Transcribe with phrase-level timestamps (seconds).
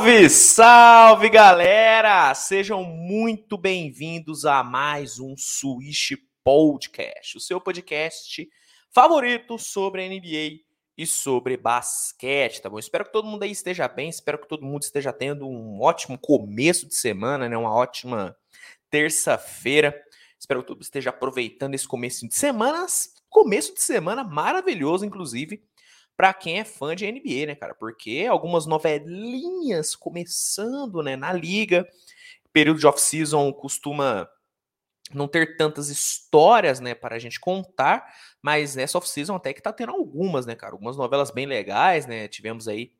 [0.00, 2.34] Salve, salve galera!
[2.34, 6.12] Sejam muito bem-vindos a mais um Switch
[6.42, 8.48] Podcast, o seu podcast
[8.90, 10.64] favorito sobre NBA
[10.96, 12.78] e sobre basquete, tá bom?
[12.78, 16.16] Espero que todo mundo aí esteja bem, espero que todo mundo esteja tendo um ótimo
[16.16, 17.54] começo de semana, né?
[17.54, 18.34] Uma ótima
[18.88, 19.94] terça-feira.
[20.38, 22.86] Espero que todo mundo esteja aproveitando esse começo de semana,
[23.28, 25.62] começo de semana maravilhoso, inclusive
[26.20, 27.74] para quem é fã de NBA, né, cara?
[27.74, 31.88] Porque algumas novelinhas começando, né, na liga.
[32.52, 34.28] Período de off-season costuma
[35.14, 38.06] não ter tantas histórias, né, para a gente contar,
[38.42, 40.74] mas nessa off-season até que tá tendo algumas, né, cara?
[40.74, 42.28] Algumas novelas bem legais, né?
[42.28, 42.92] Tivemos aí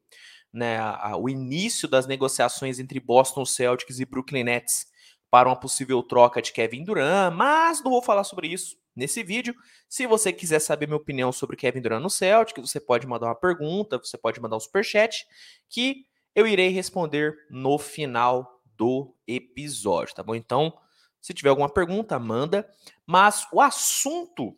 [0.50, 4.86] né, a, a, o início das negociações entre Boston Celtics e Brooklyn Nets
[5.30, 9.55] para uma possível troca de Kevin Durant, mas não vou falar sobre isso nesse vídeo.
[9.88, 13.34] Se você quiser saber minha opinião sobre Kevin Durant no Celtic, você pode mandar uma
[13.34, 15.27] pergunta, você pode mandar um superchat,
[15.69, 20.34] que eu irei responder no final do episódio, tá bom?
[20.34, 20.72] Então,
[21.20, 22.69] se tiver alguma pergunta, manda.
[23.06, 24.56] Mas o assunto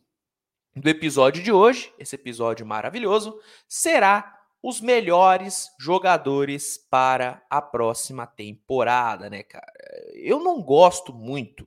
[0.74, 9.28] do episódio de hoje, esse episódio maravilhoso, será os melhores jogadores para a próxima temporada,
[9.28, 9.72] né, cara?
[10.14, 11.66] Eu não gosto muito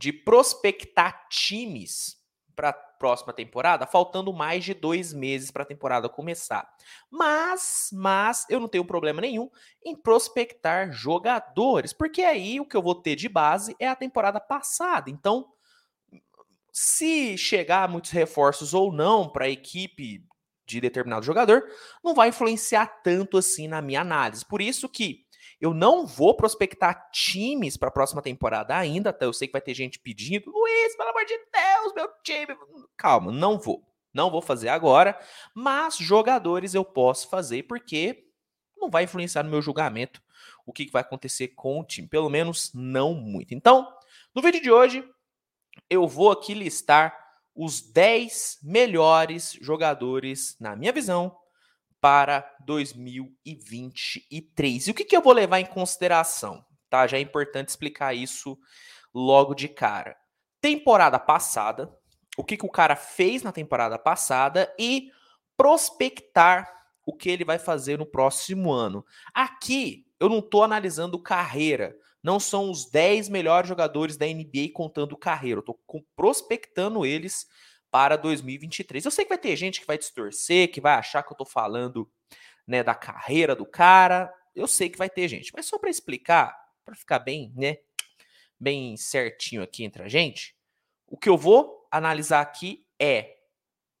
[0.00, 2.16] de prospectar times
[2.56, 6.66] para a próxima temporada, faltando mais de dois meses para a temporada começar.
[7.10, 9.50] Mas, mas eu não tenho problema nenhum
[9.84, 14.40] em prospectar jogadores, porque aí o que eu vou ter de base é a temporada
[14.40, 15.10] passada.
[15.10, 15.52] Então,
[16.72, 20.24] se chegar muitos reforços ou não para a equipe
[20.64, 21.62] de determinado jogador,
[22.02, 24.46] não vai influenciar tanto assim na minha análise.
[24.46, 25.26] Por isso que
[25.60, 29.60] eu não vou prospectar times para a próxima temporada ainda, até eu sei que vai
[29.60, 32.56] ter gente pedindo, Luiz, pelo amor de Deus, meu time.
[32.96, 33.86] Calma, não vou.
[34.12, 35.18] Não vou fazer agora,
[35.54, 38.26] mas jogadores eu posso fazer porque
[38.76, 40.20] não vai influenciar no meu julgamento
[40.66, 43.54] o que vai acontecer com o time, pelo menos não muito.
[43.54, 43.92] Então,
[44.34, 45.08] no vídeo de hoje,
[45.88, 47.16] eu vou aqui listar
[47.54, 51.36] os 10 melhores jogadores, na minha visão,
[52.00, 54.86] para 2023.
[54.86, 56.64] E o que, que eu vou levar em consideração?
[56.88, 57.06] Tá?
[57.06, 58.58] Já é importante explicar isso
[59.14, 60.16] logo de cara.
[60.60, 61.94] Temporada passada,
[62.36, 65.10] o que, que o cara fez na temporada passada e
[65.56, 66.72] prospectar
[67.04, 69.04] o que ele vai fazer no próximo ano.
[69.34, 75.16] Aqui eu não estou analisando carreira, não são os 10 melhores jogadores da NBA contando
[75.16, 75.80] carreira, eu estou
[76.14, 77.46] prospectando eles
[77.90, 79.04] para 2023.
[79.04, 81.44] Eu sei que vai ter gente que vai distorcer, que vai achar que eu tô
[81.44, 82.10] falando,
[82.66, 84.32] né, da carreira do cara.
[84.54, 87.78] Eu sei que vai ter gente, mas só para explicar, para ficar bem, né,
[88.58, 90.54] bem certinho aqui entre a gente,
[91.06, 93.38] o que eu vou analisar aqui é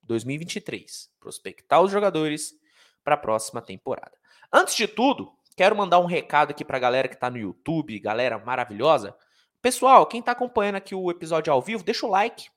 [0.02, 2.54] 2023, prospectar os jogadores
[3.02, 4.12] para a próxima temporada.
[4.52, 7.98] Antes de tudo, quero mandar um recado aqui para a galera que está no YouTube,
[7.98, 9.16] galera maravilhosa.
[9.62, 12.48] Pessoal, quem está acompanhando aqui o episódio ao vivo, deixa o like,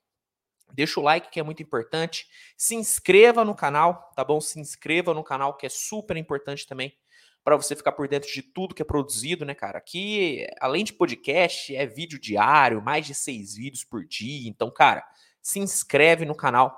[0.74, 2.28] Deixa o like que é muito importante.
[2.58, 4.42] Se inscreva no canal, tá bom?
[4.42, 6.94] Se inscreva no canal que é super importante também
[7.44, 9.78] para você ficar por dentro de tudo que é produzido, né, cara?
[9.78, 14.50] Aqui, além de podcast, é vídeo diário, mais de seis vídeos por dia.
[14.50, 15.06] Então, cara,
[15.42, 16.74] se inscreve no canal,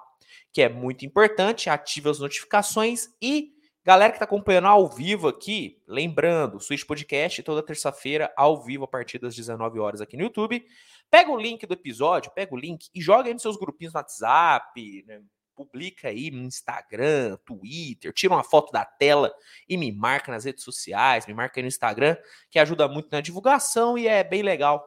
[0.51, 3.54] que é muito importante, ative as notificações e
[3.85, 8.87] galera que está acompanhando ao vivo aqui, lembrando, Switch Podcast toda terça-feira ao vivo a
[8.87, 10.65] partir das 19 horas aqui no YouTube.
[11.11, 13.99] Pega o link do episódio, pega o link e joga aí nos seus grupinhos no
[13.99, 15.21] WhatsApp, né?
[15.55, 19.31] publica aí no Instagram, Twitter, tira uma foto da tela
[19.69, 22.17] e me marca nas redes sociais, me marca aí no Instagram,
[22.51, 24.85] que ajuda muito na divulgação e é bem legal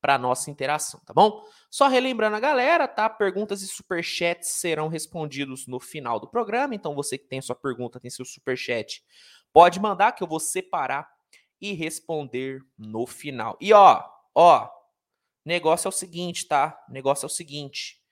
[0.00, 1.42] para nossa interação, tá bom?
[1.70, 3.08] Só relembrando a galera, tá?
[3.08, 8.00] Perguntas e superchats serão respondidos no final do programa, então você que tem sua pergunta,
[8.00, 9.02] tem seu superchat,
[9.52, 11.08] pode mandar que eu vou separar
[11.60, 13.56] e responder no final.
[13.60, 14.04] E ó,
[14.34, 14.70] ó,
[15.48, 16.78] Negócio é o seguinte, tá?
[16.90, 18.02] Negócio é o seguinte.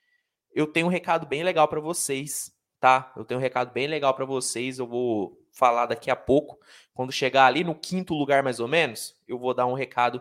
[0.51, 3.13] Eu tenho um recado bem legal para vocês, tá?
[3.15, 4.79] Eu tenho um recado bem legal para vocês.
[4.79, 6.59] Eu vou falar daqui a pouco.
[6.95, 10.19] Quando chegar ali no quinto lugar, mais ou menos, eu vou dar um recado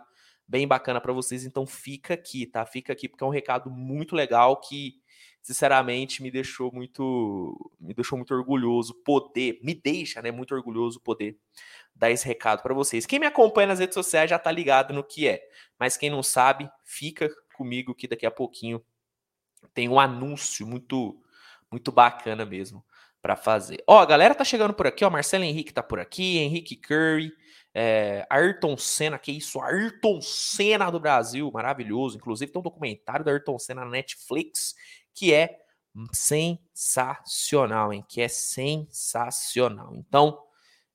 [0.49, 1.45] bem bacana para vocês.
[1.45, 2.65] Então fica aqui, tá?
[2.65, 5.01] Fica aqui porque é um recado muito legal que
[5.47, 11.39] sinceramente me deixou muito me deixou muito orgulhoso poder, me deixa, né, muito orgulhoso poder
[11.95, 13.07] dar esse recado para vocês.
[13.07, 15.41] Quem me acompanha nas redes sociais já tá ligado no que é,
[15.79, 18.85] mas quem não sabe, fica comigo que daqui a pouquinho
[19.73, 21.23] tem um anúncio muito
[21.71, 22.85] muito bacana mesmo
[23.23, 23.83] para fazer.
[23.87, 27.33] Ó, a galera tá chegando por aqui, ó, Marcelo Henrique tá por aqui, Henrique Curry,
[27.79, 32.17] é, Ayrton Senna, que isso, Ayrton Senna do Brasil, maravilhoso.
[32.17, 34.75] Inclusive tem um documentário do Ayrton Senna na Netflix
[35.13, 35.59] que é
[36.11, 38.03] sensacional, hein?
[38.09, 39.95] Que é sensacional.
[39.95, 40.43] Então,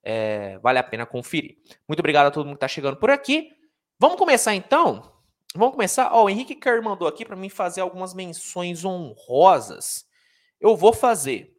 [0.04, 1.58] É, vale a pena conferir.
[1.88, 3.52] Muito obrigado a todo mundo que está chegando por aqui.
[4.00, 5.14] Vamos começar então?
[5.54, 6.10] Vamos começar?
[6.12, 10.08] Ó, o Henrique Kerr mandou aqui para mim fazer algumas menções honrosas.
[10.60, 11.56] Eu vou fazer.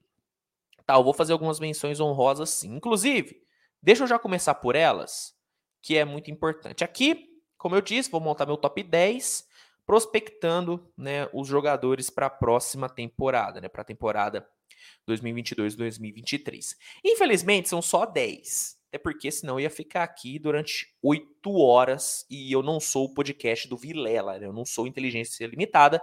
[0.85, 2.75] Tá, eu vou fazer algumas menções honrosas sim.
[2.75, 3.42] Inclusive,
[3.83, 5.35] deixa eu já começar por elas,
[5.83, 6.85] que é muito importante.
[6.85, 9.51] Aqui, como eu disse, vou montar meu top 10
[9.85, 14.49] prospectando né, os jogadores para a próxima temporada, né, para a temporada
[15.09, 16.77] 2022-2023.
[17.05, 18.81] Infelizmente, são só 10.
[18.89, 23.15] Até porque senão eu ia ficar aqui durante 8 horas e eu não sou o
[23.15, 24.47] podcast do Vilela, né?
[24.47, 26.01] eu não sou inteligência limitada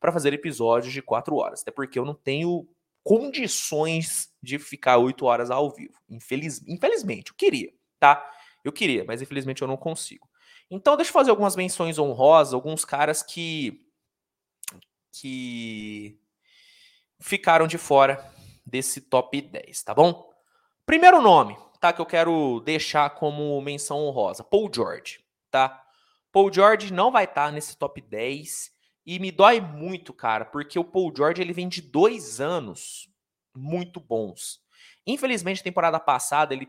[0.00, 1.62] para fazer episódios de 4 horas.
[1.62, 2.68] Até porque eu não tenho
[3.02, 5.94] condições de ficar 8 horas ao vivo.
[6.08, 6.62] Infeliz...
[6.66, 8.24] Infelizmente, eu queria, tá?
[8.64, 10.28] Eu queria, mas infelizmente eu não consigo.
[10.70, 13.86] Então, deixa eu fazer algumas menções honrosas, alguns caras que
[15.14, 16.18] que
[17.20, 18.32] ficaram de fora
[18.64, 20.32] desse top 10, tá bom?
[20.86, 21.92] Primeiro nome, tá?
[21.92, 25.84] Que eu quero deixar como menção honrosa: Paul George, tá?
[26.32, 28.71] Paul George não vai estar tá nesse top 10
[29.04, 33.08] e me dói muito, cara, porque o Paul George ele vem de dois anos
[33.54, 34.60] muito bons.
[35.06, 36.68] Infelizmente, temporada passada ele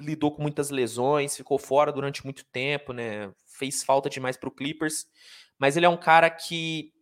[0.00, 3.32] lidou com muitas lesões, ficou fora durante muito tempo, né?
[3.46, 5.06] Fez falta demais para o Clippers,
[5.58, 6.92] mas ele é um cara que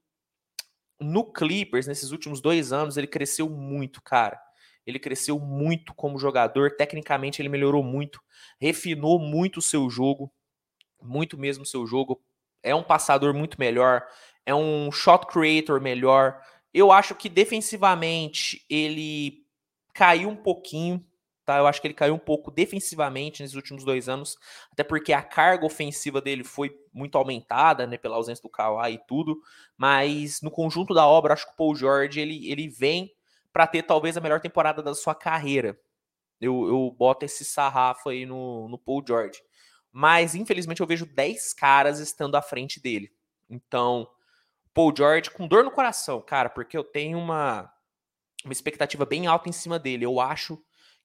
[1.00, 4.38] no Clippers, nesses últimos dois anos, ele cresceu muito, cara.
[4.86, 8.20] Ele cresceu muito como jogador, tecnicamente ele melhorou muito,
[8.60, 10.32] refinou muito o seu jogo,
[11.00, 12.22] muito mesmo o seu jogo.
[12.62, 14.06] É um passador muito melhor,
[14.46, 16.40] é um shot creator melhor.
[16.72, 19.44] Eu acho que defensivamente ele
[19.94, 21.04] caiu um pouquinho,
[21.44, 21.58] tá?
[21.58, 24.36] Eu acho que ele caiu um pouco defensivamente nesses últimos dois anos,
[24.72, 29.06] até porque a carga ofensiva dele foi muito aumentada, né, pela ausência do Kawhi e
[29.06, 29.40] tudo,
[29.76, 33.12] mas no conjunto da obra, acho que o Paul George, ele, ele vem
[33.52, 35.78] para ter talvez a melhor temporada da sua carreira.
[36.40, 39.42] Eu, eu boto esse sarrafo aí no, no Paul George.
[39.92, 43.12] Mas, infelizmente, eu vejo 10 caras estando à frente dele.
[43.48, 44.08] Então,
[44.72, 47.72] Paul George com dor no coração, cara, porque eu tenho uma,
[48.44, 50.04] uma expectativa bem alta em cima dele.
[50.04, 50.58] Eu acho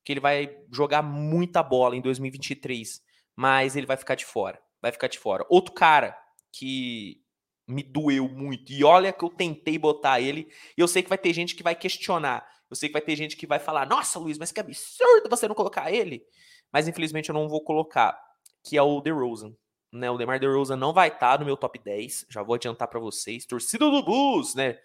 [0.04, 3.02] que ele vai jogar muita bola em 2023,
[3.36, 4.62] mas ele vai ficar de fora.
[4.82, 5.46] Vai ficar de fora.
[5.50, 6.18] Outro cara
[6.52, 7.22] que
[7.68, 10.48] me doeu muito, e olha que eu tentei botar ele,
[10.78, 12.48] e eu sei que vai ter gente que vai questionar.
[12.70, 15.48] Eu sei que vai ter gente que vai falar: Nossa, Luiz, mas que absurdo você
[15.48, 16.24] não colocar ele.
[16.72, 18.20] Mas infelizmente eu não vou colocar,
[18.64, 19.56] que é o DeRozan.
[19.92, 22.88] Né, o DeMar DeRozan não vai estar tá no meu top 10, já vou adiantar
[22.88, 23.46] para vocês.
[23.46, 24.78] Torcida do Bulls, né?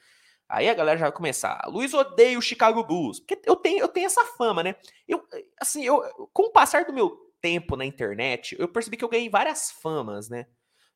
[0.49, 1.63] Aí a galera já vai começar.
[1.69, 3.21] Luiz odeia o Chicago Bulls.
[3.21, 4.75] Porque eu tenho, eu tenho essa fama, né?
[5.07, 5.25] Eu,
[5.61, 6.01] assim, eu,
[6.33, 7.11] com o passar do meu
[7.41, 10.47] tempo na internet, eu percebi que eu ganhei várias famas, né?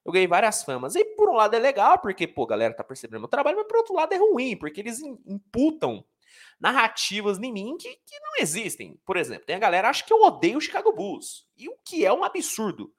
[0.05, 0.97] Eu ganhei várias famas.
[0.97, 3.67] E por um lado é legal, porque, pô, a galera tá percebendo meu trabalho, mas
[3.67, 6.05] por outro lado é ruim, porque eles imputam
[6.61, 9.01] narrativas em mim que, que não existem.
[9.07, 11.47] Por exemplo, tem a galera que acha que eu odeio o Chicago Bulls.
[11.57, 12.93] E o que é um absurdo.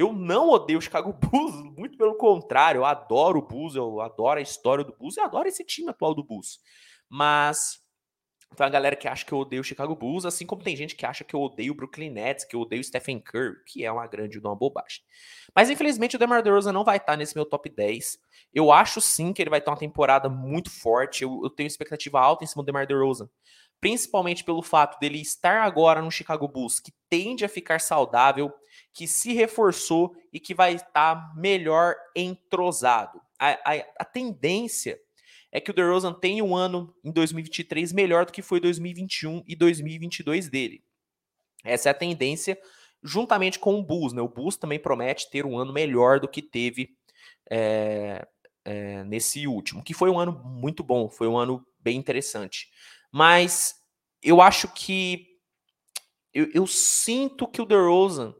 [0.00, 4.38] Eu não odeio o Chicago Bulls, muito pelo contrário, eu adoro o Bulls, eu adoro
[4.38, 6.58] a história do Bulls, eu adoro esse time atual do Bulls.
[7.06, 7.78] Mas
[8.56, 10.96] tem a galera que acha que eu odeio o Chicago Bulls, assim como tem gente
[10.96, 13.84] que acha que eu odeio o Brooklyn Nets, que eu odeio o Stephen Curry, que
[13.84, 15.02] é uma grande uma bobagem.
[15.54, 18.18] Mas infelizmente o DeMar DeRozan não vai estar nesse meu top 10.
[18.54, 21.24] Eu acho sim que ele vai ter uma temporada muito forte.
[21.24, 23.28] Eu, eu tenho expectativa alta em cima do DeMar DeRozan,
[23.78, 28.50] principalmente pelo fato dele estar agora no Chicago Bulls, que tende a ficar saudável
[28.92, 33.20] que se reforçou e que vai estar tá melhor entrosado.
[33.38, 35.00] A, a, a, tendência
[35.50, 39.56] é que o DeRozan tenha um ano em 2023 melhor do que foi 2021 e
[39.56, 40.82] 2022 dele.
[41.64, 42.58] Essa é a tendência,
[43.02, 44.12] juntamente com o Bulls.
[44.12, 44.20] Né?
[44.20, 46.96] O Bulls também promete ter um ano melhor do que teve
[47.50, 48.26] é,
[48.64, 52.68] é, nesse último, que foi um ano muito bom, foi um ano bem interessante.
[53.10, 53.74] Mas
[54.22, 55.26] eu acho que
[56.32, 58.34] eu, eu sinto que o DeRozan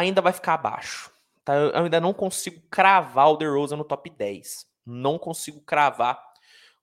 [0.00, 1.10] ainda vai ficar abaixo.
[1.44, 1.54] Tá?
[1.54, 4.66] Eu ainda não consigo cravar o DeRozan no top 10.
[4.86, 6.20] Não consigo cravar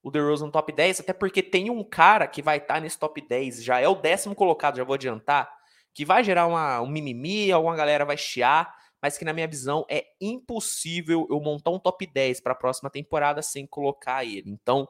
[0.01, 2.97] o DeRozan no top 10, até porque tem um cara que vai estar tá nesse
[2.97, 5.51] top 10, já é o décimo colocado, já vou adiantar,
[5.93, 9.85] que vai gerar uma, um mimimi, alguma galera vai chiar, mas que na minha visão
[9.89, 14.49] é impossível eu montar um top 10 para a próxima temporada sem colocar ele.
[14.49, 14.87] Então,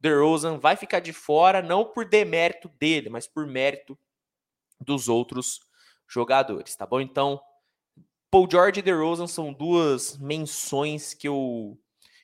[0.00, 3.98] DeRozan vai ficar de fora, não por demérito dele, mas por mérito
[4.80, 5.60] dos outros
[6.08, 7.00] jogadores, tá bom?
[7.00, 7.40] Então,
[8.30, 11.78] Paul George e DeRozan são duas menções que eu,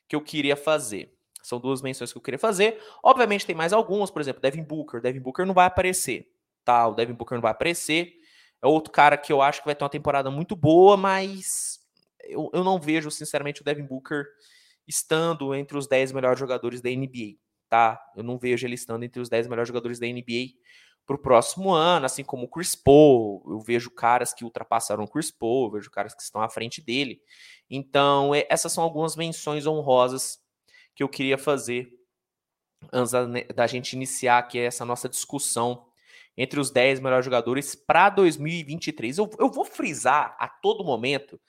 [0.09, 1.13] que eu queria fazer.
[1.43, 2.81] São duas menções que eu queria fazer.
[3.03, 5.01] Obviamente tem mais algumas, por exemplo, Devin Booker.
[5.01, 6.29] Devin Booker não vai aparecer,
[6.65, 6.87] tá?
[6.87, 8.15] O Devin Booker não vai aparecer.
[8.63, 11.81] É outro cara que eu acho que vai ter uma temporada muito boa, mas
[12.21, 14.25] eu, eu não vejo, sinceramente, o Devin Booker
[14.87, 18.01] estando entre os 10 melhores jogadores da NBA, tá?
[18.17, 20.55] Eu não vejo ele estando entre os 10 melhores jogadores da NBA
[21.07, 23.43] para o próximo ano, assim como o Chris Paul.
[23.49, 26.81] Eu vejo caras que ultrapassaram o Chris Paul, eu vejo caras que estão à frente
[26.81, 27.21] dele.
[27.69, 30.39] Então, é, essas são algumas menções honrosas
[30.95, 31.91] que eu queria fazer
[32.93, 35.87] antes da, da gente iniciar aqui essa nossa discussão
[36.37, 39.19] entre os 10 melhores jogadores para 2023.
[39.19, 41.41] Eu, eu vou frisar a todo momento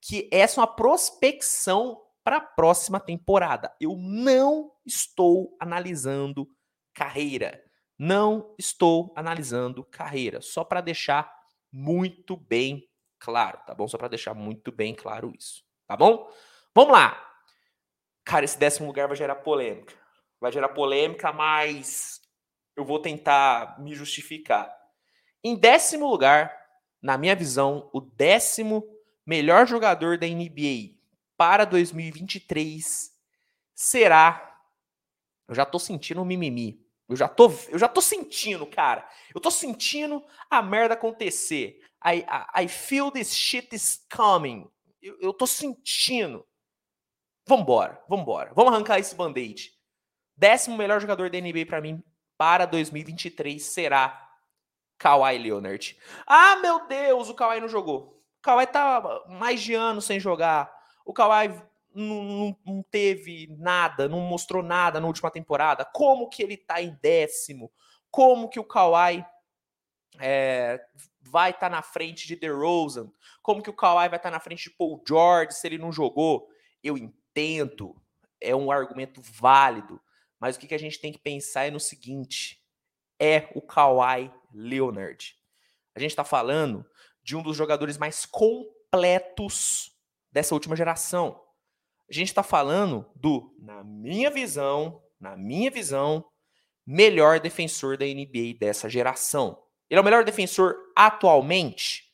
[0.00, 3.72] que essa é uma prospecção para a próxima temporada.
[3.80, 6.48] Eu não estou analisando
[6.94, 7.62] carreira.
[8.04, 10.40] Não estou analisando carreira.
[10.40, 11.32] Só para deixar
[11.70, 13.86] muito bem claro, tá bom?
[13.86, 16.28] Só para deixar muito bem claro isso, tá bom?
[16.74, 17.16] Vamos lá.
[18.24, 19.94] Cara, esse décimo lugar vai gerar polêmica.
[20.40, 22.20] Vai gerar polêmica, mas
[22.74, 24.76] eu vou tentar me justificar.
[25.44, 26.52] Em décimo lugar,
[27.00, 28.82] na minha visão, o décimo
[29.24, 30.98] melhor jogador da NBA
[31.36, 33.12] para 2023
[33.72, 34.58] será.
[35.46, 36.81] Eu já tô sentindo um mimimi.
[37.12, 39.06] Eu já tô, eu já tô sentindo, cara.
[39.34, 41.78] Eu tô sentindo a merda acontecer.
[42.04, 44.66] I, I, I feel this shit is coming.
[45.00, 46.46] Eu, eu tô sentindo.
[47.46, 48.52] Vambora, vambora.
[48.54, 49.72] Vamos arrancar esse band-aid.
[50.34, 52.02] Décimo melhor jogador da NBA para mim
[52.38, 54.30] para 2023 será
[54.96, 55.98] Kawhi Leonard.
[56.26, 58.22] Ah, meu Deus, o Kawhi não jogou.
[58.38, 60.72] O Kawhi tá mais de ano sem jogar.
[61.04, 61.62] O Kawhi
[61.94, 65.84] não, não, não, teve nada, não mostrou nada na última temporada.
[65.84, 67.70] Como que ele tá em décimo?
[68.10, 69.24] Como que o Kawhi
[70.18, 70.84] é,
[71.20, 73.10] vai estar tá na frente de DeRozan?
[73.42, 75.92] Como que o Kawhi vai estar tá na frente de Paul George se ele não
[75.92, 76.48] jogou?
[76.82, 77.96] Eu entendo,
[78.40, 80.00] é um argumento válido.
[80.38, 82.60] Mas o que, que a gente tem que pensar é no seguinte:
[83.18, 85.36] é o Kawhi Leonard.
[85.94, 86.84] A gente está falando
[87.22, 89.96] de um dos jogadores mais completos
[90.30, 91.40] dessa última geração.
[92.12, 96.22] A gente está falando do, na minha visão, na minha visão,
[96.86, 99.58] melhor defensor da NBA dessa geração.
[99.88, 102.12] Ele é o melhor defensor atualmente?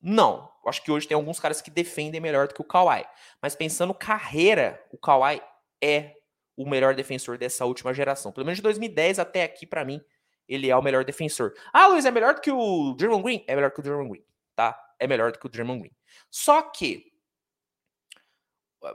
[0.00, 0.48] Não.
[0.64, 3.04] Acho que hoje tem alguns caras que defendem melhor do que o Kawhi.
[3.42, 5.42] Mas pensando carreira, o Kawhi
[5.82, 6.14] é
[6.56, 8.30] o melhor defensor dessa última geração.
[8.30, 10.00] Pelo menos de 2010 até aqui, para mim,
[10.46, 11.52] ele é o melhor defensor.
[11.72, 13.44] Ah, Luiz, é melhor do que o Draymond Green?
[13.48, 14.24] É melhor que o Draymond Green,
[14.54, 14.80] tá?
[15.00, 15.96] É melhor do que o Draymond Green.
[16.30, 17.09] Só que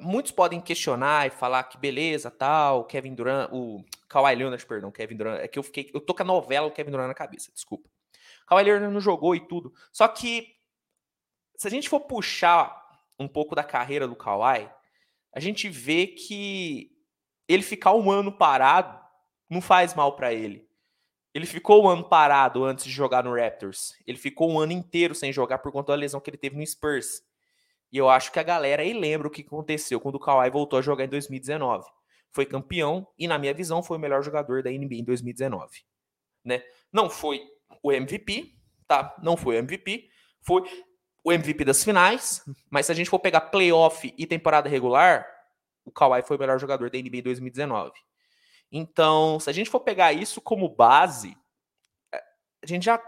[0.01, 5.17] muitos podem questionar e falar que beleza, tal, Kevin Durant, o Kawhi Leonard, perdão, Kevin
[5.17, 7.51] Durant, é que eu fiquei, eu tô com a novela o Kevin Durant na cabeça,
[7.53, 7.89] desculpa.
[8.47, 9.73] Kawhi Leonard não jogou e tudo.
[9.91, 10.55] Só que
[11.55, 12.83] se a gente for puxar
[13.17, 14.69] um pouco da carreira do Kawhi,
[15.33, 16.91] a gente vê que
[17.47, 18.99] ele ficar um ano parado
[19.49, 20.67] não faz mal para ele.
[21.33, 23.93] Ele ficou um ano parado antes de jogar no Raptors.
[24.07, 26.65] Ele ficou um ano inteiro sem jogar por conta da lesão que ele teve no
[26.65, 27.21] Spurs.
[27.95, 30.77] E eu acho que a galera aí lembra o que aconteceu quando o Kawhi voltou
[30.77, 31.87] a jogar em 2019.
[32.29, 35.85] Foi campeão e, na minha visão, foi o melhor jogador da NBA em 2019.
[36.43, 36.61] Né?
[36.91, 37.41] Não foi
[37.81, 38.53] o MVP,
[38.85, 39.15] tá?
[39.23, 40.09] Não foi o MVP.
[40.41, 40.63] Foi
[41.23, 42.43] o MVP das finais.
[42.69, 45.25] Mas se a gente for pegar playoff e temporada regular,
[45.85, 47.93] o Kawhi foi o melhor jogador da NBA em 2019.
[48.73, 51.37] Então, se a gente for pegar isso como base,
[52.11, 53.01] a gente já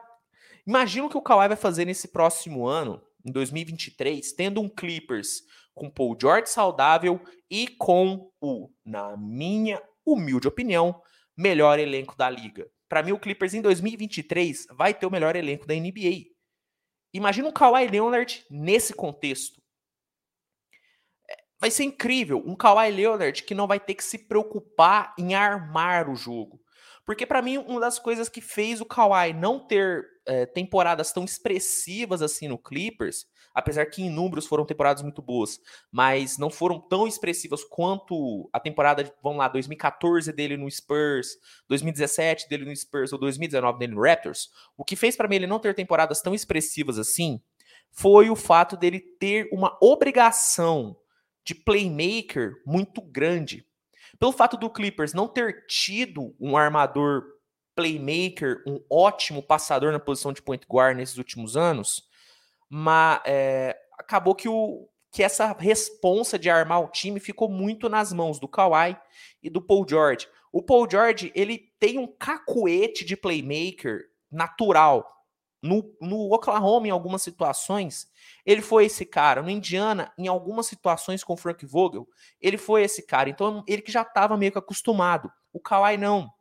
[0.65, 5.41] imagina o que o Kawhi vai fazer nesse próximo ano, em 2023, tendo um Clippers
[5.73, 11.01] com Paul George saudável e com o, na minha humilde opinião,
[11.35, 12.67] melhor elenco da liga.
[12.89, 16.25] Para mim, o Clippers em 2023 vai ter o melhor elenco da NBA.
[17.13, 19.61] Imagina o Kawhi Leonard nesse contexto
[21.59, 22.41] vai ser incrível.
[22.45, 26.59] Um Kawhi Leonard que não vai ter que se preocupar em armar o jogo.
[27.07, 31.23] Porque para mim, uma das coisas que fez o Kawhi não ter é, temporadas tão
[31.23, 35.57] expressivas assim no Clippers, apesar que em números foram temporadas muito boas,
[35.89, 41.29] mas não foram tão expressivas quanto a temporada, vamos lá, 2014 dele no Spurs,
[41.69, 45.47] 2017 dele no Spurs ou 2019 dele no Raptors, o que fez para mim ele
[45.47, 47.41] não ter temporadas tão expressivas assim
[47.89, 50.97] foi o fato dele ter uma obrigação
[51.43, 53.65] de playmaker muito grande.
[54.19, 57.23] Pelo fato do Clippers não ter tido um armador
[57.75, 62.09] playmaker, um ótimo passador na posição de point guard nesses últimos anos,
[62.67, 68.11] mas é, acabou que, o, que essa responsa de armar o time ficou muito nas
[68.11, 68.97] mãos do Kawhi
[69.43, 70.27] e do Paul George.
[70.51, 75.16] O Paul George ele tem um cacuete de playmaker natural.
[75.67, 78.09] No, no Oklahoma, em algumas situações,
[78.45, 79.41] ele foi esse cara.
[79.41, 82.07] No Indiana, em algumas situações com Frank Vogel,
[82.39, 83.29] ele foi esse cara.
[83.29, 85.29] Então, ele que já estava meio que acostumado.
[85.51, 86.31] O Kawhi não.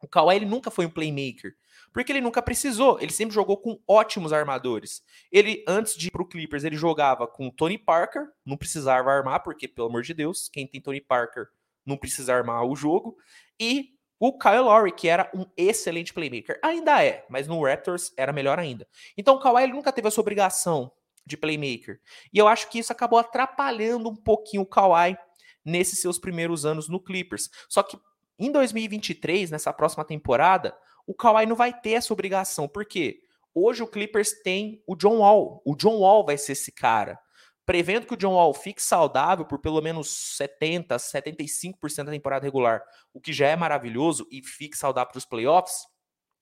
[0.00, 1.54] O Kawhi ele nunca foi um playmaker.
[1.92, 3.00] Porque ele nunca precisou.
[3.00, 5.02] Ele sempre jogou com ótimos armadores.
[5.30, 8.28] Ele, antes de ir pro Clippers, ele jogava com Tony Parker.
[8.46, 11.48] Não precisava armar, porque, pelo amor de Deus, quem tem Tony Parker
[11.84, 13.16] não precisa armar o jogo.
[13.60, 13.90] E
[14.24, 16.56] o Kyle Lowry, que era um excelente playmaker.
[16.62, 18.86] Ainda é, mas no Raptors era melhor ainda.
[19.16, 20.92] Então o Kawhi nunca teve essa obrigação
[21.26, 22.00] de playmaker.
[22.32, 25.18] E eu acho que isso acabou atrapalhando um pouquinho o Kawhi
[25.64, 27.50] nesses seus primeiros anos no Clippers.
[27.68, 27.98] Só que
[28.38, 30.72] em 2023, nessa próxima temporada,
[31.04, 32.68] o Kawhi não vai ter essa obrigação.
[32.68, 33.24] Por quê?
[33.52, 35.60] Hoje o Clippers tem o John Wall.
[35.64, 37.18] O John Wall vai ser esse cara.
[37.64, 42.82] Prevendo que o John Wall fique saudável por pelo menos 70, 75% da temporada regular,
[43.12, 45.86] o que já é maravilhoso, e fique saudável para os playoffs,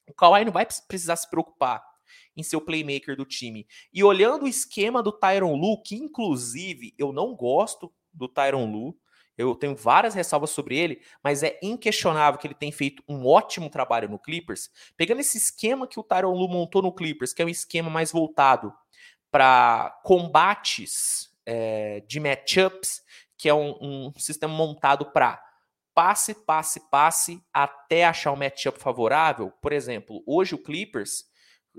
[0.08, 1.82] o Kawhi não vai precisar se preocupar
[2.36, 3.66] em ser o playmaker do time.
[3.92, 8.98] E olhando o esquema do Tyron Lu, que inclusive eu não gosto do Tyron Lu,
[9.38, 13.70] eu tenho várias ressalvas sobre ele, mas é inquestionável que ele tem feito um ótimo
[13.70, 14.70] trabalho no Clippers.
[14.96, 18.12] Pegando esse esquema que o Tyron Lu montou no Clippers, que é um esquema mais
[18.12, 18.72] voltado
[19.30, 23.02] para combates é, de matchups,
[23.36, 25.42] que é um, um sistema montado para
[25.94, 29.52] passe, passe, passe, até achar um matchup favorável.
[29.60, 31.24] Por exemplo, hoje o Clippers,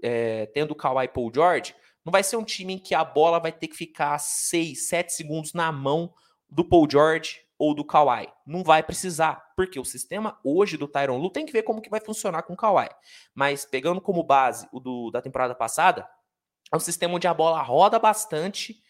[0.03, 3.39] é, tendo o Kawhi Paul George, não vai ser um time em que a bola
[3.39, 6.13] vai ter que ficar 6, 7 segundos na mão
[6.49, 8.27] do Paul George ou do Kawhi.
[8.45, 11.89] Não vai precisar, porque o sistema hoje do Tyron Lu tem que ver como que
[11.89, 12.89] vai funcionar com o Kawhi.
[13.35, 16.07] Mas pegando como base o do, da temporada passada,
[16.71, 18.81] é um sistema onde a bola roda bastante,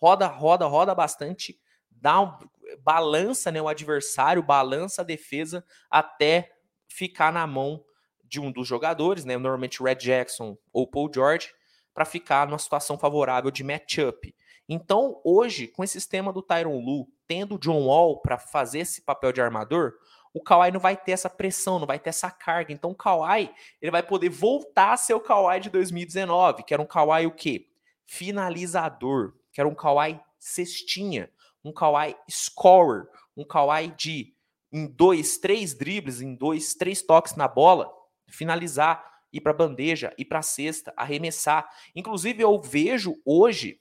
[0.00, 1.60] roda, roda, roda bastante,
[1.90, 2.38] dá um,
[2.82, 6.50] balança né, o adversário, balança a defesa até
[6.88, 7.84] ficar na mão
[8.24, 11.52] de um dos jogadores, né, normalmente Red Jackson ou Paul George,
[11.92, 14.34] para ficar numa situação favorável de matchup.
[14.68, 19.02] Então, hoje, com esse sistema do Tyron Lu, tendo o John Wall para fazer esse
[19.02, 19.94] papel de armador,
[20.32, 22.72] o Kawhi não vai ter essa pressão, não vai ter essa carga.
[22.72, 26.82] Então, o Kawhi, ele vai poder voltar a ser o Kawhi de 2019, que era
[26.82, 27.68] um Kawhi o quê?
[28.06, 31.30] Finalizador, que era um Kawhi cestinha,
[31.64, 34.34] um Kawhi scorer, um Kawhi de
[34.72, 37.92] em dois, três dribles, em dois, três toques na bola,
[38.28, 41.68] finalizar, ir para bandeja, ir para cesta, arremessar.
[41.94, 43.80] Inclusive, eu vejo hoje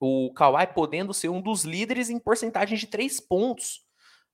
[0.00, 3.85] o Kawhi podendo ser um dos líderes em porcentagem de três pontos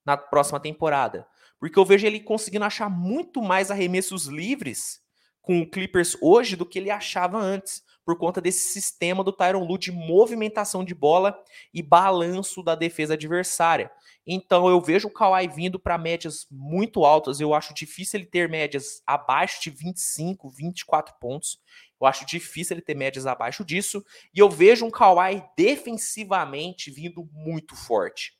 [0.04, 1.26] na próxima temporada.
[1.58, 5.00] Porque eu vejo ele conseguindo achar muito mais arremessos livres
[5.40, 9.64] com o Clippers hoje do que ele achava antes, por conta desse sistema do Tyron
[9.64, 11.38] Lue de movimentação de bola
[11.72, 13.90] e balanço da defesa adversária.
[14.26, 17.40] Então eu vejo o Kawhi vindo para médias muito altas.
[17.40, 21.58] Eu acho difícil ele ter médias abaixo de 25, 24 pontos.
[22.00, 24.04] Eu acho difícil ele ter médias abaixo disso.
[24.34, 28.32] E eu vejo um Kawhi defensivamente vindo muito forte.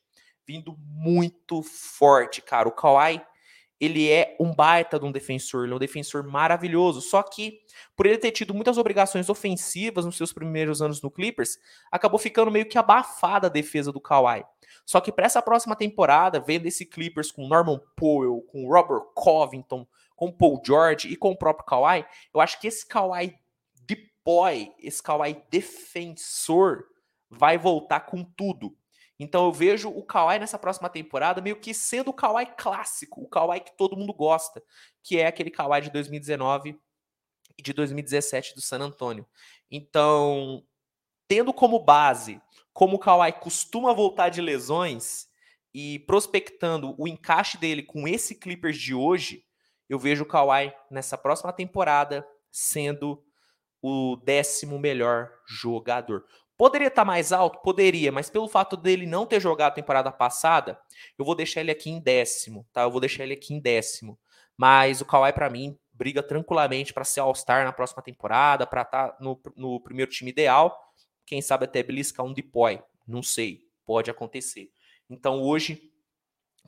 [0.45, 2.67] Vindo muito forte, cara.
[2.67, 3.21] O Kawhi,
[3.79, 5.63] ele é um baita de um defensor.
[5.63, 7.01] Ele é um defensor maravilhoso.
[7.01, 7.59] Só que,
[7.95, 11.57] por ele ter tido muitas obrigações ofensivas nos seus primeiros anos no Clippers,
[11.91, 14.43] acabou ficando meio que abafada a defesa do Kawhi.
[14.85, 19.87] Só que para essa próxima temporada, vendo esse Clippers com Norman Powell, com Robert Covington,
[20.15, 23.35] com Paul George e com o próprio Kawhi, eu acho que esse Kawhi
[23.85, 26.85] de boy, esse Kawhi defensor,
[27.29, 28.75] vai voltar com tudo.
[29.23, 33.27] Então eu vejo o Kawhi nessa próxima temporada meio que sendo o Kawhi clássico, o
[33.27, 34.61] Kawhi que todo mundo gosta,
[35.01, 36.77] que é aquele Kawhi de 2019
[37.57, 39.25] e de 2017 do San Antonio.
[39.71, 40.63] Então,
[41.27, 42.41] tendo como base
[42.73, 45.27] como o Kawhi costuma voltar de lesões
[45.73, 49.45] e prospectando o encaixe dele com esse Clippers de hoje,
[49.87, 53.23] eu vejo o Kawhi nessa próxima temporada sendo
[53.81, 56.25] o décimo melhor jogador.
[56.63, 57.59] Poderia estar mais alto?
[57.59, 60.79] Poderia, mas pelo fato dele não ter jogado a temporada passada,
[61.19, 62.83] eu vou deixar ele aqui em décimo, tá?
[62.83, 64.17] Eu vou deixar ele aqui em décimo.
[64.55, 69.09] Mas o Kawhi, para mim, briga tranquilamente para ser All-Star na próxima temporada, para estar
[69.09, 70.79] tá no, no primeiro time ideal
[71.25, 74.71] quem sabe até beliscar um deploy, não sei, pode acontecer.
[75.09, 75.91] Então hoje,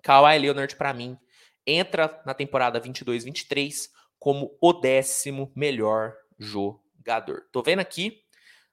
[0.04, 1.18] Kawhi Leonard para mim
[1.66, 7.48] entra na temporada 22-23 como o décimo melhor jogador.
[7.54, 8.25] Tô vendo aqui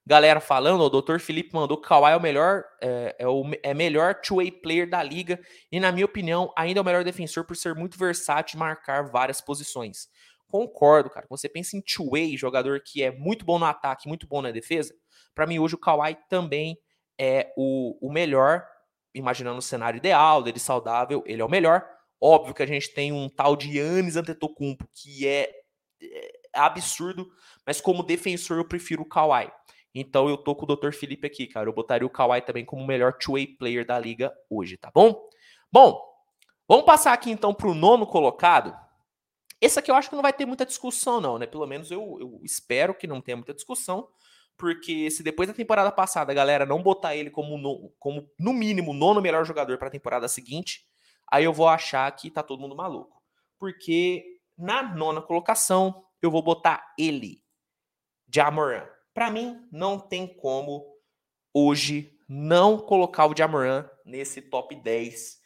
[0.06, 1.18] galera falando, o Dr.
[1.18, 5.02] Felipe mandou que Kawhi é o melhor, é, é o é melhor two-way player da
[5.02, 8.60] liga e na minha opinião ainda é o melhor defensor por ser muito versátil e
[8.60, 10.08] marcar várias posições.
[10.48, 11.26] Concordo, cara.
[11.30, 14.94] Você pensa em two-way, jogador que é muito bom no ataque, muito bom na defesa.
[15.34, 16.76] Para mim, hoje, o Kawhi também
[17.18, 18.66] é o, o melhor,
[19.14, 21.88] imaginando o cenário ideal, dele saudável, ele é o melhor.
[22.20, 25.50] Óbvio que a gente tem um tal de Yannis Antetokounmpo, que é,
[26.02, 27.26] é absurdo,
[27.66, 29.50] mas como defensor eu prefiro o Kawhi.
[29.94, 30.92] Então eu tô com o Dr.
[30.92, 31.68] Felipe aqui, cara.
[31.68, 35.28] Eu botaria o Kawhi também como o melhor two-way player da liga hoje, tá bom?
[35.70, 36.02] Bom,
[36.66, 38.76] vamos passar aqui então para o nono colocado.
[39.60, 41.46] Esse aqui eu acho que não vai ter muita discussão, não, né?
[41.46, 44.08] Pelo menos eu, eu espero que não tenha muita discussão,
[44.56, 48.52] porque se depois da temporada passada a galera não botar ele como, no, como no
[48.52, 50.84] mínimo, nono melhor jogador para a temporada seguinte,
[51.30, 53.22] aí eu vou achar que tá todo mundo maluco.
[53.58, 54.24] porque
[54.58, 57.42] na nona colocação eu vou botar ele,
[58.32, 58.86] Jamoran.
[59.14, 60.86] Para mim, não tem como
[61.52, 65.40] hoje não colocar o Jamoran nesse top 10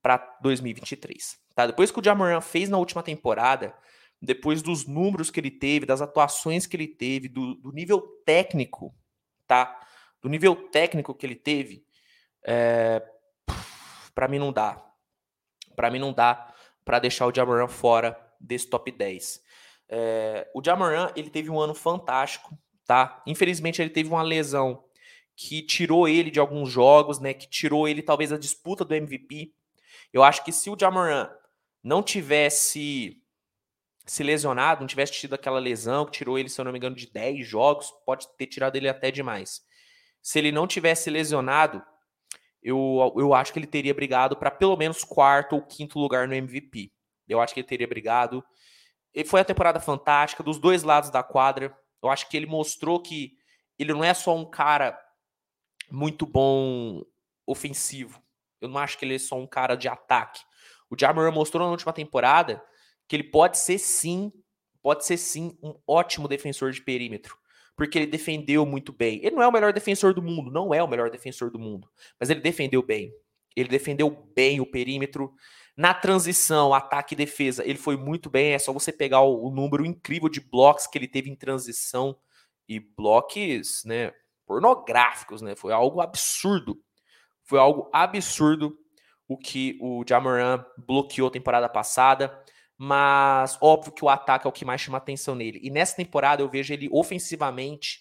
[0.00, 1.38] para 2023.
[1.54, 1.66] Tá?
[1.66, 3.74] Depois que o Jamoran fez na última temporada,
[4.20, 8.94] depois dos números que ele teve, das atuações que ele teve, do, do nível técnico,
[9.46, 9.80] tá?
[10.20, 11.84] Do nível técnico que ele teve,
[12.44, 13.02] é,
[14.14, 14.84] para mim não dá.
[15.76, 16.52] Para mim não dá
[16.84, 19.42] para deixar o Jamoran fora desse top 10.
[19.88, 22.56] É, o Jamoran, ele teve um ano fantástico,
[22.88, 23.22] tá?
[23.26, 24.82] Infelizmente ele teve uma lesão
[25.36, 27.34] que tirou ele de alguns jogos, né?
[27.34, 29.52] Que tirou ele talvez a disputa do MVP.
[30.10, 31.30] Eu acho que se o Jamoran
[31.84, 33.22] não tivesse
[34.06, 36.96] se lesionado, não tivesse tido aquela lesão que tirou ele, se eu não me engano,
[36.96, 39.60] de 10 jogos, pode ter tirado ele até demais.
[40.22, 41.82] Se ele não tivesse lesionado,
[42.62, 46.34] eu, eu acho que ele teria brigado para pelo menos quarto ou quinto lugar no
[46.34, 46.90] MVP.
[47.28, 48.42] Eu acho que ele teria brigado.
[49.14, 51.76] E foi a temporada fantástica dos dois lados da quadra.
[52.02, 53.36] Eu acho que ele mostrou que
[53.78, 54.98] ele não é só um cara
[55.90, 57.02] muito bom
[57.46, 58.22] ofensivo.
[58.60, 60.40] Eu não acho que ele é só um cara de ataque.
[60.90, 62.62] O Jamoran mostrou na última temporada
[63.06, 64.32] que ele pode ser sim,
[64.82, 67.36] pode ser sim um ótimo defensor de perímetro,
[67.76, 69.18] porque ele defendeu muito bem.
[69.22, 71.88] Ele não é o melhor defensor do mundo, não é o melhor defensor do mundo,
[72.18, 73.12] mas ele defendeu bem.
[73.56, 75.34] Ele defendeu bem o perímetro.
[75.78, 78.52] Na transição, ataque e defesa, ele foi muito bem.
[78.52, 82.18] É só você pegar o, o número incrível de blocos que ele teve em transição
[82.68, 84.12] e blocos, né,
[84.44, 85.54] pornográficos, né?
[85.54, 86.82] Foi algo absurdo.
[87.44, 88.76] Foi algo absurdo
[89.28, 92.42] o que o Jamoran bloqueou temporada passada,
[92.76, 95.60] mas óbvio que o ataque é o que mais chama atenção nele.
[95.62, 98.00] E nessa temporada eu vejo ele ofensivamente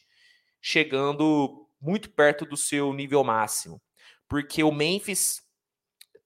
[0.60, 3.80] chegando muito perto do seu nível máximo,
[4.28, 5.47] porque o Memphis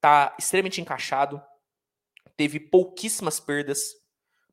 [0.01, 1.41] tá extremamente encaixado,
[2.35, 3.93] teve pouquíssimas perdas,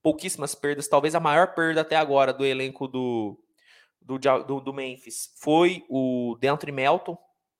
[0.02, 3.42] pouquíssimas perdas, talvez a maior perda até agora do elenco do
[4.00, 7.18] do, do, do Memphis foi o Deandre Melton,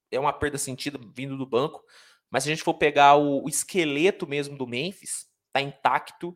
[0.09, 1.83] é uma perda sentida vindo do banco,
[2.29, 6.35] mas se a gente for pegar o, o esqueleto mesmo do Memphis, tá intacto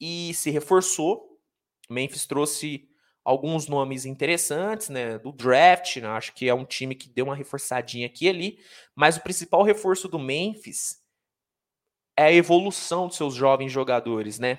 [0.00, 1.38] e se reforçou.
[1.88, 2.88] Memphis trouxe
[3.24, 7.34] alguns nomes interessantes, né, do draft, né, acho que é um time que deu uma
[7.34, 8.58] reforçadinha aqui e ali,
[8.94, 11.02] mas o principal reforço do Memphis
[12.16, 14.58] é a evolução dos seus jovens jogadores, né?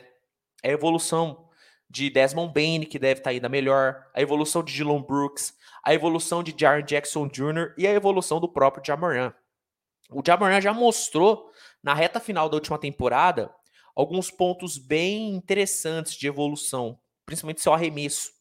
[0.61, 1.47] É a evolução
[1.89, 6.43] de Desmond Bain, que deve estar ainda melhor, a evolução de Dylan Brooks, a evolução
[6.43, 7.73] de Jaren Jackson Jr.
[7.77, 9.33] e a evolução do próprio Jamoran.
[10.09, 11.51] O Jamoran já mostrou
[11.81, 13.53] na reta final da última temporada
[13.95, 18.34] alguns pontos bem interessantes de evolução, principalmente seu arremesso.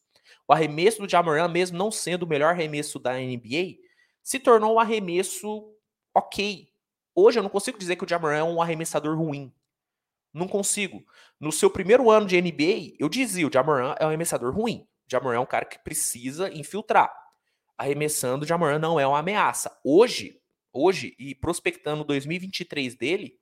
[0.47, 3.77] O arremesso do Jamoran, mesmo não sendo o melhor arremesso da NBA,
[4.21, 5.73] se tornou um arremesso
[6.13, 6.69] ok.
[7.13, 9.53] Hoje eu não consigo dizer que o Jamoran é um arremessador ruim.
[10.33, 11.03] Não consigo.
[11.39, 14.87] No seu primeiro ano de NBA, eu dizia, o Jamoran é um arremessador ruim.
[15.07, 17.11] O Jamoran é um cara que precisa infiltrar.
[17.77, 19.79] Arremessando, o Jamoran não é uma ameaça.
[19.83, 23.39] Hoje, hoje e prospectando 2023 dele,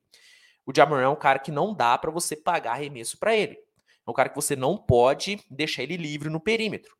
[0.64, 3.58] o Jamoran é um cara que não dá para você pagar arremesso para ele.
[4.06, 6.96] É um cara que você não pode deixar ele livre no perímetro.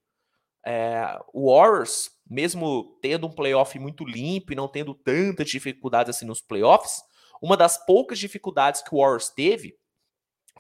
[0.66, 6.24] É, o Warriors, mesmo tendo um playoff muito limpo e não tendo tantas dificuldades assim
[6.24, 7.02] nos playoffs,
[7.42, 9.76] uma das poucas dificuldades que o Warriors teve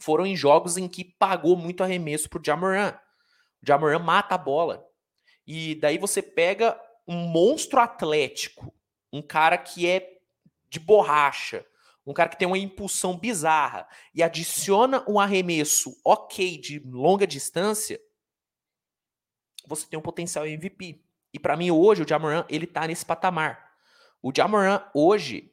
[0.00, 2.92] foram em jogos em que pagou muito arremesso pro Jamoran.
[3.62, 4.84] O Jamoran mata a bola.
[5.46, 8.74] E daí você pega um monstro atlético,
[9.12, 10.18] um cara que é
[10.68, 11.64] de borracha,
[12.06, 18.00] um cara que tem uma impulsão bizarra e adiciona um arremesso ok de longa distância,
[19.66, 21.02] você tem um potencial MVP.
[21.32, 23.72] E para mim hoje o Jamoran, ele tá nesse patamar.
[24.22, 25.52] O Jamoran hoje,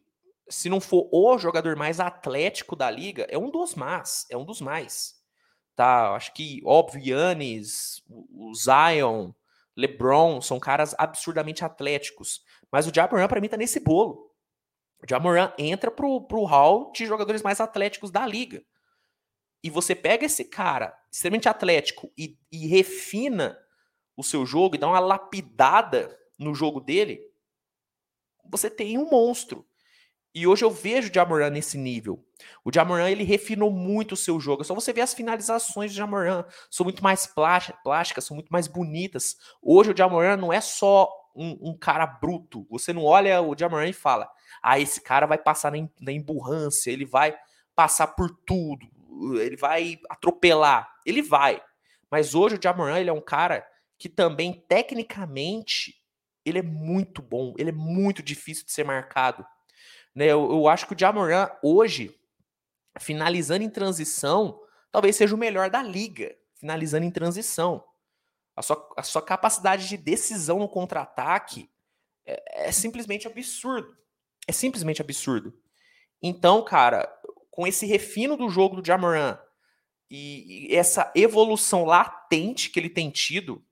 [0.49, 4.45] se não for o jogador mais atlético da liga, é um dos mais, é um
[4.45, 5.15] dos mais.
[5.75, 9.31] Tá, acho que óbvio Yannis, o Zion,
[9.75, 14.30] LeBron são caras absurdamente atléticos, mas o Jamoran para mim tá nesse bolo.
[15.03, 18.63] O Jamoran entra pro, pro hall de jogadores mais atléticos da liga.
[19.63, 23.57] E você pega esse cara extremamente atlético e, e refina
[24.15, 27.21] o seu jogo e dá uma lapidada no jogo dele,
[28.49, 29.65] você tem um monstro.
[30.33, 32.25] E hoje eu vejo o Jamoran nesse nível.
[32.63, 34.61] O Jamoran, ele refinou muito o seu jogo.
[34.61, 36.45] É só você ver as finalizações do Jamoran.
[36.69, 39.35] São muito mais plásticas, são muito mais bonitas.
[39.61, 42.65] Hoje o Jamoran não é só um, um cara bruto.
[42.69, 44.29] Você não olha o Jamoran e fala,
[44.61, 47.35] ah, esse cara vai passar na, na emburrância, ele vai
[47.75, 48.87] passar por tudo,
[49.39, 50.89] ele vai atropelar.
[51.05, 51.61] Ele vai.
[52.09, 53.65] Mas hoje o Jamoran, ele é um cara
[53.97, 56.01] que também, tecnicamente,
[56.45, 59.45] ele é muito bom, ele é muito difícil de ser marcado.
[60.13, 60.25] Né?
[60.25, 62.19] Eu, eu acho que o Jamoran hoje,
[62.99, 64.59] finalizando em transição,
[64.91, 67.83] talvez seja o melhor da liga, finalizando em transição.
[68.61, 71.67] A sua, a sua capacidade de decisão no contra-ataque
[72.23, 73.97] é, é simplesmente absurdo.
[74.47, 75.51] É simplesmente absurdo.
[76.21, 77.11] Então, cara,
[77.49, 79.35] com esse refino do jogo do Jamoran
[80.07, 83.65] e, e essa evolução latente que ele tem tido,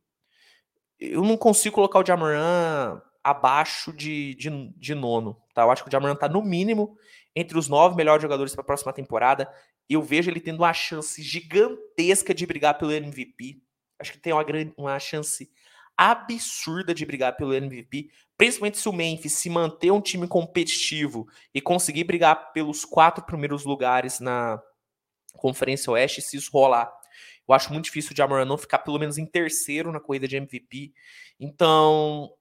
[0.99, 5.39] eu não consigo colocar o Jamoran abaixo de, de, de, nono.
[5.53, 5.61] Tá?
[5.61, 6.97] Eu acho que o Jamoran tá no mínimo
[7.35, 9.47] entre os nove melhores jogadores para a próxima temporada.
[9.87, 13.61] Eu vejo ele tendo uma chance gigantesca de brigar pelo MVP.
[13.99, 14.45] Acho que tem uma,
[14.77, 15.49] uma chance
[15.97, 21.59] absurda de brigar pelo MVP, principalmente se o Memphis se manter um time competitivo e
[21.59, 24.61] conseguir brigar pelos quatro primeiros lugares na
[25.33, 26.89] Conferência Oeste, se isso rolar.
[27.47, 30.37] Eu acho muito difícil o Jamoran não ficar pelo menos em terceiro na corrida de
[30.37, 30.93] MVP.
[31.37, 32.31] Então,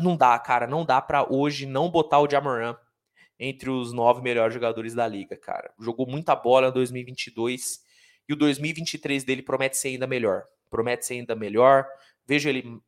[0.00, 2.76] não dá, cara, não dá para hoje não botar o Jamoran
[3.38, 5.72] entre os nove melhores jogadores da liga, cara.
[5.80, 7.80] Jogou muita bola em 2022
[8.28, 10.44] e o 2023 dele promete ser ainda melhor.
[10.70, 11.86] Promete ser ainda melhor.
[12.26, 12.80] Vejo ele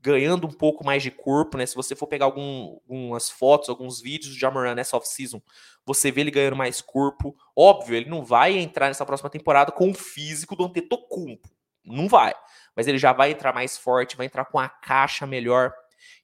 [0.00, 1.66] ganhando um pouco mais de corpo, né?
[1.66, 5.42] Se você for pegar algum, algumas fotos, alguns vídeos do Jamoran nessa off-season,
[5.84, 7.36] você vê ele ganhando mais corpo.
[7.56, 11.48] Óbvio, ele não vai entrar nessa próxima temporada com o físico do Antetokounmpo.
[11.84, 12.34] Não vai.
[12.76, 15.72] Mas ele já vai entrar mais forte, vai entrar com a caixa melhor.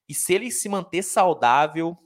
[0.08, 1.96] E se ele se manter saudável,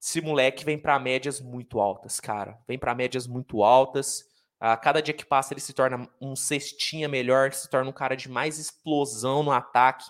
[0.00, 2.58] esse moleque vem para médias muito altas, cara.
[2.66, 4.27] Vem para médias muito altas.
[4.60, 8.16] A cada dia que passa, ele se torna um cestinha melhor, se torna um cara
[8.16, 10.04] de mais explosão no ataque.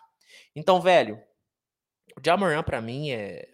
[0.56, 1.20] Então, velho,
[2.16, 3.48] o Jamoran para mim é,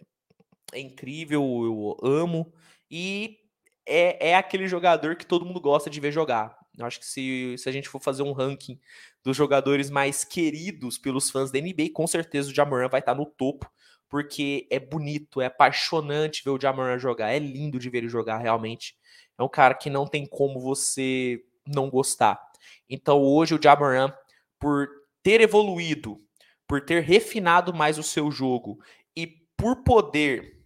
[0.73, 2.53] é incrível, eu amo.
[2.89, 3.37] E
[3.85, 6.57] é, é aquele jogador que todo mundo gosta de ver jogar.
[6.77, 8.79] Eu acho que se, se a gente for fazer um ranking
[9.23, 13.25] dos jogadores mais queridos pelos fãs da NBA, com certeza o Jamoran vai estar no
[13.25, 13.69] topo,
[14.09, 18.39] porque é bonito, é apaixonante ver o Jamoran jogar, é lindo de ver ele jogar
[18.39, 18.95] realmente.
[19.37, 22.41] É um cara que não tem como você não gostar.
[22.89, 24.13] Então hoje o Jamoran,
[24.59, 24.87] por
[25.21, 26.21] ter evoluído,
[26.67, 28.79] por ter refinado mais o seu jogo
[29.15, 30.63] e por poder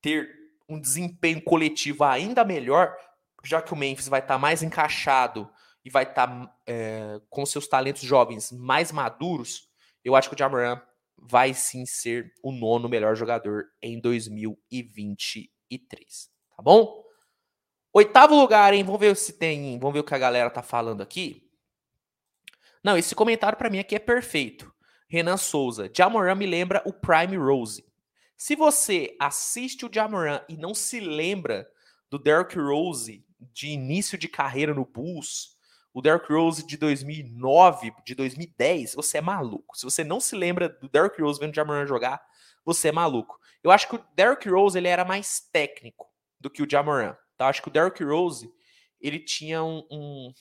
[0.00, 0.28] ter
[0.68, 2.96] um desempenho coletivo ainda melhor,
[3.44, 5.50] já que o Memphis vai estar tá mais encaixado
[5.84, 9.68] e vai estar tá, é, com seus talentos jovens mais maduros,
[10.02, 10.80] eu acho que o Jamoran
[11.16, 16.30] vai sim ser o nono melhor jogador em 2023.
[16.56, 17.03] Tá bom?
[17.96, 18.82] Oitavo lugar, hein?
[18.82, 19.78] Vamos ver se tem.
[19.78, 21.48] Vamos ver o que a galera tá falando aqui.
[22.82, 24.74] Não, esse comentário para mim aqui é perfeito.
[25.08, 25.88] Renan Souza.
[25.96, 27.86] Jamoran me lembra o Prime Rose.
[28.36, 31.70] Se você assiste o Jamoran e não se lembra
[32.10, 35.56] do Derrick Rose de início de carreira no Bulls,
[35.92, 39.78] o Derrick Rose de 2009, de 2010, você é maluco.
[39.78, 42.20] Se você não se lembra do Derrick Rose vendo o Jamoran jogar,
[42.64, 43.38] você é maluco.
[43.62, 46.08] Eu acho que o Derrick Rose ele era mais técnico
[46.40, 47.16] do que o Jamoran.
[47.36, 47.48] Tá?
[47.48, 48.52] Acho que o Derrick Rose
[49.00, 50.32] ele tinha um, um,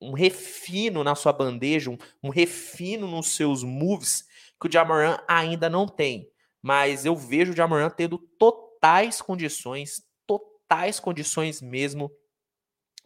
[0.00, 4.26] um refino na sua bandeja, um, um, refino nos seus moves
[4.60, 6.30] que o Jamoran ainda não tem.
[6.60, 12.10] Mas eu vejo o Jamoran tendo totais condições, totais condições mesmo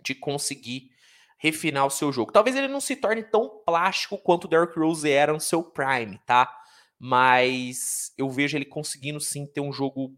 [0.03, 0.91] de conseguir
[1.39, 2.33] refinar o seu jogo.
[2.33, 6.19] Talvez ele não se torne tão plástico quanto o Derrick Rose era no seu prime,
[6.25, 6.51] tá?
[6.99, 10.17] Mas eu vejo ele conseguindo sim ter um jogo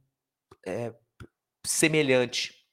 [0.66, 0.94] é,
[1.64, 2.63] semelhante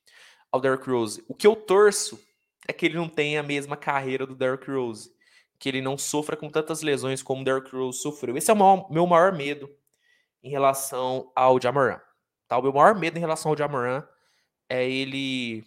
[0.52, 1.24] ao Derrick Rose.
[1.28, 2.20] O que eu torço
[2.68, 5.12] é que ele não tenha a mesma carreira do Derrick Rose,
[5.58, 8.38] que ele não sofra com tantas lesões como o Derrick Rose sofreu.
[8.38, 9.70] Esse é o meu maior medo
[10.44, 12.00] em relação ao Jamoran.
[12.48, 12.58] Tá?
[12.58, 14.04] O meu maior medo em relação ao Jamoran
[14.68, 15.64] é ele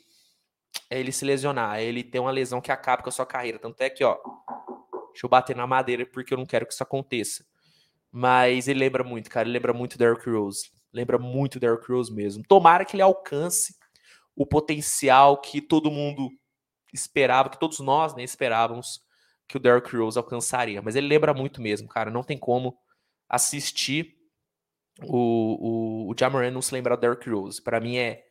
[0.91, 3.59] é ele se lesionar, é ele ter uma lesão que acabe com a sua carreira.
[3.59, 4.19] Tanto é que, ó,
[5.13, 7.45] deixa eu bater na madeira porque eu não quero que isso aconteça.
[8.11, 10.71] Mas ele lembra muito, cara, ele lembra muito Derrick Rose.
[10.93, 12.45] Lembra muito Derrick Rose mesmo.
[12.47, 13.77] Tomara que ele alcance
[14.37, 16.31] o potencial que todo mundo
[16.93, 19.01] esperava, que todos nós né, esperávamos
[19.47, 20.81] que o Derrick Rose alcançaria.
[20.81, 22.11] Mas ele lembra muito mesmo, cara.
[22.11, 22.77] Não tem como
[23.29, 24.17] assistir
[25.03, 27.63] o, o, o Jamoran não se lembrar do Derrick Rose.
[27.63, 28.25] Para mim é,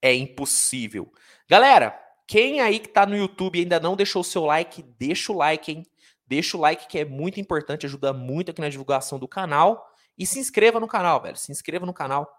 [0.00, 1.12] é impossível.
[1.48, 5.32] Galera, quem aí que tá no YouTube e ainda não deixou o seu like, deixa
[5.32, 5.86] o like, hein?
[6.26, 9.84] Deixa o like que é muito importante, ajuda muito aqui na divulgação do canal.
[10.16, 11.36] E se inscreva no canal, velho.
[11.36, 12.30] Se inscreva no canal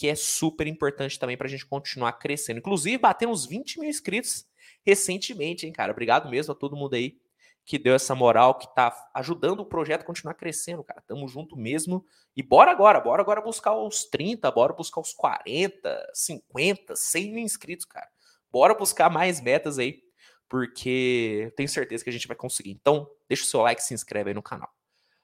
[0.00, 2.56] que é super importante também para a gente continuar crescendo.
[2.56, 4.46] Inclusive, batemos 20 mil inscritos
[4.82, 5.92] recentemente, hein, cara?
[5.92, 7.18] Obrigado mesmo a todo mundo aí
[7.66, 11.02] que deu essa moral, que tá ajudando o projeto a continuar crescendo, cara.
[11.06, 12.02] Tamo junto mesmo.
[12.34, 17.44] E bora agora, bora agora buscar os 30, bora buscar os 40, 50, 100 mil
[17.44, 18.08] inscritos, cara.
[18.50, 20.02] Bora buscar mais metas aí,
[20.48, 22.70] porque tenho certeza que a gente vai conseguir.
[22.70, 24.70] Então, deixa o seu like, se inscreve aí no canal.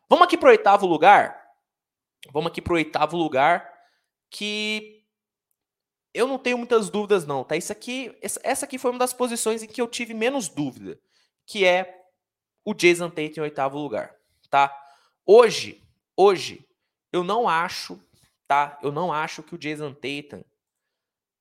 [0.07, 1.35] Vamos aqui pro oitavo lugar?
[2.31, 3.75] Vamos aqui pro oitavo lugar
[4.31, 5.05] que
[6.13, 7.57] eu não tenho muitas dúvidas, não, tá?
[7.57, 10.99] Isso aqui, essa aqui foi uma das posições em que eu tive menos dúvida,
[11.45, 12.07] que é
[12.65, 14.17] o Jason Tatum em oitavo lugar,
[14.49, 14.75] tá?
[15.25, 15.83] Hoje,
[16.17, 16.67] hoje,
[17.13, 18.01] eu não acho,
[18.49, 18.79] tá?
[18.83, 20.43] Eu não acho que o Jason Tatum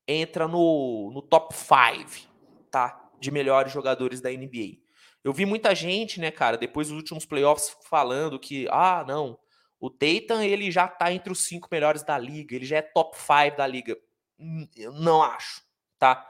[0.06, 2.30] entra no, no top 5,
[2.70, 3.10] tá?
[3.18, 4.78] De melhores jogadores da NBA.
[5.24, 9.38] Eu vi muita gente, né, cara, depois dos últimos playoffs falando que, ah, não,
[9.78, 13.16] o Tatum, ele já tá entre os cinco melhores da liga, ele já é top
[13.16, 13.96] 5 da liga.
[14.38, 15.62] Hum, eu não acho,
[15.98, 16.26] tá?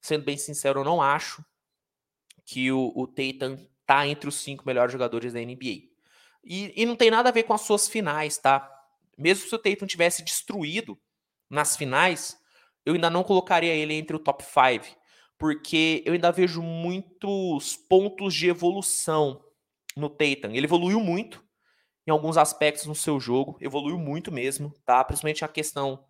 [0.00, 1.44] Sendo bem sincero, eu não acho
[2.44, 5.88] que o, o Tatum tá entre os cinco melhores jogadores da NBA.
[6.44, 8.72] E, e, não tem nada a ver com as suas finais, tá?
[9.18, 10.98] Mesmo se o Tatum tivesse destruído
[11.50, 12.38] nas finais,
[12.84, 14.96] eu ainda não colocaria ele entre o top 5,
[15.36, 19.44] porque eu ainda vejo muitos pontos de evolução
[19.96, 20.50] no Tatum.
[20.52, 21.44] Ele evoluiu muito,
[22.06, 25.02] em alguns aspectos no seu jogo, evoluiu muito mesmo, tá?
[25.02, 26.04] Principalmente a questão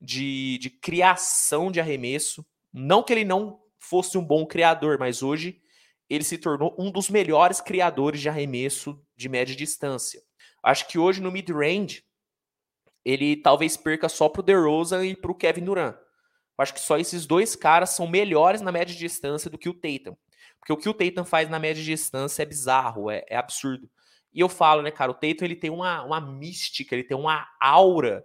[0.00, 2.44] de, de criação de arremesso.
[2.72, 5.60] Não que ele não fosse um bom criador, mas hoje
[6.08, 10.22] ele se tornou um dos melhores criadores de arremesso de média distância.
[10.62, 12.04] Acho que hoje no mid-range
[13.04, 15.96] ele talvez perca só pro DeRozan e pro Kevin Durant.
[16.58, 20.14] Acho que só esses dois caras são melhores na média distância do que o Tatum.
[20.58, 23.90] Porque o que o Tatum faz na média distância é bizarro, é, é absurdo.
[24.32, 27.48] E eu falo, né, cara, o Tatum ele tem uma, uma mística, ele tem uma
[27.60, 28.24] aura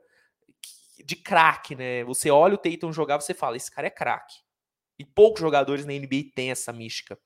[1.03, 2.03] de craque, né?
[2.03, 4.35] Você olha o Tatum jogar, você fala, esse cara é craque.
[4.99, 7.19] E poucos jogadores na NBA têm essa mística.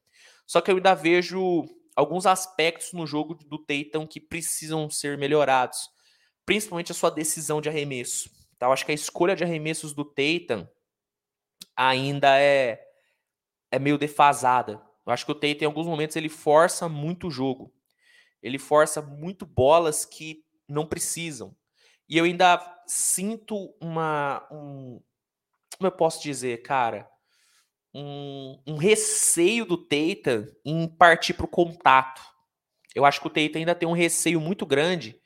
[0.45, 1.65] Só que eu ainda vejo
[1.95, 5.89] alguns aspectos no jogo do Tatum que precisam ser melhorados,
[6.45, 8.29] principalmente a sua decisão de arremesso.
[8.57, 8.67] Tá?
[8.67, 10.67] Eu acho que a escolha de arremessos do Tatum
[11.75, 12.85] ainda é
[13.71, 14.81] é meio defasada.
[15.05, 17.71] Eu acho que o Tatum em alguns momentos ele força muito o jogo
[18.41, 21.55] ele força muito bolas que não precisam.
[22.07, 24.47] E eu ainda sinto uma.
[24.51, 25.01] Um,
[25.77, 27.07] como eu posso dizer, cara?
[27.93, 32.21] Um, um receio do Teita em partir para o contato.
[32.95, 35.19] Eu acho que o Teita ainda tem um receio muito grande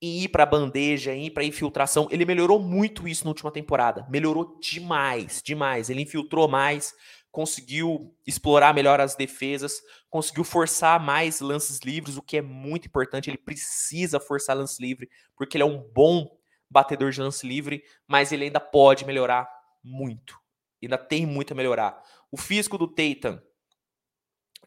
[0.00, 2.06] em ir para a bandeja, em ir para infiltração.
[2.10, 4.06] Ele melhorou muito isso na última temporada.
[4.08, 5.90] Melhorou demais, demais.
[5.90, 6.94] Ele infiltrou mais,
[7.30, 13.30] conseguiu explorar melhor as defesas, conseguiu forçar mais lances livres, o que é muito importante.
[13.30, 16.28] Ele precisa forçar lance livre, porque ele é um bom
[16.70, 19.48] batedor de lance livre, mas ele ainda pode melhorar
[19.82, 20.38] muito.
[20.82, 22.02] Ainda tem muito a melhorar.
[22.30, 23.38] O físico do Tatum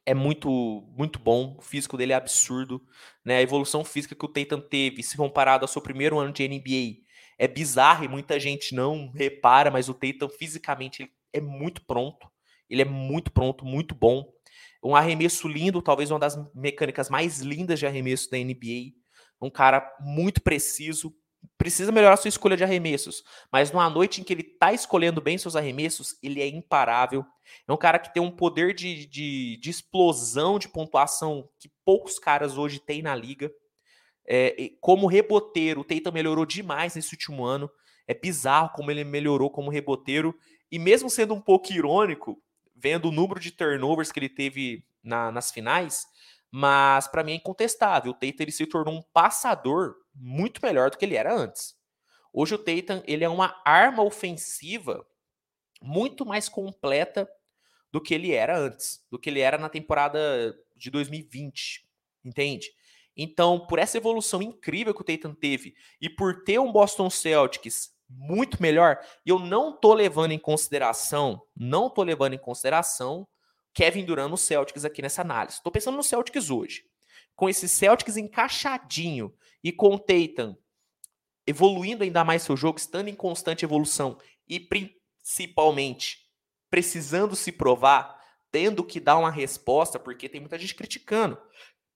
[0.06, 0.50] é muito
[0.97, 2.82] muito bom, o físico dele é absurdo,
[3.24, 3.38] né?
[3.38, 7.02] A evolução física que o Tatum teve, se comparado ao seu primeiro ano de NBA,
[7.38, 12.31] é bizarro e muita gente não repara, mas o Tatum fisicamente é muito pronto.
[12.71, 14.31] Ele é muito pronto, muito bom.
[14.81, 18.93] Um arremesso lindo, talvez uma das mecânicas mais lindas de arremesso da NBA.
[19.41, 21.13] Um cara muito preciso.
[21.57, 25.39] Precisa melhorar sua escolha de arremessos, mas numa noite em que ele tá escolhendo bem
[25.39, 27.25] seus arremessos, ele é imparável.
[27.67, 32.19] É um cara que tem um poder de, de, de explosão de pontuação que poucos
[32.19, 33.51] caras hoje têm na liga.
[34.25, 37.69] É, como reboteiro, o Tatum melhorou demais nesse último ano.
[38.07, 40.36] É bizarro como ele melhorou como reboteiro.
[40.71, 42.41] E mesmo sendo um pouco irônico,
[42.82, 46.06] vendo o número de turnovers que ele teve na, nas finais,
[46.50, 48.12] mas para mim é incontestável.
[48.12, 51.76] O Tatum ele se tornou um passador muito melhor do que ele era antes.
[52.34, 55.06] Hoje o Tatum ele é uma arma ofensiva
[55.82, 57.30] muito mais completa
[57.91, 61.86] do que ele era antes, do que ele era na temporada de 2020,
[62.24, 62.67] entende?
[63.15, 67.90] Então, por essa evolução incrível que o Tatum teve e por ter um Boston Celtics
[68.17, 69.00] muito melhor.
[69.26, 73.28] E eu não tô levando em consideração, não tô levando em consideração
[73.74, 75.62] Kevin Durant no Celtics aqui nessa análise.
[75.64, 76.84] Tô pensando no Celtics hoje.
[77.36, 79.34] Com esse Celtics encaixadinho
[79.64, 80.55] e com o Tatum
[81.45, 86.30] evoluindo ainda mais seu jogo, estando em constante evolução e principalmente
[86.70, 88.20] precisando se provar,
[88.51, 91.38] tendo que dar uma resposta, porque tem muita gente criticando,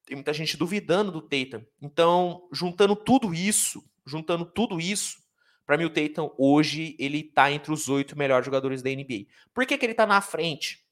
[0.05, 1.63] tem muita gente duvidando do Tatum.
[1.81, 5.17] Então, juntando tudo isso, juntando tudo isso,
[5.65, 9.25] para mim, o Tatum hoje ele tá entre os oito melhores jogadores da NBA.
[9.53, 10.85] Por que, que ele tá na frente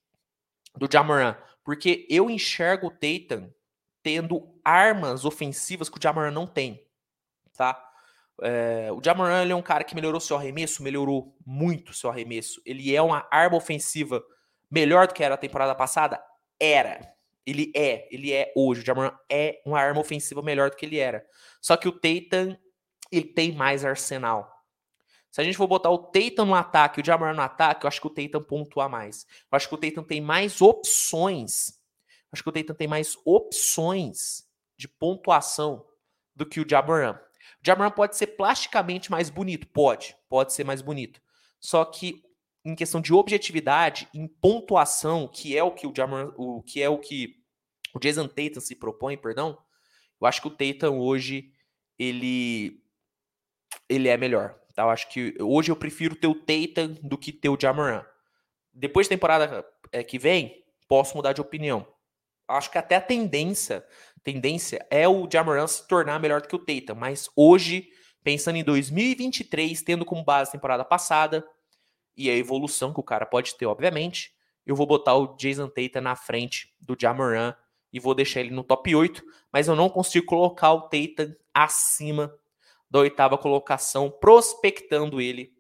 [0.76, 1.36] do Jamoran?
[1.64, 3.50] Porque eu enxergo o Tatum
[4.02, 6.86] tendo armas ofensivas que o Jamoran não tem,
[7.56, 7.82] tá?
[8.42, 12.62] É, o Jamoran é um cara que melhorou seu arremesso, melhorou muito seu arremesso.
[12.66, 14.24] Ele é uma arma ofensiva
[14.70, 16.22] melhor do que era a temporada passada?
[16.60, 17.14] Era.
[17.46, 18.82] Ele é, ele é hoje.
[18.82, 21.26] O Jamoran é uma arma ofensiva melhor do que ele era.
[21.62, 22.58] Só que o Tatum,
[23.12, 24.53] ele tem mais arsenal.
[25.34, 28.00] Se a gente for botar o Tatum no ataque o Jamoran no ataque, eu acho
[28.00, 29.26] que o Tatum pontua mais.
[29.52, 31.70] Eu acho que o Tatum tem mais opções.
[31.70, 35.88] Eu acho que o Tatum tem mais opções de pontuação
[36.36, 37.14] do que o Jamoran.
[37.14, 41.20] O Jamoran pode ser plasticamente mais bonito, pode, pode ser mais bonito.
[41.60, 42.24] Só que
[42.64, 46.88] em questão de objetividade, em pontuação, que é o que o, Jammer, o que é
[46.88, 47.44] o que
[47.92, 49.58] o Jason Tatum se propõe, perdão,
[50.22, 51.52] eu acho que o Tatum hoje
[51.98, 52.80] ele
[53.90, 54.62] ele é melhor.
[54.74, 54.84] Tá?
[54.84, 58.04] Eu acho que hoje eu prefiro ter o Tatum do que ter o Jamoran.
[58.74, 61.88] Depois da temporada é, que vem, posso mudar de opinião.
[62.48, 63.86] Acho que até a tendência,
[64.24, 67.90] tendência é o Jamoran se tornar melhor do que o Tatum, mas hoje,
[68.24, 71.46] pensando em 2023, tendo como base a temporada passada
[72.18, 74.34] e a evolução que o cara pode ter, obviamente,
[74.66, 77.56] eu vou botar o Jason Tatum na frente do Jamoran
[77.92, 82.34] e vou deixar ele no top 8, mas eu não consigo colocar o Tatum acima
[82.94, 85.52] da oitava colocação, prospectando ele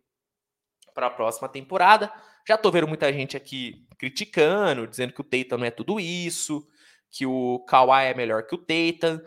[0.94, 2.14] para a próxima temporada.
[2.48, 6.64] Já tô vendo muita gente aqui criticando, dizendo que o Tatum não é tudo isso,
[7.10, 9.20] que o Kawhi é melhor que o Tatum.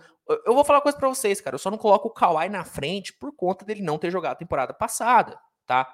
[0.47, 1.57] Eu vou falar uma coisa para vocês, cara.
[1.57, 4.37] Eu só não coloco o Kawhi na frente por conta dele não ter jogado a
[4.37, 5.37] temporada passada,
[5.67, 5.93] tá?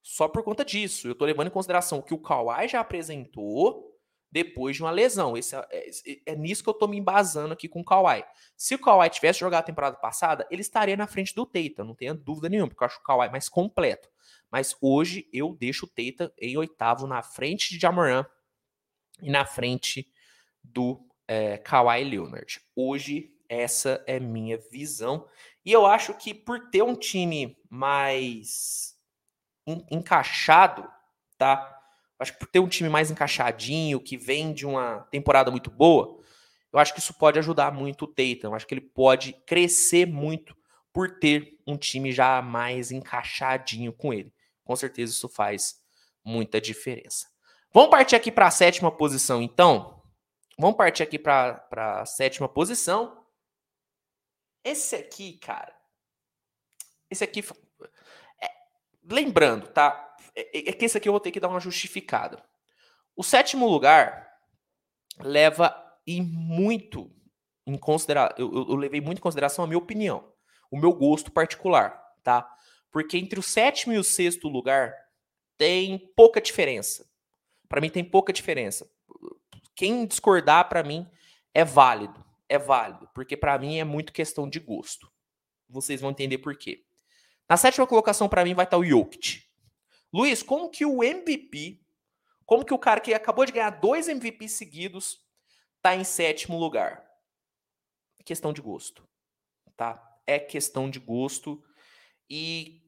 [0.00, 1.06] Só por conta disso.
[1.06, 3.91] Eu tô levando em consideração o que o Kawhi já apresentou
[4.32, 5.36] depois de uma lesão.
[5.36, 5.90] Esse é, é,
[6.26, 8.24] é, nisso que eu tô me embasando aqui com o Kawhi.
[8.56, 11.94] Se o Kawhi tivesse jogado a temporada passada, ele estaria na frente do Teita, não
[11.94, 14.08] tenha dúvida nenhuma, porque eu acho o Kawhi mais completo.
[14.50, 18.24] Mas hoje eu deixo o Teita em oitavo na frente de Jamoran
[19.20, 20.10] e na frente
[20.64, 22.60] do é, Kawhi Leonard.
[22.74, 25.28] Hoje essa é minha visão.
[25.62, 28.96] E eu acho que por ter um time mais
[29.90, 30.90] encaixado,
[31.36, 31.81] tá?
[32.22, 36.20] Acho que por ter um time mais encaixadinho, que vem de uma temporada muito boa,
[36.72, 38.48] eu acho que isso pode ajudar muito o Tatum.
[38.48, 40.56] Eu acho que ele pode crescer muito
[40.92, 44.32] por ter um time já mais encaixadinho com ele.
[44.64, 45.80] Com certeza isso faz
[46.24, 47.26] muita diferença.
[47.72, 50.00] Vamos partir aqui para a sétima posição, então.
[50.58, 53.26] Vamos partir aqui para a sétima posição.
[54.62, 55.74] Esse aqui, cara.
[57.10, 57.42] Esse aqui.
[58.40, 58.48] É,
[59.10, 60.11] lembrando, tá?
[60.34, 62.42] É, é, é que esse aqui eu vou ter que dar uma justificada.
[63.16, 64.28] O sétimo lugar
[65.18, 65.74] leva
[66.06, 67.10] em muito
[67.66, 68.36] em consideração.
[68.38, 70.32] Eu, eu, levei muito em consideração a minha opinião,
[70.70, 72.48] o meu gosto particular, tá?
[72.90, 74.94] Porque entre o sétimo e o sexto lugar
[75.56, 77.08] tem pouca diferença.
[77.68, 78.90] Para mim tem pouca diferença.
[79.74, 81.08] Quem discordar para mim
[81.54, 85.10] é válido, é válido, porque para mim é muito questão de gosto.
[85.68, 86.84] Vocês vão entender por quê.
[87.48, 89.42] Na sétima colocação para mim vai estar o Jokic.
[90.12, 91.80] Luiz, como que o MVP,
[92.44, 95.20] como que o cara que acabou de ganhar dois MVPs seguidos
[95.80, 97.02] tá em sétimo lugar?
[98.24, 99.08] Questão de gosto,
[99.76, 100.00] tá?
[100.26, 101.62] É questão de gosto
[102.28, 102.82] e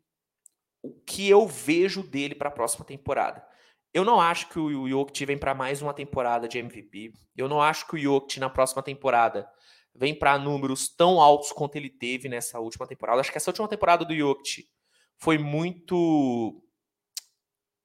[0.82, 3.44] o que eu vejo dele para a próxima temporada.
[3.92, 7.12] Eu não acho que o Jokic vem para mais uma temporada de MVP.
[7.36, 9.48] Eu não acho que o Jokic na próxima temporada
[9.94, 13.20] vem para números tão altos quanto ele teve nessa última temporada.
[13.20, 14.68] Acho que essa última temporada do Jokic
[15.16, 16.63] foi muito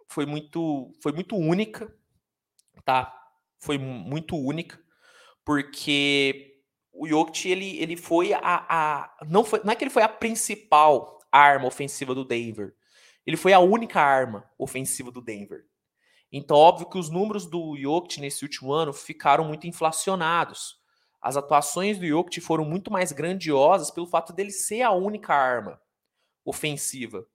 [0.10, 1.94] foi muito, foi muito única,
[2.84, 3.16] tá?
[3.60, 4.82] Foi muito única,
[5.46, 10.02] porque o Jokic, ele, ele foi a, a não foi, não é que ele foi
[10.02, 12.74] a principal arma ofensiva do Denver.
[13.26, 15.66] Ele foi a única arma ofensiva do Denver.
[16.32, 20.80] Então, óbvio que os números do Jokic nesse último ano ficaram muito inflacionados.
[21.22, 25.80] As atuações do Jokic foram muito mais grandiosas pelo fato dele ser a única arma
[26.44, 27.28] ofensiva.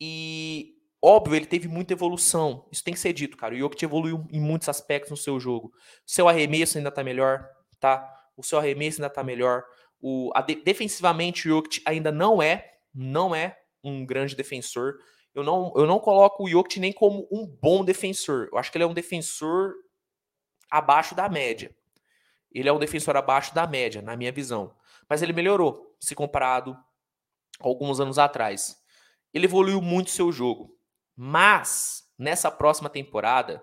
[0.00, 2.68] E Óbvio, ele teve muita evolução.
[2.70, 3.54] Isso tem que ser dito, cara.
[3.54, 5.72] O Jokic evoluiu em muitos aspectos no seu jogo.
[6.06, 7.44] O seu arremesso ainda tá melhor,
[7.80, 8.08] tá?
[8.36, 9.64] O seu arremesso ainda tá melhor.
[10.00, 14.94] O, a, defensivamente, o Jokic ainda não é, não é um grande defensor.
[15.34, 18.48] Eu não, eu não coloco o Jokic nem como um bom defensor.
[18.52, 19.74] Eu acho que ele é um defensor
[20.70, 21.74] abaixo da média.
[22.52, 24.72] Ele é um defensor abaixo da média, na minha visão.
[25.08, 26.72] Mas ele melhorou, se comparado
[27.58, 28.80] a alguns anos atrás.
[29.34, 30.78] Ele evoluiu muito seu jogo.
[31.16, 33.62] Mas, nessa próxima temporada,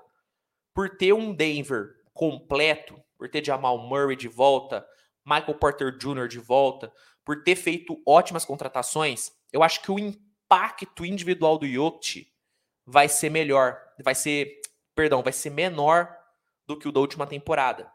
[0.74, 4.88] por ter um Denver completo, por ter Jamal Murray de volta,
[5.26, 6.28] Michael Porter Jr.
[6.28, 6.91] de volta,
[7.26, 12.32] por ter feito ótimas contratações, eu acho que o impacto individual do Jokic
[12.86, 14.60] vai ser melhor, vai ser,
[14.95, 16.16] perdão, vai ser menor
[16.68, 17.91] do que o da última temporada.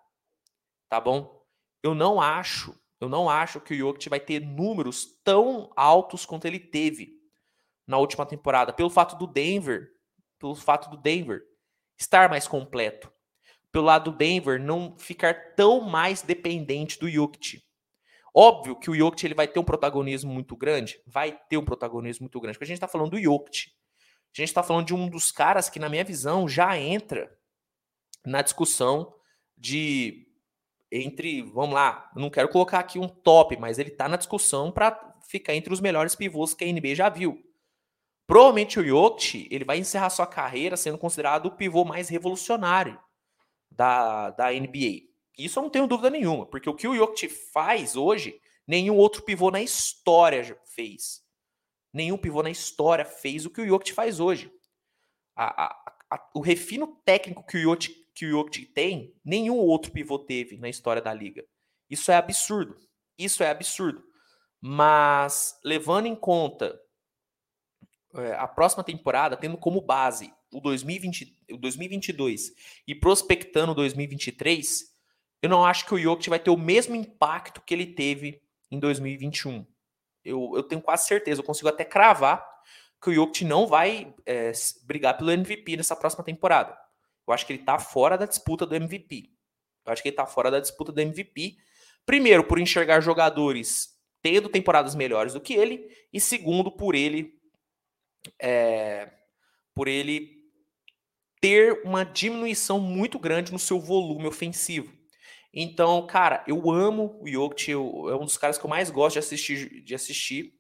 [0.88, 1.44] Tá bom?
[1.82, 6.46] Eu não acho, eu não acho que o Jokic vai ter números tão altos quanto
[6.46, 7.23] ele teve
[7.86, 9.90] na última temporada, pelo fato do Denver,
[10.38, 11.42] pelo fato do Denver
[11.98, 13.12] estar mais completo,
[13.70, 17.62] pelo lado do Denver não ficar tão mais dependente do Jokic.
[18.34, 22.24] Óbvio que o Jokic ele vai ter um protagonismo muito grande, vai ter um protagonismo
[22.24, 23.68] muito grande, porque a gente está falando do Jokic.
[24.34, 27.32] A gente está falando de um dos caras que, na minha visão, já entra
[28.26, 29.14] na discussão
[29.56, 30.26] de
[30.90, 35.16] entre, vamos lá, não quero colocar aqui um top, mas ele está na discussão para
[35.28, 37.40] ficar entre os melhores pivôs que a NBA já viu.
[38.26, 42.98] Provavelmente o Jokic, ele vai encerrar sua carreira sendo considerado o pivô mais revolucionário
[43.70, 45.02] da, da NBA.
[45.36, 49.22] Isso eu não tenho dúvida nenhuma, porque o que o Jokic faz hoje, nenhum outro
[49.22, 51.22] pivô na história fez.
[51.92, 54.52] Nenhum pivô na história fez o que o Jokic faz hoje.
[55.36, 59.92] A, a, a, o refino técnico que o, Jokic, que o Jokic tem, nenhum outro
[59.92, 61.44] pivô teve na história da liga.
[61.90, 62.76] Isso é absurdo.
[63.18, 64.02] Isso é absurdo.
[64.60, 66.80] Mas, levando em conta
[68.38, 72.52] a próxima temporada, tendo como base o, 2020, o 2022
[72.86, 74.92] e prospectando o 2023,
[75.42, 78.40] eu não acho que o Jokic vai ter o mesmo impacto que ele teve
[78.70, 79.66] em 2021.
[80.24, 82.44] Eu, eu tenho quase certeza, eu consigo até cravar
[83.02, 84.52] que o Jokic não vai é,
[84.84, 86.78] brigar pelo MVP nessa próxima temporada.
[87.26, 89.30] Eu acho que ele está fora da disputa do MVP.
[89.84, 91.56] Eu acho que ele está fora da disputa do MVP.
[92.06, 97.34] Primeiro, por enxergar jogadores tendo temporadas melhores do que ele, e segundo, por ele
[98.40, 99.10] é,
[99.74, 100.44] por ele
[101.40, 104.92] ter uma diminuição muito grande no seu volume ofensivo.
[105.52, 109.18] Então, cara, eu amo o Jokic, é um dos caras que eu mais gosto de
[109.20, 110.54] assistir, de assistir.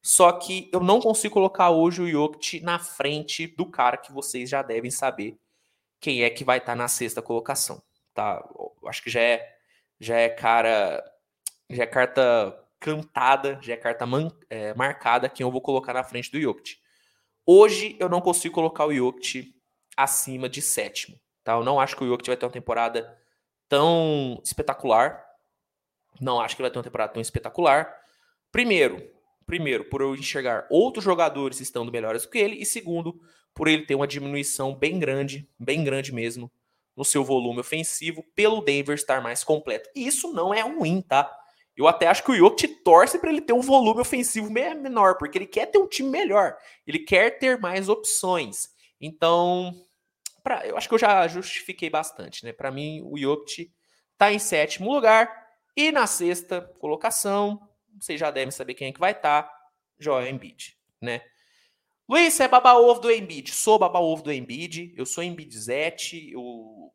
[0.00, 4.48] Só que eu não consigo colocar hoje o Jokic na frente do cara que vocês
[4.48, 5.38] já devem saber
[6.00, 7.82] quem é que vai estar tá na sexta colocação,
[8.14, 8.42] tá?
[8.54, 9.56] Eu acho que já é
[10.00, 11.04] já é cara
[11.68, 16.04] já é carta cantada, já é carta man, é, marcada quem eu vou colocar na
[16.04, 16.78] frente do Jokic.
[17.50, 19.54] Hoje eu não consigo colocar o Jokic
[19.96, 21.18] acima de sétimo.
[21.42, 21.54] Tá?
[21.54, 23.18] Eu não acho que o Jokic vai ter uma temporada
[23.66, 25.24] tão espetacular.
[26.20, 27.90] Não acho que vai ter uma temporada tão espetacular.
[28.52, 29.02] Primeiro,
[29.46, 33.18] primeiro, por eu enxergar outros jogadores estando melhores do que ele, e segundo,
[33.54, 36.52] por ele ter uma diminuição bem grande, bem grande mesmo,
[36.94, 39.88] no seu volume ofensivo, pelo Denver estar mais completo.
[39.96, 41.34] E isso não é ruim, tá?
[41.78, 45.38] Eu até acho que o Jokic torce para ele ter um volume ofensivo menor, porque
[45.38, 46.56] ele quer ter um time melhor.
[46.84, 48.70] Ele quer ter mais opções.
[49.00, 49.72] Então,
[50.42, 52.52] pra, eu acho que eu já justifiquei bastante, né?
[52.52, 53.72] Para mim, o Jokic
[54.12, 55.32] está em sétimo lugar
[55.76, 57.60] e na sexta colocação,
[57.96, 59.54] vocês já devem saber quem é que vai estar, tá,
[60.00, 61.22] Joel Embiid, né?
[62.08, 63.52] Luiz, é baba-ovo do Embiid.
[63.52, 64.94] Sou baba-ovo do Embiid.
[64.96, 66.32] Eu sou Embiidzete.
[66.32, 66.90] Eu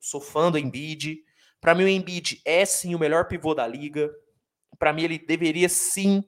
[0.00, 1.22] sou fã do Embiid.
[1.60, 4.10] Para mim, o Embiid é sim o melhor pivô da liga
[4.84, 6.22] para mim ele deveria sim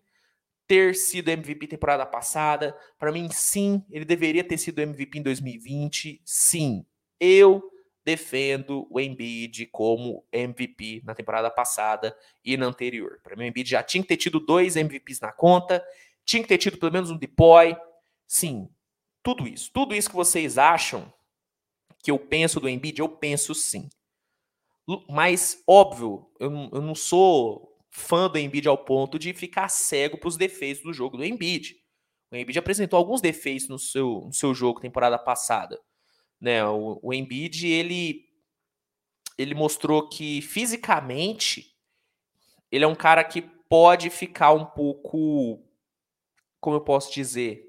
[0.66, 2.74] ter sido MVP temporada passada.
[2.98, 6.22] Para mim, sim, ele deveria ter sido MVP em 2020.
[6.24, 6.86] Sim,
[7.20, 7.62] eu
[8.02, 13.20] defendo o Embiid como MVP na temporada passada e na anterior.
[13.22, 15.84] Para mim, o Embiid já tinha que ter tido dois MVPs na conta,
[16.24, 17.76] tinha que ter tido pelo menos um deploy.
[18.26, 18.70] Sim,
[19.22, 19.70] tudo isso.
[19.70, 21.12] Tudo isso que vocês acham
[22.02, 23.90] que eu penso do Embiid, eu penso sim.
[25.10, 30.28] Mas, óbvio, eu eu não sou fã do Embiid ao ponto de ficar cego para
[30.28, 31.76] os defeitos do jogo do Embiid.
[32.30, 35.80] O Embiid apresentou alguns defeitos no seu, no seu jogo temporada passada.
[36.38, 36.62] Né?
[36.66, 38.28] O, o Embiid, ele,
[39.38, 41.74] ele mostrou que fisicamente
[42.70, 45.66] ele é um cara que pode ficar um pouco,
[46.60, 47.64] como eu posso dizer,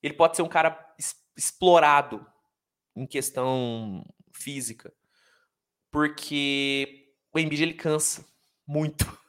[0.00, 0.94] ele pode ser um cara
[1.36, 2.24] explorado
[2.94, 4.94] em questão física,
[5.90, 8.24] porque o Embiid ele cansa
[8.64, 9.21] muito.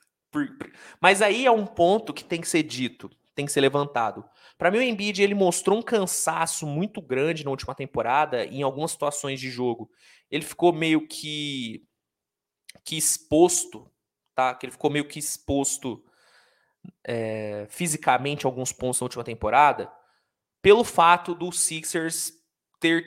[1.00, 4.26] Mas aí é um ponto que tem que ser dito, tem que ser levantado.
[4.58, 8.92] Para mim, o Embiid ele mostrou um cansaço muito grande na última temporada em algumas
[8.92, 9.90] situações de jogo.
[10.30, 11.86] Ele ficou meio que
[12.84, 13.90] que exposto,
[14.36, 14.54] tá?
[14.56, 16.04] Que ele ficou meio que exposto
[17.04, 19.92] é, fisicamente alguns pontos na última temporada,
[20.62, 22.34] pelo fato do Sixers
[22.80, 23.06] ter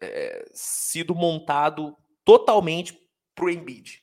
[0.00, 2.98] é, sido montado totalmente
[3.34, 4.02] pro Embiid.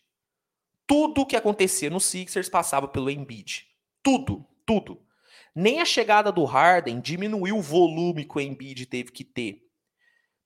[0.87, 3.67] Tudo que acontecia no Sixers passava pelo Embiid.
[4.01, 5.05] Tudo, tudo.
[5.53, 9.67] Nem a chegada do Harden diminuiu o volume que o Embiid teve que ter.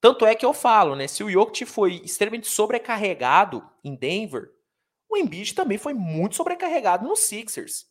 [0.02, 1.08] Tanto é que eu falo, né?
[1.08, 4.50] Se o Jokic foi extremamente sobrecarregado em Denver,
[5.08, 7.86] o Embiid também foi muito sobrecarregado no Sixers.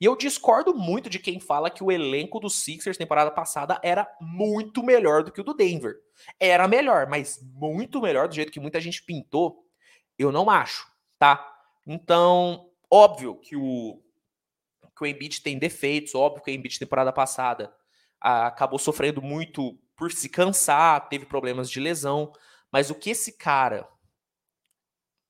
[0.00, 4.06] E eu discordo muito de quem fala que o elenco do Sixers temporada passada era
[4.20, 5.96] muito melhor do que o do Denver.
[6.38, 9.64] Era melhor, mas muito melhor do jeito que muita gente pintou,
[10.18, 10.86] eu não acho,
[11.18, 11.53] tá?
[11.86, 14.02] Então, óbvio que o,
[14.96, 17.74] que o Embiid tem defeitos, óbvio que o Embiid temporada passada
[18.20, 22.32] acabou sofrendo muito por se cansar, teve problemas de lesão,
[22.72, 23.88] mas o que esse cara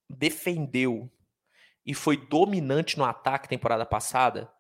[0.09, 1.11] defendeu
[1.85, 4.51] e foi dominante no ataque temporada passada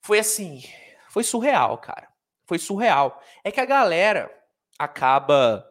[0.00, 0.62] foi assim,
[1.08, 2.08] foi surreal, cara.
[2.46, 3.22] Foi surreal.
[3.44, 4.30] É que a galera
[4.78, 5.66] acaba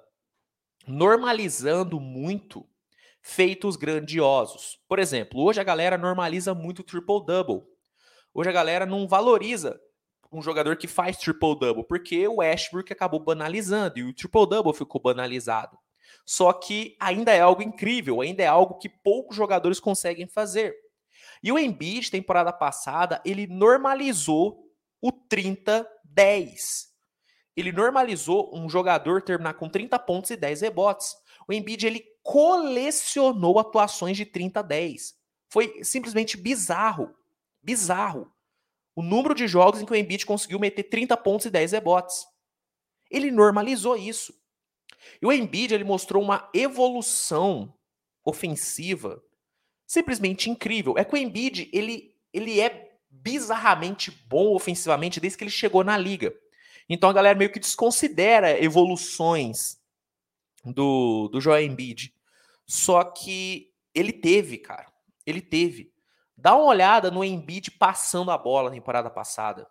[0.85, 2.68] normalizando muito
[3.21, 4.79] feitos grandiosos.
[4.87, 7.61] Por exemplo, hoje a galera normaliza muito o triple-double.
[8.33, 9.79] Hoje a galera não valoriza
[10.31, 15.77] um jogador que faz triple-double, porque o Westbrook acabou banalizando e o triple-double ficou banalizado.
[16.25, 20.75] Só que ainda é algo incrível, ainda é algo que poucos jogadores conseguem fazer.
[21.41, 24.65] E o Embiid, temporada passada, ele normalizou
[25.01, 25.85] o 30-10.
[27.55, 31.15] Ele normalizou um jogador terminar com 30 pontos e 10 rebotes.
[31.47, 35.15] O Embiid, ele colecionou atuações de 30-10.
[35.49, 37.11] Foi simplesmente bizarro.
[37.59, 38.31] Bizarro.
[38.95, 42.27] O número de jogos em que o Embiid conseguiu meter 30 pontos e 10 rebotes.
[43.09, 44.31] Ele normalizou isso.
[45.19, 47.73] E o Embiid ele mostrou uma evolução
[48.23, 49.23] ofensiva
[49.87, 50.99] simplesmente incrível.
[50.99, 55.97] É que o Embiid ele, ele é bizarramente bom ofensivamente desde que ele chegou na
[55.97, 56.31] liga.
[56.87, 59.79] Então a galera meio que desconsidera evoluções
[60.63, 62.13] do, do Joel Embiid.
[62.69, 64.85] Só que ele teve, cara.
[65.25, 65.91] Ele teve.
[66.37, 69.67] Dá uma olhada no Embiid passando a bola na temporada passada.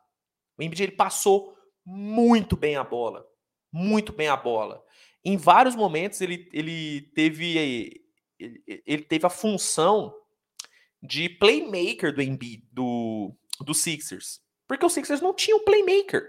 [0.59, 3.25] O Embiid ele passou muito bem a bola.
[3.73, 4.85] Muito bem a bola.
[5.25, 8.05] Em vários momentos ele, ele teve ele,
[8.85, 10.13] ele teve a função
[11.01, 14.41] de playmaker do Embiid, do, do Sixers.
[14.67, 16.29] Porque o Sixers não tinha um playmaker.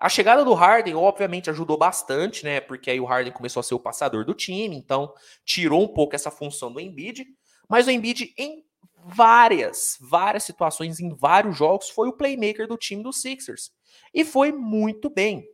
[0.00, 2.58] A chegada do Harden, obviamente, ajudou bastante, né?
[2.58, 5.12] Porque aí o Harden começou a ser o passador do time, então
[5.44, 7.26] tirou um pouco essa função do Embiid.
[7.68, 8.64] Mas o Embiid, em
[9.04, 13.70] várias, várias situações, em vários jogos, foi o playmaker do time do Sixers.
[14.14, 15.44] E foi muito bem.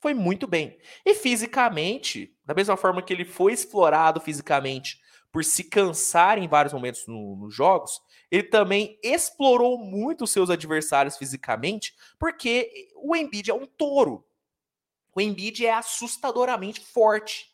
[0.00, 0.76] Foi muito bem.
[1.04, 4.98] E fisicamente, da mesma forma que ele foi explorado fisicamente
[5.32, 8.00] por se cansar em vários momentos no, nos jogos,
[8.30, 14.24] ele também explorou muito os seus adversários fisicamente, porque o Embiid é um touro.
[15.14, 17.50] O Embiid é assustadoramente forte.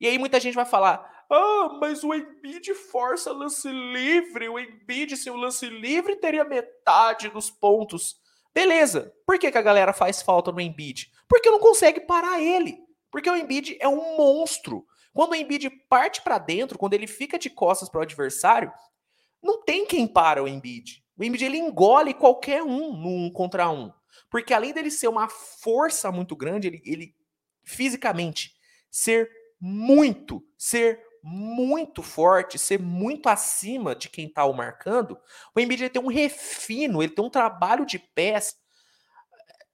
[0.00, 4.48] E aí muita gente vai falar: ah, mas o Embiid força lance livre.
[4.48, 8.20] O Embiid, sem o lance livre, teria metade dos pontos.
[8.52, 9.14] Beleza.
[9.24, 11.10] Por que, que a galera faz falta no Embiid?
[11.26, 12.78] Porque não consegue parar ele.
[13.10, 14.84] Porque o Embiid é um monstro.
[15.14, 18.72] Quando o Embiid parte para dentro, quando ele fica de costas para o adversário,
[19.42, 21.04] não tem quem para o Embiid.
[21.16, 23.92] O Embiid ele engole qualquer um no um contra um.
[24.30, 27.14] Porque além dele ser uma força muito grande, ele, ele
[27.64, 28.54] fisicamente
[28.90, 29.30] ser
[29.60, 35.18] muito, ser muito forte, ser muito acima de quem está o marcando,
[35.54, 38.56] o Embiid ele tem um refino, ele tem um trabalho de pés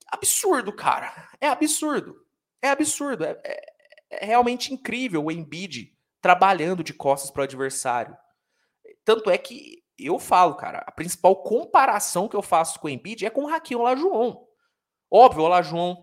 [0.09, 1.29] absurdo, cara.
[1.41, 2.17] É absurdo.
[2.61, 3.25] É absurdo.
[3.25, 3.75] É, é,
[4.11, 8.17] é realmente incrível o Embiid trabalhando de costas para o adversário.
[9.09, 13.25] Tanto é que eu falo, cara, a principal comparação que eu faço com o Embiid
[13.25, 14.47] é com o Raquel Olajuwon.
[15.11, 15.97] Óbvio, o Olajuwon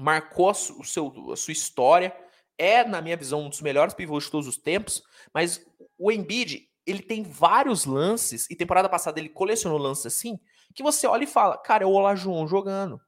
[0.00, 2.16] marcou a, o seu, a sua história,
[2.56, 5.02] é, na minha visão, um dos melhores pivôs de todos os tempos,
[5.34, 5.62] mas
[5.98, 10.40] o Embiid, ele tem vários lances, e temporada passada ele colecionou lances assim,
[10.74, 12.98] que você olha e fala, cara, é o Olajuwon jogando.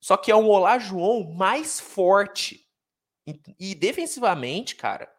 [0.00, 2.64] Só que é um Olajuwon mais forte.
[3.26, 5.12] E, e defensivamente, cara,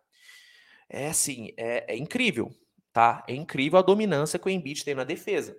[0.90, 2.56] é assim, é, é, incrível,
[2.96, 3.26] tá?
[3.28, 5.54] É incrível a dominância que o Embiid tem na defesa,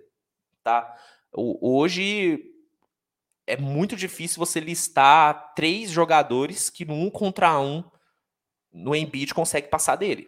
[0.63, 0.91] tá?
[1.31, 2.43] Hoje
[3.45, 7.83] é muito difícil você listar três jogadores que no um contra um
[8.73, 10.27] no Embiid consegue passar dele.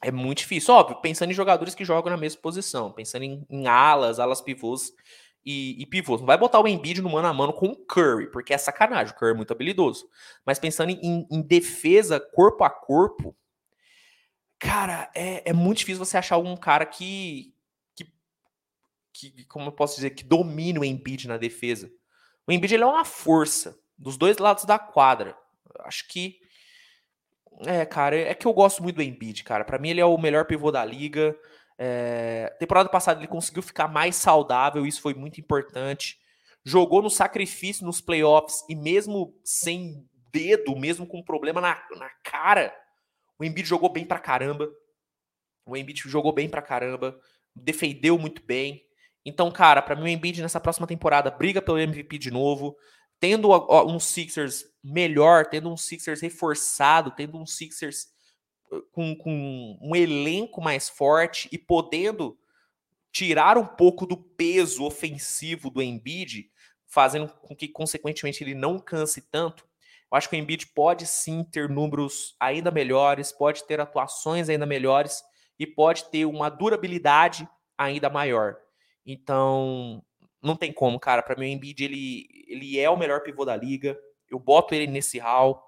[0.00, 0.72] É muito difícil.
[0.72, 4.92] Óbvio, pensando em jogadores que jogam na mesma posição, pensando em, em alas, alas pivôs
[5.44, 6.20] e, e pivôs.
[6.20, 9.12] Não vai botar o Embiid no mano a mano com o Curry, porque é sacanagem,
[9.12, 10.08] o Curry é muito habilidoso.
[10.44, 13.36] Mas pensando em, em defesa corpo a corpo,
[14.58, 17.54] cara, é, é, muito difícil você achar algum cara que,
[17.94, 18.06] que,
[19.12, 21.90] que, como eu posso dizer, que domine o Embiid na defesa.
[22.46, 25.36] O Embiid ele é uma força dos dois lados da quadra.
[25.80, 26.38] Acho que
[27.64, 29.64] é, cara, é que eu gosto muito do Embiid, cara.
[29.64, 31.36] Para mim ele é o melhor pivô da liga.
[31.78, 36.18] É, temporada passada ele conseguiu ficar mais saudável, isso foi muito importante.
[36.64, 42.74] Jogou no sacrifício nos playoffs e mesmo sem dedo, mesmo com problema na, na cara,
[43.38, 44.70] o Embiid jogou bem pra caramba.
[45.64, 47.18] O Embiid jogou bem pra caramba,
[47.54, 48.84] defendeu muito bem.
[49.24, 52.76] Então, cara, para mim o Embiid nessa próxima temporada briga pelo MVP de novo,
[53.18, 53.50] tendo
[53.84, 58.08] um Sixers melhor, tendo um Sixers reforçado, tendo um Sixers
[58.92, 62.38] com, com um elenco mais forte e podendo
[63.10, 66.50] tirar um pouco do peso ofensivo do Embiid,
[66.86, 69.66] fazendo com que, consequentemente, ele não canse tanto.
[70.10, 74.64] Eu acho que o Embiid pode sim ter números ainda melhores, pode ter atuações ainda
[74.64, 75.22] melhores
[75.58, 78.56] e pode ter uma durabilidade ainda maior.
[79.04, 80.02] Então,
[80.42, 81.22] não tem como, cara.
[81.22, 83.98] Para mim, o Embiid ele, ele é o melhor pivô da liga.
[84.30, 85.62] Eu boto ele nesse hall.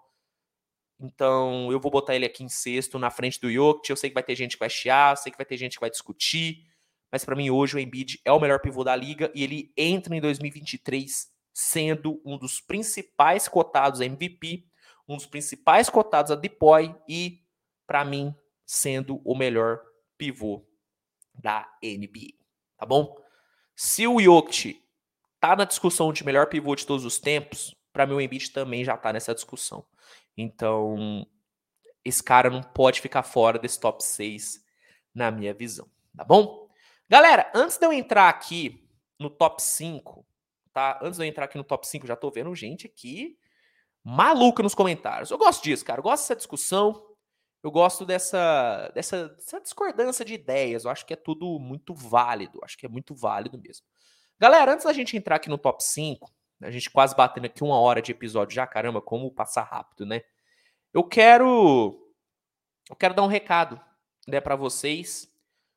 [1.00, 3.90] Então, eu vou botar ele aqui em sexto, na frente do Jokic.
[3.90, 5.80] Eu sei que vai ter gente que vai chiar, sei que vai ter gente que
[5.80, 6.64] vai discutir,
[7.10, 10.14] mas para mim hoje o Embiid é o melhor pivô da liga e ele entra
[10.14, 11.28] em 2023
[11.60, 14.64] sendo um dos principais cotados a MVP,
[15.08, 17.42] um dos principais cotados a Depoy e,
[17.84, 18.32] para mim,
[18.64, 19.80] sendo o melhor
[20.16, 20.64] pivô
[21.34, 22.34] da NBA.
[22.76, 23.12] Tá bom?
[23.74, 24.80] Se o Jokic
[25.40, 28.84] tá na discussão de melhor pivô de todos os tempos, para mim o Embiid também
[28.84, 29.84] já tá nessa discussão.
[30.36, 31.26] Então,
[32.04, 34.64] esse cara não pode ficar fora desse top 6
[35.12, 36.68] na minha visão, tá bom?
[37.08, 38.88] Galera, antes de eu entrar aqui
[39.18, 40.24] no top 5,
[40.78, 41.00] tá?
[41.02, 43.36] Antes de eu entrar aqui no top 5, já tô vendo gente aqui
[44.04, 45.30] maluca nos comentários.
[45.30, 45.98] Eu gosto disso, cara.
[45.98, 47.04] Eu gosto dessa discussão.
[47.62, 50.84] Eu gosto dessa, dessa, dessa discordância de ideias.
[50.84, 52.60] Eu acho que é tudo muito válido.
[52.62, 53.84] Acho que é muito válido mesmo.
[54.38, 57.78] Galera, antes da gente entrar aqui no top 5, a gente quase batendo aqui uma
[57.80, 60.22] hora de episódio já, caramba, como passar rápido, né?
[60.94, 62.00] Eu quero
[62.88, 63.80] eu quero dar um recado,
[64.26, 65.28] né, para vocês.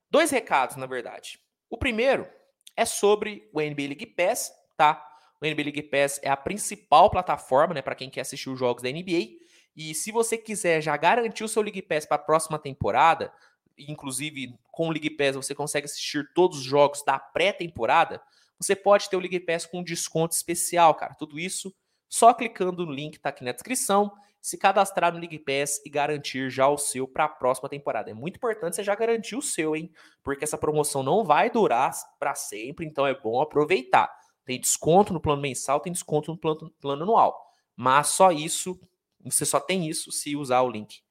[0.09, 1.39] Dois recados, na verdade.
[1.69, 2.29] O primeiro
[2.77, 5.07] é sobre o NBA League Pass, tá?
[5.39, 8.81] O NBA League Pass é a principal plataforma, né, para quem quer assistir os jogos
[8.81, 9.37] da NBA.
[9.75, 13.31] E se você quiser já garantir o seu League Pass para a próxima temporada,
[13.77, 18.19] inclusive com o League Pass você consegue assistir todos os jogos da pré-temporada,
[18.59, 21.13] você pode ter o League Pass com desconto especial, cara.
[21.13, 21.71] Tudo isso
[22.09, 24.11] só clicando no link que tá aqui na descrição,
[24.41, 28.09] se cadastrar no League Pass e garantir já o seu para a próxima temporada.
[28.09, 29.91] É muito importante você já garantir o seu, hein?
[30.23, 34.20] Porque essa promoção não vai durar para sempre, então é bom aproveitar.
[34.45, 37.53] Tem desconto no plano mensal, tem desconto no plano, plano anual.
[37.75, 38.79] Mas só isso,
[39.23, 41.01] você só tem isso se usar o link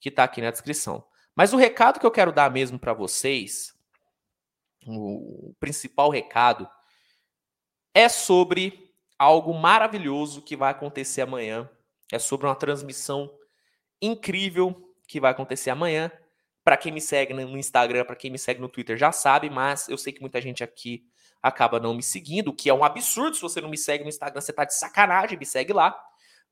[0.00, 1.04] que está aqui na descrição.
[1.34, 3.74] Mas o recado que eu quero dar mesmo para vocês,
[4.86, 6.68] o principal recado,
[7.92, 11.68] é sobre algo maravilhoso que vai acontecer amanhã.
[12.12, 13.30] É sobre uma transmissão
[14.00, 16.10] incrível que vai acontecer amanhã.
[16.62, 19.88] Para quem me segue no Instagram, para quem me segue no Twitter já sabe, mas
[19.88, 21.04] eu sei que muita gente aqui
[21.42, 23.36] acaba não me seguindo, o que é um absurdo.
[23.36, 25.98] Se você não me segue no Instagram, você tá de sacanagem, me segue lá.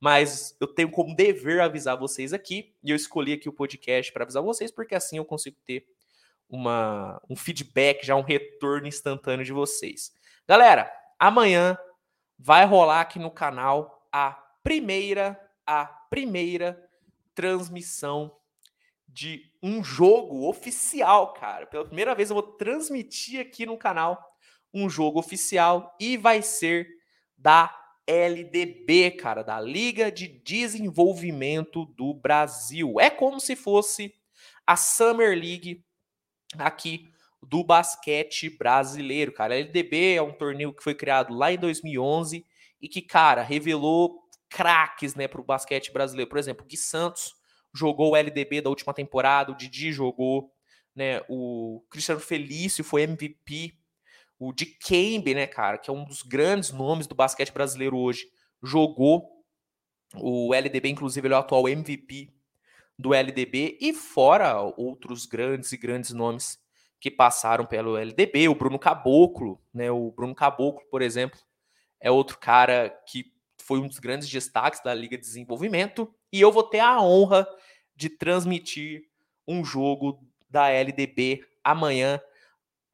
[0.01, 4.25] Mas eu tenho como dever avisar vocês aqui, e eu escolhi aqui o podcast para
[4.25, 5.87] avisar vocês, porque assim eu consigo ter
[6.49, 10.13] uma, um feedback, já um retorno instantâneo de vocês.
[10.47, 11.79] Galera, amanhã
[12.39, 14.33] vai rolar aqui no canal a
[14.63, 16.81] primeira, a primeira
[17.35, 18.37] transmissão
[19.09, 21.67] de um jogo oficial, cara.
[21.67, 24.34] Pela primeira vez eu vou transmitir aqui no canal
[24.75, 26.89] um jogo oficial e vai ser
[27.39, 27.75] da
[28.07, 33.01] LDB, cara, da Liga de Desenvolvimento do Brasil.
[33.01, 34.13] É como se fosse
[34.67, 35.83] a Summer League
[36.59, 37.09] aqui
[37.43, 39.55] do basquete brasileiro, cara.
[39.55, 42.45] A LDB é um torneio que foi criado lá em 2011
[42.81, 46.29] e que, cara, revelou craques, né, para o basquete brasileiro.
[46.29, 47.35] Por exemplo, Gui Santos
[47.75, 50.51] jogou o LDB da última temporada, o Didi jogou,
[50.95, 53.75] né, o Cristiano Felício foi MVP
[54.39, 58.27] o Dikembe, né, cara, que é um dos grandes nomes do basquete brasileiro hoje,
[58.63, 59.31] jogou
[60.17, 62.33] o LDB, inclusive ele é o atual MVP
[62.99, 66.59] do LDB, e fora outros grandes e grandes nomes
[67.01, 71.39] que passaram pelo LDB, o Bruno Caboclo, né, o Bruno Caboclo, por exemplo,
[72.01, 76.53] é outro cara que foi um dos grandes destaques da Liga de Desenvolvimento, e eu
[76.53, 77.47] vou ter a honra
[77.97, 79.03] de transmitir
[79.47, 82.21] um jogo da LDB amanhã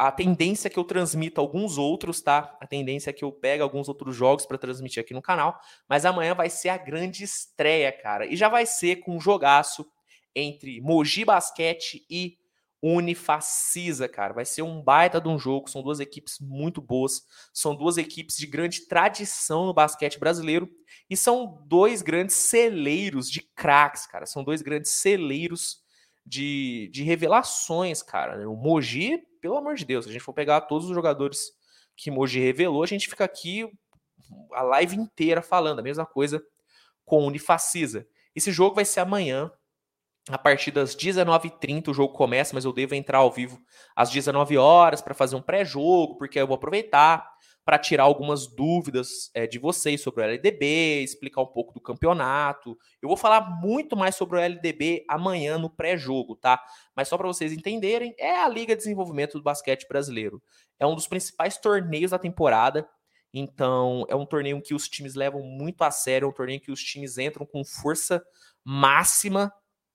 [0.00, 2.56] a tendência é que eu transmita alguns outros, tá?
[2.58, 6.06] A tendência é que eu pegue alguns outros jogos para transmitir aqui no canal, mas
[6.06, 8.24] amanhã vai ser a grande estreia, cara.
[8.24, 9.86] E já vai ser com um jogaço
[10.34, 12.38] entre Mogi Basquete e
[12.80, 14.32] Unifacisa, cara.
[14.32, 17.20] Vai ser um baita de um jogo, são duas equipes muito boas,
[17.52, 20.66] são duas equipes de grande tradição no basquete brasileiro
[21.10, 24.24] e são dois grandes celeiros de craques, cara.
[24.24, 25.82] São dois grandes celeiros
[26.24, 28.48] de, de revelações, cara.
[28.48, 31.52] O Mogi pelo amor de Deus, se a gente for pegar todos os jogadores
[31.96, 33.70] que Moji revelou, a gente fica aqui
[34.52, 36.42] a live inteira falando a mesma coisa
[37.04, 38.06] com o Unifacisa.
[38.34, 39.50] Esse jogo vai ser amanhã,
[40.34, 43.60] a partir das 19h30 o jogo começa, mas eu devo entrar ao vivo
[43.94, 47.28] às 19 horas para fazer um pré-jogo, porque eu vou aproveitar
[47.64, 52.76] para tirar algumas dúvidas é, de vocês sobre o LDB, explicar um pouco do campeonato.
[53.00, 56.60] Eu vou falar muito mais sobre o LDB amanhã no pré-jogo, tá?
[56.96, 60.42] Mas só para vocês entenderem, é a Liga de Desenvolvimento do Basquete Brasileiro.
[60.78, 62.88] É um dos principais torneios da temporada.
[63.32, 66.72] Então, é um torneio que os times levam muito a sério, é um torneio que
[66.72, 68.20] os times entram com força
[68.64, 69.52] máxima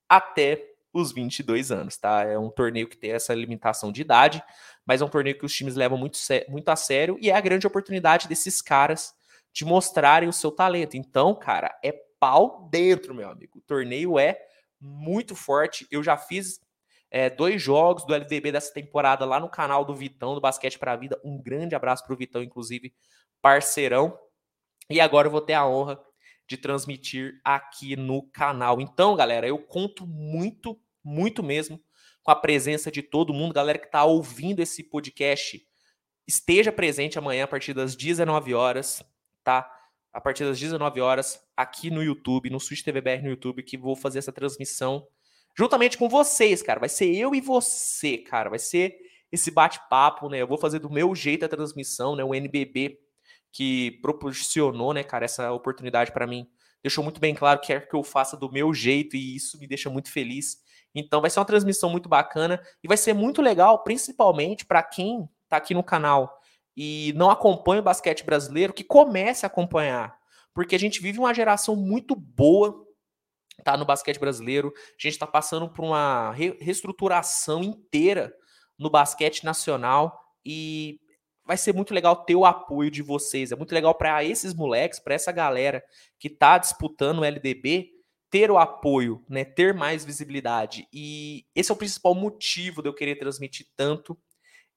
[0.09, 2.23] até os 22 anos, tá?
[2.23, 4.41] É um torneio que tem essa limitação de idade,
[4.85, 7.41] mas é um torneio que os times levam muito, muito a sério e é a
[7.41, 9.13] grande oportunidade desses caras
[9.53, 10.95] de mostrarem o seu talento.
[10.95, 13.59] Então, cara, é pau dentro, meu amigo.
[13.59, 14.39] O torneio é
[14.79, 15.85] muito forte.
[15.91, 16.59] Eu já fiz
[17.11, 20.93] é, dois jogos do LDB dessa temporada lá no canal do Vitão, do Basquete para
[20.93, 21.19] a Vida.
[21.23, 22.93] Um grande abraço para o Vitão, inclusive,
[23.41, 24.17] parceirão.
[24.89, 25.99] E agora eu vou ter a honra
[26.47, 28.79] de transmitir aqui no canal.
[28.79, 31.81] Então, galera, eu conto muito, muito mesmo
[32.23, 33.53] com a presença de todo mundo.
[33.53, 35.65] Galera que está ouvindo esse podcast,
[36.27, 39.03] esteja presente amanhã a partir das 19 horas,
[39.43, 39.71] tá?
[40.13, 43.95] A partir das 19 horas, aqui no YouTube, no Switch TVBR no YouTube, que vou
[43.95, 45.07] fazer essa transmissão
[45.57, 46.79] juntamente com vocês, cara.
[46.79, 48.49] Vai ser eu e você, cara.
[48.49, 48.97] Vai ser
[49.31, 50.41] esse bate-papo, né?
[50.41, 52.23] Eu vou fazer do meu jeito a transmissão, né?
[52.23, 52.99] O NBB
[53.55, 56.45] que proporcionou, né, cara, essa oportunidade para mim.
[56.83, 59.65] Deixou muito bem claro que quer que eu faça do meu jeito e isso me
[59.65, 60.57] deixa muito feliz.
[60.93, 65.29] Então vai ser uma transmissão muito bacana e vai ser muito legal, principalmente para quem
[65.45, 66.37] está aqui no canal
[66.75, 70.17] e não acompanha o basquete brasileiro, que comece a acompanhar.
[70.53, 72.85] Porque a gente vive uma geração muito boa
[73.63, 74.73] tá no basquete brasileiro.
[74.75, 78.33] A gente está passando por uma re reestruturação inteira
[78.77, 80.99] no basquete nacional e
[81.45, 83.51] vai ser muito legal ter o apoio de vocês.
[83.51, 85.83] É muito legal para esses moleques, para essa galera
[86.19, 87.91] que está disputando o LDB,
[88.29, 90.87] ter o apoio, né, ter mais visibilidade.
[90.91, 94.17] E esse é o principal motivo de eu querer transmitir tanto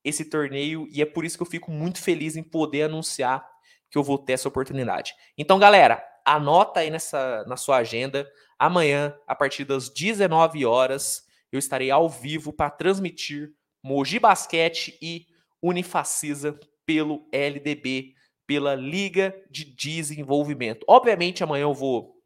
[0.05, 3.45] esse torneio e é por isso que eu fico muito feliz em poder anunciar
[3.91, 5.15] que eu vou ter essa oportunidade.
[5.37, 8.29] Então, galera, anota aí nessa na sua agenda.
[8.59, 13.51] Amanhã, a partir das 19 horas, eu estarei ao vivo para transmitir
[13.83, 15.27] Mogi Basquete e
[15.63, 18.15] Unifacisa pelo LDB,
[18.47, 20.85] pela Liga de Desenvolvimento.
[20.89, 22.17] Obviamente, amanhã eu vou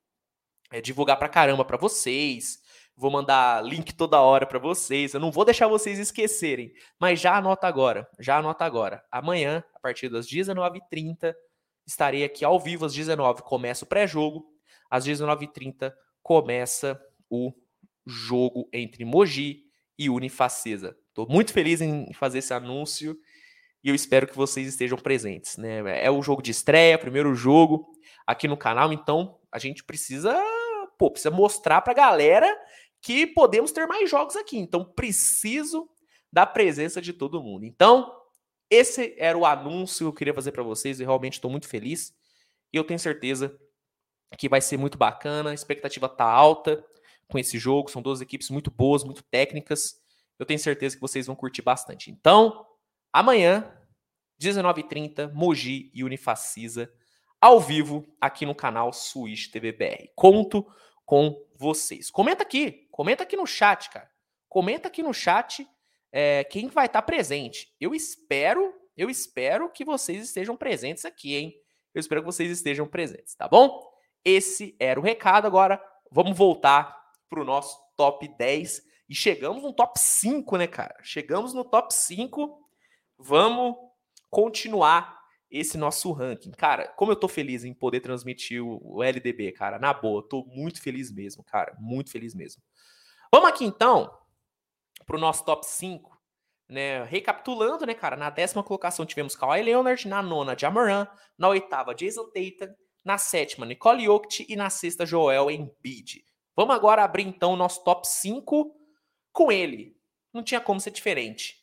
[0.70, 2.61] é, divulgar pra caramba para vocês,
[2.97, 5.14] vou mandar link toda hora para vocês.
[5.14, 9.05] Eu não vou deixar vocês esquecerem, mas já anota agora, já anota agora.
[9.11, 11.35] Amanhã, a partir das 19h30,
[11.87, 14.47] estarei aqui ao vivo às 19 começa o pré-jogo,
[14.89, 17.53] às 19h30 começa o
[18.07, 19.64] jogo entre Mogi
[19.99, 20.97] e Unifacisa.
[21.13, 23.19] Estou muito feliz em fazer esse anúncio
[23.85, 25.59] e eu espero que vocês estejam presentes.
[25.59, 26.03] Né?
[26.03, 27.93] É o jogo de estreia, primeiro jogo
[28.27, 30.35] aqui no canal, então a gente precisa,
[30.99, 32.49] pô, precisa mostrar para a galera
[33.03, 34.57] que podemos ter mais jogos aqui.
[34.57, 35.87] Então preciso
[36.33, 37.67] da presença de todo mundo.
[37.67, 38.11] Então,
[38.71, 42.15] esse era o anúncio que eu queria fazer para vocês e realmente estou muito feliz.
[42.73, 43.55] E eu tenho certeza
[44.39, 46.83] que vai ser muito bacana, a expectativa tá alta
[47.29, 50.02] com esse jogo, são duas equipes muito boas, muito técnicas
[50.43, 52.11] eu tenho certeza que vocês vão curtir bastante.
[52.11, 52.66] Então,
[53.12, 53.72] amanhã,
[54.40, 56.93] 19h30, Mogi e Unifacisa,
[57.40, 60.11] ao vivo, aqui no canal Switch TVBR.
[60.16, 60.66] Conto
[61.07, 62.11] com vocês.
[62.11, 64.11] Comenta aqui, comenta aqui no chat, cara.
[64.49, 65.64] Comenta aqui no chat
[66.11, 67.72] é, quem vai estar presente.
[67.80, 71.55] Eu espero, eu espero que vocês estejam presentes aqui, hein?
[71.95, 73.80] Eu espero que vocês estejam presentes, tá bom?
[74.24, 75.47] Esse era o recado.
[75.47, 75.80] Agora,
[76.11, 80.97] vamos voltar para o nosso top 10 e chegamos no top 5, né, cara?
[81.03, 82.67] Chegamos no top 5.
[83.19, 83.77] Vamos
[84.31, 86.51] continuar esse nosso ranking.
[86.53, 89.79] Cara, como eu tô feliz em poder transmitir o LDB, cara.
[89.79, 91.77] Na boa, tô muito feliz mesmo, cara.
[91.79, 92.63] Muito feliz mesmo.
[93.31, 94.19] Vamos aqui então
[95.05, 96.11] pro nosso top 5.
[96.67, 101.07] Né, recapitulando, né, cara, na décima colocação tivemos Kawhi Leonard, na nona, Jamoran,
[101.37, 102.73] na oitava, Jason Tatum,
[103.05, 106.25] na sétima, Nicole Jokic e na sexta, Joel Embiid.
[106.57, 108.82] Vamos agora abrir então o nosso top 5
[109.33, 109.97] com ele.
[110.33, 111.62] Não tinha como ser diferente.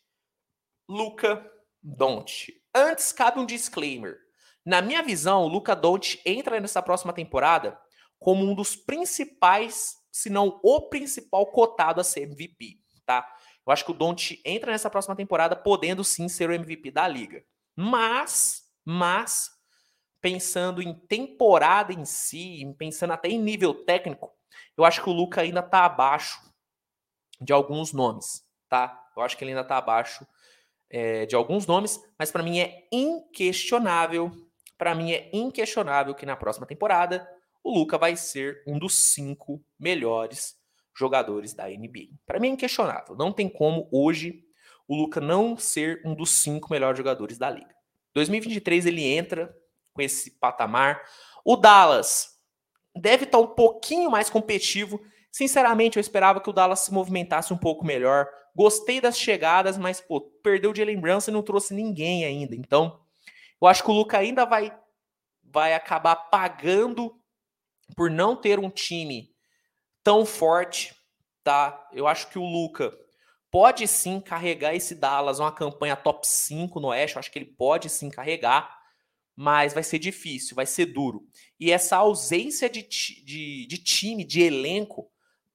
[0.88, 1.46] Luca
[1.82, 2.54] Doncic.
[2.74, 4.18] Antes, cabe um disclaimer.
[4.66, 7.80] Na minha visão, o Luca Doncic entra nessa próxima temporada
[8.20, 13.26] como um dos principais, se não o principal cotado a ser MVP, tá?
[13.66, 17.08] Eu acho que o Doncic entra nessa próxima temporada podendo sim ser o MVP da
[17.08, 17.44] liga.
[17.76, 19.52] Mas, mas
[20.22, 24.32] pensando em temporada em si, pensando até em nível técnico,
[24.76, 26.49] eu acho que o Luca ainda tá abaixo
[27.40, 29.08] de alguns nomes, tá?
[29.16, 30.26] Eu acho que ele ainda está abaixo
[30.90, 34.32] é, de alguns nomes, mas para mim é inquestionável,
[34.78, 37.28] para mim é inquestionável que na próxima temporada
[37.64, 40.56] o Luca vai ser um dos cinco melhores
[40.96, 42.10] jogadores da NBA.
[42.26, 44.44] Para mim é inquestionável, não tem como hoje
[44.88, 47.76] o Luca não ser um dos cinco melhores jogadores da liga.
[48.14, 49.56] 2023 ele entra
[49.94, 51.02] com esse patamar.
[51.46, 52.30] O Dallas
[52.96, 55.00] deve estar tá um pouquinho mais competitivo
[55.32, 58.28] Sinceramente, eu esperava que o Dallas se movimentasse um pouco melhor.
[58.56, 62.56] Gostei das chegadas, mas pô, perdeu de lembrança e não trouxe ninguém ainda.
[62.56, 63.00] Então,
[63.62, 64.76] eu acho que o Luca ainda vai
[65.52, 67.20] vai acabar pagando
[67.96, 69.32] por não ter um time
[70.04, 70.96] tão forte,
[71.44, 71.88] tá?
[71.92, 72.96] Eu acho que o Luca
[73.52, 77.54] pode sim carregar esse Dallas uma campanha top 5 no Oeste, eu acho que ele
[77.58, 78.78] pode sim carregar,
[79.36, 81.24] mas vai ser difícil, vai ser duro.
[81.60, 85.09] E essa ausência de, de, de time, de elenco,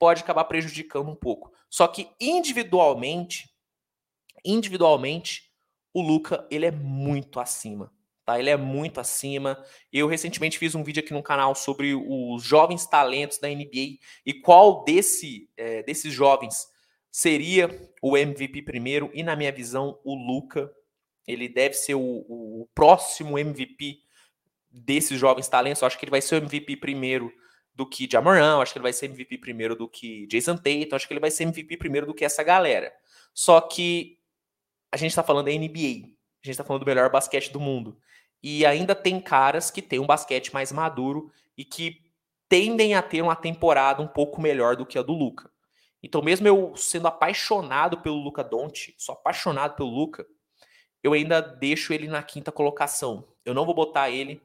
[0.05, 1.51] pode acabar prejudicando um pouco.
[1.71, 3.49] Só que individualmente,
[4.45, 5.51] individualmente,
[5.95, 7.91] o Luca, ele é muito acima,
[8.23, 8.39] tá?
[8.39, 9.65] Ele é muito acima.
[9.91, 13.97] Eu recentemente fiz um vídeo aqui no canal sobre os jovens talentos da NBA
[14.27, 16.67] e qual desse, é, desses jovens
[17.11, 19.11] seria o MVP primeiro.
[19.15, 20.71] E na minha visão, o Luca,
[21.27, 24.01] ele deve ser o, o próximo MVP
[24.71, 25.81] desses jovens talentos.
[25.81, 27.33] Eu acho que ele vai ser o MVP primeiro
[27.75, 31.09] do que Jamoran, acho que ele vai ser MVP primeiro do que Jason Tatum, acho
[31.09, 32.93] que ele vai ser MVP primeiro do que essa galera.
[33.33, 34.19] Só que
[34.93, 37.99] a gente está falando da NBA, a gente está falando do melhor basquete do mundo.
[38.43, 42.05] E ainda tem caras que têm um basquete mais maduro e que
[42.49, 45.51] tendem a ter uma temporada um pouco melhor do que a do Luca.
[46.03, 50.27] Então, mesmo eu sendo apaixonado pelo Luca Doncic, sou apaixonado pelo Luca,
[51.03, 53.27] eu ainda deixo ele na quinta colocação.
[53.45, 54.43] Eu não vou botar ele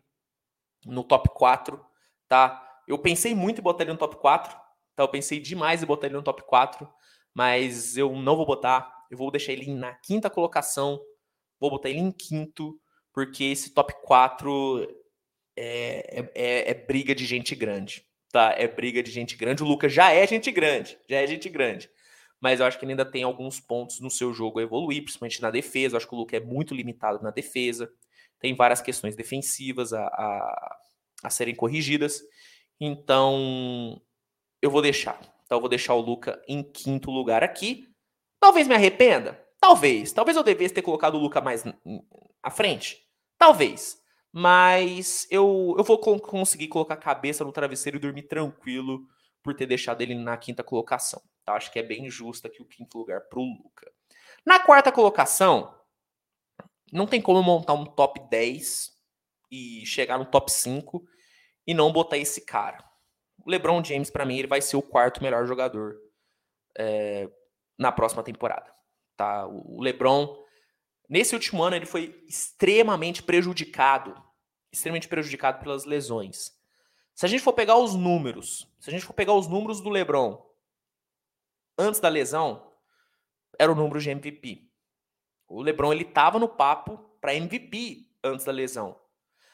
[0.85, 1.85] no top 4,
[2.27, 2.68] tá?
[2.89, 4.51] Eu pensei muito em botar ele no top 4,
[4.95, 5.03] tá?
[5.03, 6.89] Eu pensei demais em botar ele no top 4,
[7.35, 9.05] mas eu não vou botar.
[9.11, 10.99] Eu vou deixar ele na quinta colocação,
[11.59, 12.79] vou botar ele em quinto,
[13.13, 14.87] porque esse top 4
[15.55, 18.55] é, é, é, é briga de gente grande, tá?
[18.57, 19.61] É briga de gente grande.
[19.61, 21.91] O Lucas já é gente grande, já é gente grande.
[22.41, 25.41] Mas eu acho que ele ainda tem alguns pontos no seu jogo a evoluir, principalmente
[25.43, 25.93] na defesa.
[25.93, 27.91] Eu acho que o Lucas é muito limitado na defesa.
[28.39, 30.77] Tem várias questões defensivas a, a,
[31.25, 32.21] a serem corrigidas.
[32.79, 34.01] Então,
[34.61, 35.19] eu vou deixar.
[35.45, 37.87] Então, eu vou deixar o Luca em quinto lugar aqui.
[38.39, 39.43] Talvez me arrependa.
[39.59, 40.13] Talvez.
[40.13, 41.63] Talvez eu devesse ter colocado o Luca mais
[42.41, 43.05] à frente.
[43.37, 43.99] Talvez.
[44.31, 49.07] Mas eu, eu vou conseguir colocar a cabeça no travesseiro e dormir tranquilo
[49.43, 51.21] por ter deixado ele na quinta colocação.
[51.43, 51.53] Tá?
[51.53, 53.91] Acho que é bem justo aqui o quinto lugar para o Luca.
[54.45, 55.73] Na quarta colocação,
[56.91, 58.91] não tem como montar um top 10
[59.51, 61.03] e chegar no top 5
[61.69, 62.83] e não botar esse cara.
[63.45, 65.99] O LeBron James, para mim, ele vai ser o quarto melhor jogador
[66.75, 67.29] é,
[67.77, 68.73] na próxima temporada.
[69.15, 69.45] Tá?
[69.45, 70.35] O LeBron,
[71.07, 74.19] nesse último ano, ele foi extremamente prejudicado
[74.71, 76.51] extremamente prejudicado pelas lesões.
[77.13, 79.89] Se a gente for pegar os números, se a gente for pegar os números do
[79.89, 80.43] LeBron
[81.77, 82.73] antes da lesão,
[83.59, 84.67] era o número de MVP.
[85.47, 88.99] O LeBron ele tava no papo para MVP antes da lesão.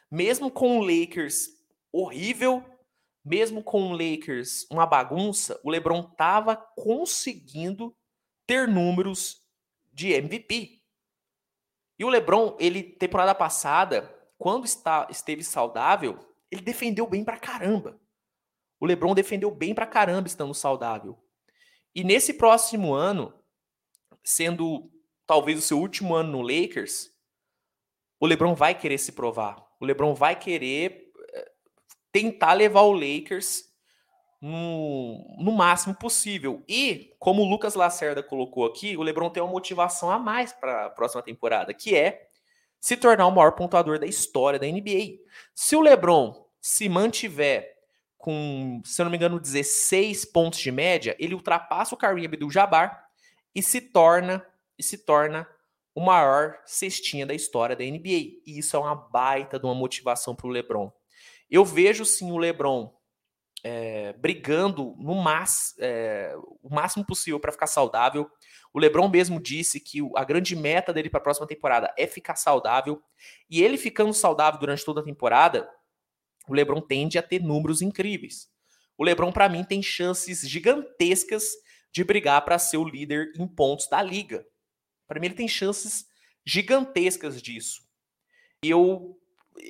[0.09, 1.54] Mesmo com o Lakers
[2.01, 2.63] horrível,
[3.23, 7.95] mesmo com o Lakers uma bagunça, o LeBron tava conseguindo
[8.45, 9.41] ter números
[9.93, 10.81] de MVP.
[11.97, 16.19] E o LeBron, ele temporada passada, quando está, esteve saudável,
[16.51, 17.99] ele defendeu bem pra caramba.
[18.79, 21.17] O LeBron defendeu bem pra caramba estando saudável.
[21.95, 23.33] E nesse próximo ano,
[24.23, 24.91] sendo
[25.25, 27.09] talvez o seu último ano no Lakers,
[28.19, 29.65] o LeBron vai querer se provar.
[29.79, 31.04] O LeBron vai querer
[32.15, 33.65] tentar levar o Lakers
[34.41, 36.63] no, no máximo possível.
[36.65, 40.85] E, como o Lucas Lacerda colocou aqui, o LeBron tem uma motivação a mais para
[40.85, 42.29] a próxima temporada, que é
[42.79, 45.17] se tornar o maior pontuador da história da NBA.
[45.53, 47.75] Se o LeBron se mantiver
[48.17, 53.09] com, se eu não me engano, 16 pontos de média, ele ultrapassa o Kareem Abdul-Jabbar
[53.53, 54.41] e se torna
[54.79, 55.45] e se torna
[55.93, 58.39] o maior cestinha da história da NBA.
[58.45, 60.93] E isso é uma baita de uma motivação para o LeBron.
[61.49, 62.95] Eu vejo sim o LeBron
[63.67, 68.29] é, brigando no mas, é, o máximo possível para ficar saudável.
[68.71, 72.35] O LeBron mesmo disse que a grande meta dele para a próxima temporada é ficar
[72.35, 73.01] saudável.
[73.49, 75.67] E ele ficando saudável durante toda a temporada,
[76.47, 78.47] o LeBron tende a ter números incríveis.
[78.95, 81.49] O LeBron, para mim, tem chances gigantescas
[81.91, 84.45] de brigar para ser o líder em pontos da liga.
[85.07, 86.05] Para mim, ele tem chances
[86.45, 87.81] gigantescas disso.
[88.63, 89.19] E eu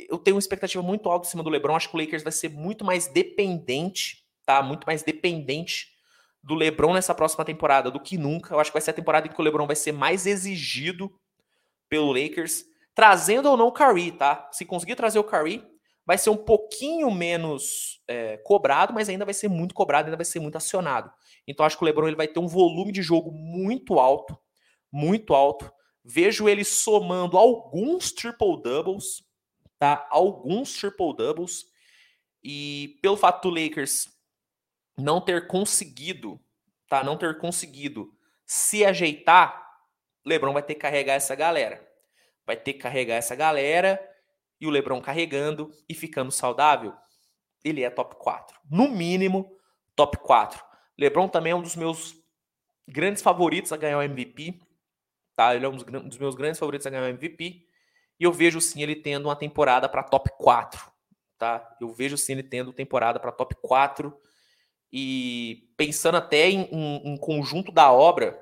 [0.10, 1.76] eu tenho uma expectativa muito alta em cima do LeBron.
[1.76, 4.62] Acho que o Lakers vai ser muito mais dependente, tá?
[4.62, 5.94] Muito mais dependente
[6.44, 8.54] do LeBron nessa próxima temporada do que nunca.
[8.54, 11.12] Eu acho que vai ser a temporada em que o LeBron vai ser mais exigido
[11.90, 14.50] pelo Lakers, trazendo ou não o Curry, tá?
[14.52, 15.64] Se conseguir trazer o Curry,
[16.06, 20.26] vai ser um pouquinho menos é, cobrado, mas ainda vai ser muito cobrado, ainda vai
[20.26, 21.12] ser muito acionado.
[21.48, 24.38] Então acho que o LeBron ele vai ter um volume de jogo muito alto,
[24.92, 25.72] muito alto.
[26.04, 29.25] Vejo ele somando alguns triple doubles,
[29.86, 30.08] tá?
[30.10, 31.68] Alguns triple doubles
[32.44, 34.08] e pelo fato do Lakers
[34.98, 36.42] não ter conseguido,
[36.90, 37.04] tá?
[37.04, 38.12] Não ter conseguido
[38.48, 39.64] se ajeitar,
[40.26, 41.88] LeBron vai ter que carregar essa galera.
[42.48, 44.02] Vai ter que carregar essa galera
[44.60, 46.96] e o LeBron carregando e ficando saudável,
[47.64, 48.58] ele é top 4.
[48.72, 49.56] No mínimo,
[49.96, 50.64] top 4.
[50.98, 52.16] LeBron também é um dos meus
[52.88, 54.60] grandes favoritos a ganhar o MVP,
[55.36, 55.54] tá?
[55.54, 57.68] Ele é um dos meus grandes favoritos a ganhar o MVP.
[58.20, 60.92] E eu vejo sim ele tendo uma temporada para top 4,
[61.38, 61.78] tá?
[61.80, 64.16] Eu vejo sim ele tendo temporada para top 4
[64.92, 66.70] E pensando até em,
[67.04, 68.42] em conjunto da obra,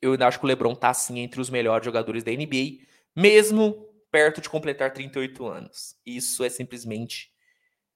[0.00, 3.86] eu ainda acho que o LeBron tá assim entre os melhores jogadores da NBA, mesmo
[4.10, 5.96] perto de completar 38 anos.
[6.04, 7.32] Isso é simplesmente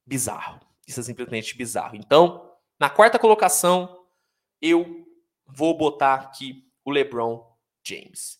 [0.05, 0.59] bizarro.
[0.87, 1.95] Isso é simplesmente bizarro.
[1.95, 4.05] Então, na quarta colocação,
[4.61, 5.05] eu
[5.45, 7.43] vou botar aqui o LeBron
[7.83, 8.39] James.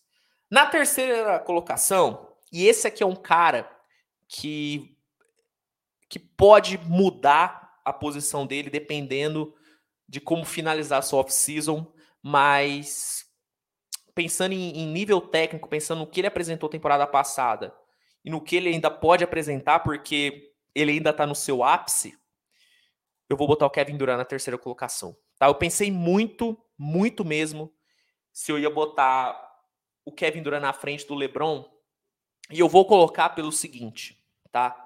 [0.56, 3.70] Na terceira colocação, e esse aqui é um cara
[4.26, 4.98] que
[6.08, 9.54] que pode mudar a posição dele dependendo
[10.08, 11.94] de como finalizar a sua off-season,
[12.24, 13.26] mas
[14.14, 17.76] pensando em, em, nível técnico, pensando no que ele apresentou temporada passada
[18.24, 22.18] e no que ele ainda pode apresentar, porque ele ainda está no seu ápice,
[23.30, 25.18] eu vou botar o Kevin Durant na terceira colocação.
[25.38, 25.48] Tá?
[25.48, 27.74] Eu pensei muito, muito mesmo,
[28.32, 29.45] se eu ia botar
[30.06, 31.68] o Kevin Durant na frente do LeBron,
[32.52, 34.80] e eu vou colocar pelo seguinte, tá?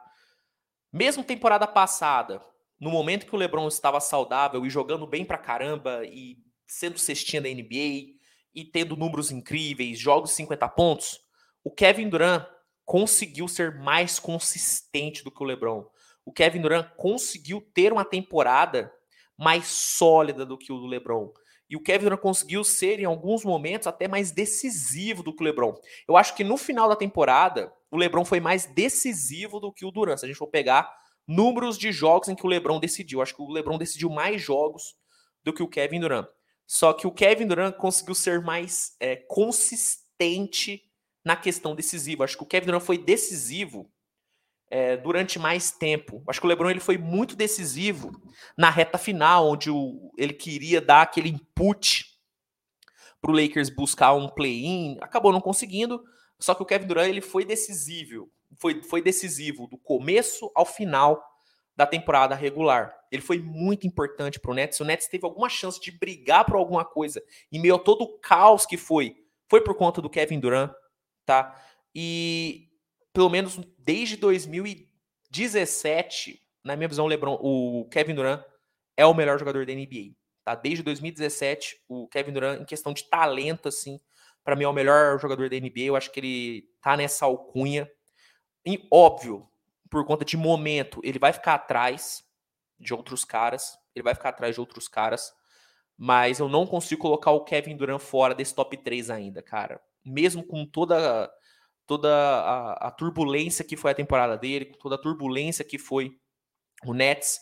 [0.91, 2.41] Mesmo temporada passada,
[2.79, 7.41] no momento que o LeBron estava saudável e jogando bem pra caramba e sendo cestinha
[7.41, 8.17] da NBA
[8.55, 11.19] e tendo números incríveis, jogos de 50 pontos,
[11.63, 12.47] o Kevin Durant
[12.85, 15.85] conseguiu ser mais consistente do que o LeBron.
[16.25, 18.91] O Kevin Durant conseguiu ter uma temporada
[19.37, 21.31] mais sólida do que o do LeBron.
[21.69, 25.45] E o Kevin Durant conseguiu ser, em alguns momentos, até mais decisivo do que o
[25.45, 25.75] LeBron.
[26.07, 29.91] Eu acho que no final da temporada, o LeBron foi mais decisivo do que o
[29.91, 30.17] Durant.
[30.17, 30.91] Se a gente for pegar
[31.27, 34.95] números de jogos em que o LeBron decidiu, acho que o LeBron decidiu mais jogos
[35.43, 36.27] do que o Kevin Durant.
[36.65, 40.83] Só que o Kevin Durant conseguiu ser mais é, consistente
[41.23, 42.23] na questão decisiva.
[42.23, 43.91] Acho que o Kevin Durant foi decisivo
[44.69, 46.23] é, durante mais tempo.
[46.27, 48.11] Acho que o LeBron ele foi muito decisivo
[48.57, 52.05] na reta final, onde o, ele queria dar aquele input
[53.21, 56.01] para o Lakers buscar um play-in, acabou não conseguindo.
[56.39, 61.21] Só que o Kevin Durant ele foi decisivo, foi, foi decisivo do começo ao final
[61.75, 62.95] da temporada regular.
[63.11, 64.79] Ele foi muito importante para o Nets.
[64.79, 68.19] O Nets teve alguma chance de brigar por alguma coisa em meio a todo o
[68.19, 69.15] caos que foi,
[69.49, 70.71] foi por conta do Kevin Durant,
[71.25, 71.55] tá?
[71.93, 72.68] E
[73.13, 78.43] pelo menos desde 2017, na minha visão, o LeBron, o Kevin Durant
[78.95, 80.15] é o melhor jogador da NBA.
[80.43, 80.55] Tá?
[80.55, 83.99] Desde 2017, o Kevin Durant, em questão de talento, assim,
[84.43, 85.81] para mim é o melhor jogador da NBA.
[85.81, 87.89] Eu acho que ele tá nessa alcunha.
[88.65, 89.47] E, óbvio,
[89.89, 92.23] por conta de momento, ele vai ficar atrás
[92.79, 93.77] de outros caras.
[93.95, 95.33] Ele vai ficar atrás de outros caras.
[95.97, 99.81] Mas eu não consigo colocar o Kevin Durant fora desse top 3 ainda, cara.
[100.05, 101.29] Mesmo com toda
[101.89, 106.15] toda a, a, turbulência que foi a temporada dele, toda a turbulência que foi
[106.85, 107.39] o Nets,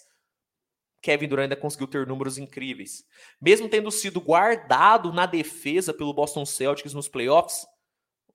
[1.02, 3.04] Kevin Durant ainda conseguiu ter números incríveis.
[3.42, 7.68] Mesmo tendo sido guardado na defesa pelo Boston Celtics nos playoffs,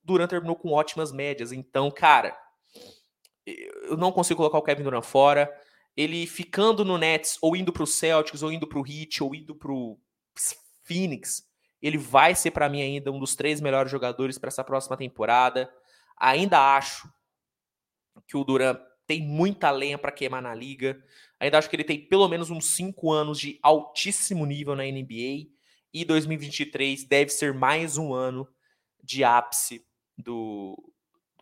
[0.05, 1.51] Durant terminou com ótimas médias.
[1.51, 2.39] Então, cara,
[3.47, 5.51] eu não consigo colocar o Kevin Durant fora.
[5.97, 9.35] Ele ficando no Nets, ou indo para o Celtics, ou indo para o Heat, ou
[9.35, 9.99] indo para o
[10.85, 11.43] Phoenix,
[11.81, 15.73] ele vai ser para mim ainda um dos três melhores jogadores para essa próxima temporada.
[16.23, 17.13] Ainda acho
[18.29, 21.03] que o Duran tem muita lenha para queimar na liga.
[21.41, 25.51] Ainda acho que ele tem pelo menos uns 5 anos de altíssimo nível na NBA.
[25.93, 28.49] E 2023 deve ser mais um ano
[29.03, 29.85] de ápice
[30.17, 30.77] do,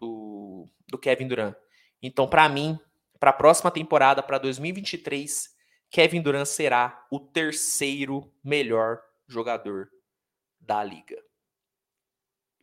[0.00, 1.54] do, do Kevin Durant.
[2.02, 2.80] Então, para mim,
[3.18, 5.50] para a próxima temporada, para 2023,
[5.90, 8.98] Kevin Durant será o terceiro melhor
[9.28, 9.90] jogador
[10.58, 11.22] da liga.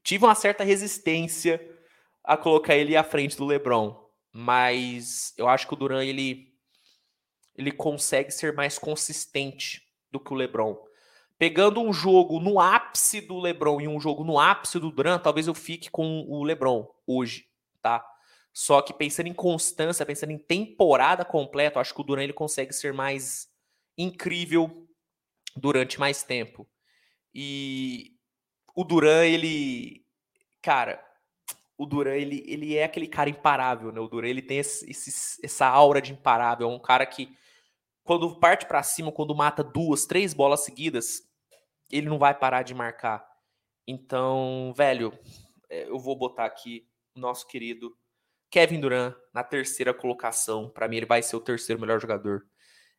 [0.01, 1.76] Tive uma certa resistência
[2.27, 3.97] a colocar ele à frente do LeBron,
[4.33, 6.53] mas eu acho que o Duran ele
[7.55, 9.81] ele consegue ser mais consistente
[10.11, 10.77] do que o LeBron.
[11.39, 15.47] Pegando um jogo no ápice do LeBron e um jogo no ápice do Duran, talvez
[15.47, 17.47] eu fique com o LeBron hoje,
[17.81, 18.05] tá?
[18.53, 22.73] Só que pensando em constância, pensando em temporada completa, acho que o Duran ele consegue
[22.73, 23.49] ser mais
[23.97, 24.87] incrível
[25.55, 26.67] durante mais tempo.
[27.33, 28.15] E
[28.75, 30.05] o Duran, ele.
[30.61, 31.03] Cara,
[31.77, 33.99] o Duran, ele, ele é aquele cara imparável, né?
[33.99, 36.69] O Duran, ele tem esse, esse, essa aura de imparável.
[36.69, 37.37] É um cara que,
[38.03, 41.21] quando parte para cima, quando mata duas, três bolas seguidas,
[41.91, 43.25] ele não vai parar de marcar.
[43.85, 45.17] Então, velho,
[45.69, 47.95] é, eu vou botar aqui o nosso querido
[48.49, 50.69] Kevin Durant na terceira colocação.
[50.69, 52.43] Para mim, ele vai ser o terceiro melhor jogador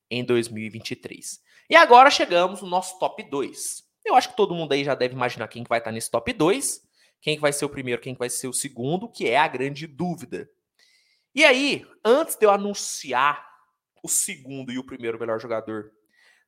[0.08, 1.42] em 2023.
[1.68, 3.84] E agora chegamos no nosso top 2.
[4.04, 6.87] Eu acho que todo mundo aí já deve imaginar quem vai estar nesse top 2
[7.20, 10.48] quem vai ser o primeiro, quem vai ser o segundo, que é a grande dúvida.
[11.34, 13.46] E aí, antes de eu anunciar
[14.02, 15.92] o segundo e o primeiro melhor jogador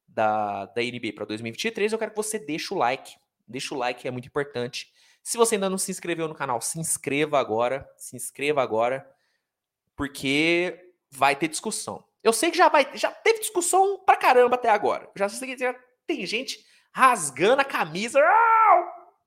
[0.06, 3.14] da, da NBA para 2023, eu quero que você deixe o like.
[3.46, 4.92] Deixa o like, é muito importante.
[5.22, 7.88] Se você ainda não se inscreveu no canal, se inscreva agora.
[7.96, 9.08] Se inscreva agora,
[9.96, 12.04] porque vai ter discussão.
[12.22, 15.10] Eu sei que já vai, já teve discussão pra caramba até agora.
[15.16, 15.74] Já sei que já
[16.06, 18.20] tem gente rasgando a camisa.
[18.20, 18.49] Ah,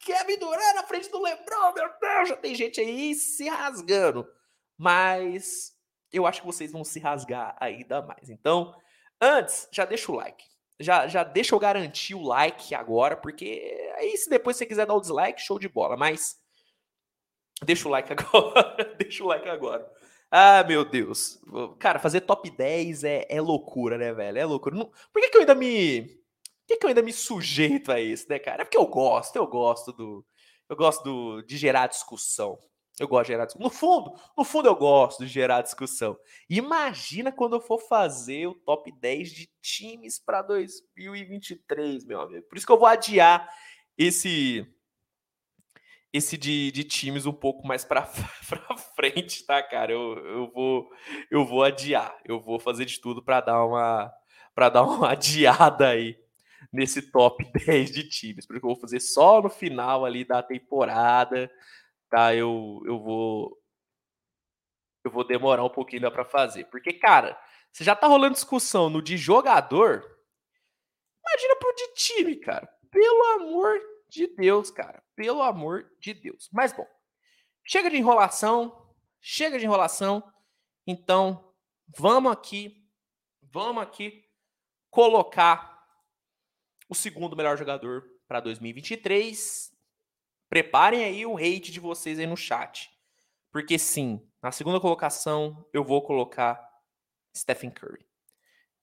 [0.03, 4.27] Kevin Durant na frente do LeBron, meu Deus, já tem gente aí se rasgando.
[4.77, 5.73] Mas
[6.11, 8.29] eu acho que vocês vão se rasgar ainda mais.
[8.29, 8.73] Então,
[9.19, 10.45] antes, já deixa o like.
[10.79, 14.95] Já, já deixa eu garantir o like agora, porque aí se depois você quiser dar
[14.95, 15.95] o dislike, show de bola.
[15.95, 16.35] Mas
[17.63, 18.95] deixa o like agora.
[18.97, 19.89] deixa o like agora.
[20.29, 21.39] Ah, meu Deus.
[21.77, 24.39] Cara, fazer top 10 é, é loucura, né, velho?
[24.39, 24.75] É loucura.
[24.75, 26.22] Por que, que eu ainda me.
[26.73, 28.61] Que, que eu ainda me sujeito a isso, né, cara?
[28.61, 30.25] É porque eu gosto, eu gosto do.
[30.67, 32.57] Eu gosto do, de gerar discussão.
[32.99, 33.67] Eu gosto de gerar discussão.
[33.67, 36.17] No fundo, no fundo eu gosto de gerar discussão.
[36.49, 42.47] Imagina quando eu for fazer o top 10 de times para 2023, meu amigo.
[42.47, 43.47] Por isso que eu vou adiar
[43.97, 44.65] esse
[46.11, 48.05] esse de, de times um pouco mais para
[48.95, 49.91] frente, tá, cara?
[49.91, 50.89] Eu, eu vou
[51.29, 52.17] eu vou adiar.
[52.25, 54.11] Eu vou fazer de tudo para dar uma
[54.55, 56.22] para dar uma adiada aí
[56.73, 61.51] nesse top 10 de times, porque eu vou fazer só no final ali da temporada,
[62.09, 62.35] tá?
[62.35, 63.57] Eu eu vou
[65.05, 67.39] eu vou demorar um pouquinho para fazer, porque cara,
[67.71, 70.03] você já tá rolando discussão no de jogador,
[71.25, 72.67] imagina pro de time, cara.
[72.89, 75.03] Pelo amor de Deus, cara.
[75.15, 76.47] Pelo amor de Deus.
[76.53, 76.87] Mas bom,
[77.63, 80.23] chega de enrolação, chega de enrolação.
[80.85, 81.51] Então,
[81.87, 82.87] vamos aqui,
[83.41, 84.23] vamos aqui
[84.91, 85.72] colocar
[86.89, 89.71] o segundo melhor jogador para 2023.
[90.49, 92.89] Preparem aí o hate de vocês aí no chat.
[93.51, 96.59] Porque sim, na segunda colocação eu vou colocar
[97.35, 98.05] Stephen Curry.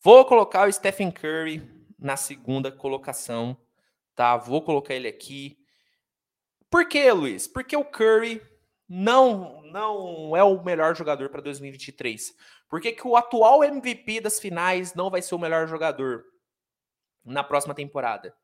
[0.02, 1.62] Vou colocar o Stephen Curry
[1.98, 3.56] na segunda colocação
[4.20, 4.36] tá?
[4.36, 5.56] Vou colocar ele aqui.
[6.68, 7.48] Por que, Luiz?
[7.48, 8.42] Porque o Curry
[8.86, 12.34] não não é o melhor jogador para 2023.
[12.68, 16.24] Por que, que o atual MVP das finais não vai ser o melhor jogador
[17.24, 18.34] na próxima temporada?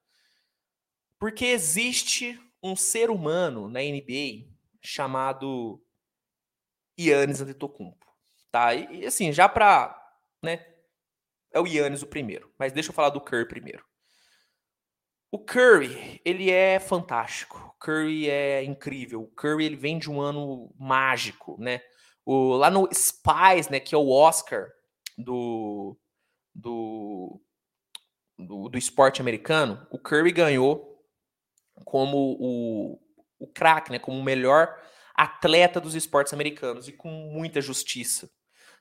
[1.19, 4.49] Porque existe um ser humano na NBA
[4.81, 5.83] chamado
[6.99, 8.07] Yannis Antetokounmpo,
[8.51, 8.75] tá?
[8.75, 9.97] E, e assim, já para,
[10.43, 10.65] né,
[11.53, 13.85] é o Yannis o primeiro, mas deixa eu falar do Curry primeiro.
[15.31, 17.59] O Curry, ele é fantástico.
[17.59, 19.23] O Curry é incrível.
[19.23, 21.83] O Curry ele vem de um ano mágico, né?
[22.25, 24.69] O, lá no Spies, né, que é o Oscar
[25.19, 25.99] do,
[26.55, 27.41] do,
[28.39, 31.03] do, do esporte americano, o Curry ganhou
[31.85, 33.01] como o,
[33.39, 34.77] o craque, né, como o melhor
[35.15, 38.31] atleta dos esportes americanos e com muita justiça,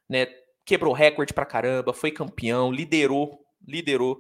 [0.10, 0.28] né?
[0.66, 4.18] Quebrou recorde pra caramba, foi campeão, liderou, liderou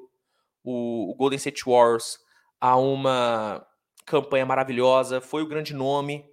[0.63, 2.19] o, o Golden State Warriors
[2.61, 3.65] a uma
[4.05, 6.23] campanha maravilhosa, foi o grande nome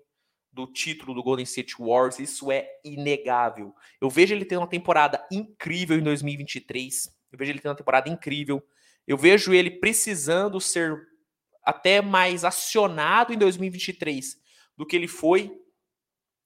[0.52, 3.74] do título do Golden State Warriors, isso é inegável.
[4.00, 8.10] Eu vejo ele tendo uma temporada incrível em 2023, eu vejo ele tendo uma temporada
[8.10, 8.62] incrível,
[9.06, 10.96] eu vejo ele precisando ser
[11.64, 14.36] até mais acionado em 2023
[14.76, 15.52] do que ele foi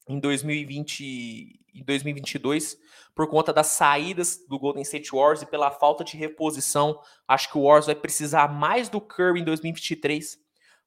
[0.07, 2.77] em 2020 em 2022
[3.15, 6.99] por conta das saídas do Golden State Warriors e pela falta de reposição.
[7.27, 10.37] Acho que o Warriors vai precisar mais do Curry em 2023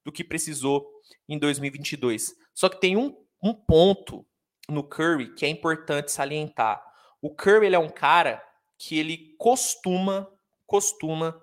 [0.04, 0.88] do que precisou
[1.28, 2.34] em 2022.
[2.54, 4.26] Só que tem um, um ponto
[4.68, 6.82] no Curry que é importante salientar.
[7.20, 8.42] O Curry ele é um cara
[8.78, 10.28] que ele costuma
[10.66, 11.36] costuma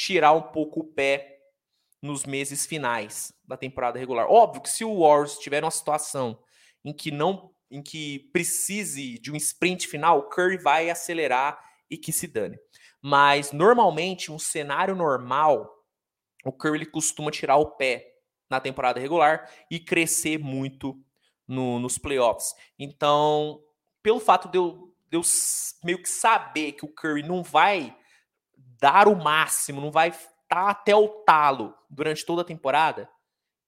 [0.00, 1.42] tirar um pouco o pé
[2.00, 4.26] nos meses finais da temporada regular.
[4.30, 6.42] Óbvio que se o Warriors tiver uma situação
[6.82, 11.98] em que não em que precise de um sprint final, o Curry vai acelerar e
[11.98, 12.58] que se dane.
[13.00, 15.70] Mas normalmente, um cenário normal,
[16.44, 18.12] o Curry ele costuma tirar o pé
[18.48, 20.98] na temporada regular e crescer muito
[21.46, 22.54] no, nos playoffs.
[22.76, 23.62] Então,
[24.02, 25.22] pelo fato de eu, de eu
[25.84, 27.96] meio que saber que o Curry não vai
[28.80, 33.08] dar o máximo, não vai estar tá até o talo durante toda a temporada,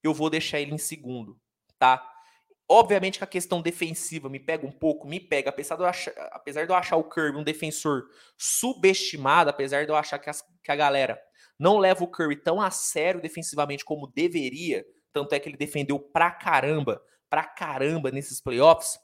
[0.03, 1.39] eu vou deixar ele em segundo,
[1.77, 2.05] tá?
[2.69, 6.13] Obviamente que a questão defensiva me pega um pouco, me pega, apesar de eu achar,
[6.31, 8.05] apesar de eu achar o Curry um defensor
[8.37, 11.19] subestimado, apesar de eu achar que, as, que a galera
[11.59, 15.99] não leva o Curry tão a sério defensivamente como deveria, tanto é que ele defendeu
[15.99, 18.97] pra caramba, pra caramba nesses playoffs,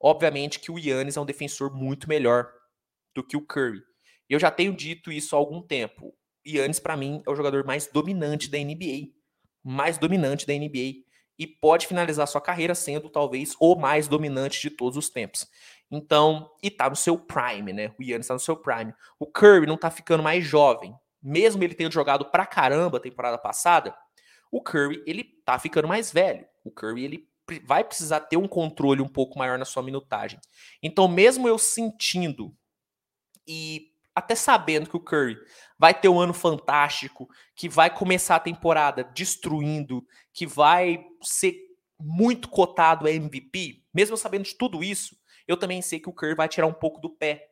[0.00, 2.50] obviamente que o Yannis é um defensor muito melhor
[3.14, 3.82] do que o Curry.
[4.32, 6.14] Eu já tenho dito isso há algum tempo.
[6.46, 9.12] Yannis, para mim, é o jogador mais dominante da NBA.
[9.62, 11.04] Mais dominante da NBA
[11.38, 15.46] e pode finalizar sua carreira sendo talvez o mais dominante de todos os tempos.
[15.90, 17.94] Então, e tá no seu prime, né?
[17.98, 18.94] O Yannis tá no seu prime.
[19.18, 20.94] O Curry não tá ficando mais jovem.
[21.22, 23.94] Mesmo ele tendo jogado pra caramba a temporada passada,
[24.50, 26.46] o Curry, ele tá ficando mais velho.
[26.64, 27.28] O Curry, ele
[27.64, 30.40] vai precisar ter um controle um pouco maior na sua minutagem.
[30.82, 32.56] Então, mesmo eu sentindo
[33.46, 35.38] e até sabendo que o Curry
[35.78, 41.56] vai ter um ano fantástico, que vai começar a temporada destruindo, que vai ser
[41.98, 45.16] muito cotado a MVP, mesmo sabendo de tudo isso,
[45.46, 47.48] eu também sei que o Curry vai tirar um pouco do pé.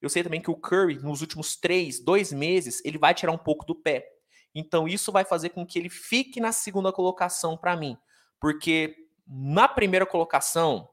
[0.00, 3.38] Eu sei também que o Curry, nos últimos três, dois meses, ele vai tirar um
[3.38, 4.08] pouco do pé.
[4.54, 7.96] Então isso vai fazer com que ele fique na segunda colocação para mim.
[8.40, 8.94] Porque
[9.26, 10.88] na primeira colocação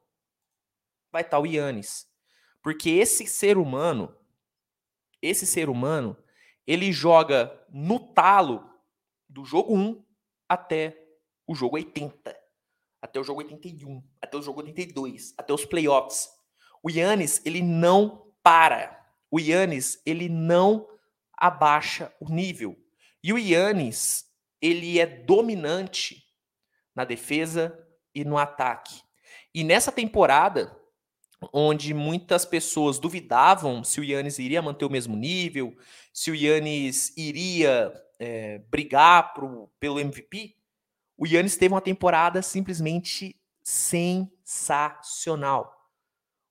[1.11, 2.07] vai estar o Yannis.
[2.61, 4.15] Porque esse ser humano,
[5.27, 6.18] esse ser humano,
[6.65, 8.69] ele joga no talo
[9.27, 10.03] do jogo 1
[10.47, 10.97] até
[11.47, 12.45] o jogo 80
[13.06, 16.27] até o jogo 81, até o jogo 82, até os playoffs.
[16.81, 18.99] O Yannis, ele não para.
[19.30, 20.89] O Yannis, ele não
[21.38, 22.76] abaixa o nível.
[23.23, 24.26] E o Yannis,
[24.60, 26.23] ele é dominante
[26.95, 27.77] na defesa
[28.14, 29.02] e no ataque.
[29.53, 30.76] E nessa temporada,
[31.53, 35.76] onde muitas pessoas duvidavam se o Yannis iria manter o mesmo nível,
[36.13, 40.55] se o Yannis iria é, brigar pro, pelo MVP,
[41.17, 45.73] o Yannis teve uma temporada simplesmente sensacional.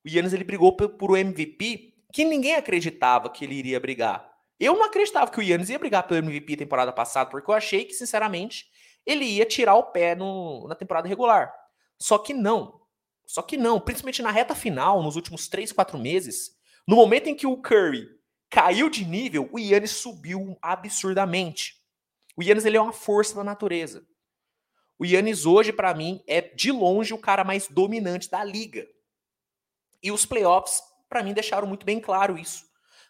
[0.05, 4.33] O Yannis ele brigou por o MVP que ninguém acreditava que ele iria brigar.
[4.59, 7.85] Eu não acreditava que o Yannis ia brigar pelo MVP temporada passada, porque eu achei
[7.85, 8.67] que, sinceramente,
[9.05, 11.53] ele ia tirar o pé no, na temporada regular.
[11.99, 12.81] Só que não.
[13.27, 13.81] Só que não.
[13.81, 16.57] Principalmente na reta final, nos últimos 3, 4 meses,
[16.87, 18.09] no momento em que o Curry
[18.51, 21.75] caiu de nível, o Yannis subiu absurdamente.
[22.37, 24.07] O Yannis ele é uma força da natureza.
[24.99, 28.87] O Yannis hoje, para mim, é de longe o cara mais dominante da liga.
[30.03, 32.65] E os playoffs, para mim, deixaram muito bem claro isso.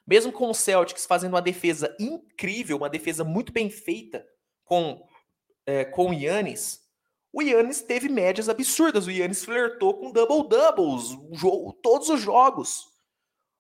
[0.07, 4.24] Mesmo com o Celtics fazendo uma defesa incrível, uma defesa muito bem feita
[4.65, 5.07] com,
[5.66, 6.81] é, com o Yannis,
[7.35, 9.09] o Yannis teve médias absurdas.
[9.09, 11.19] O Yannis flertou com double-doubles
[11.82, 12.86] todos os jogos.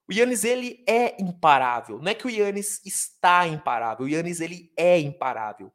[0.08, 1.98] O Yannis, ele é imparável.
[1.98, 4.06] Não é que o Yannis está imparável.
[4.06, 5.72] O Yannis, ele é imparável.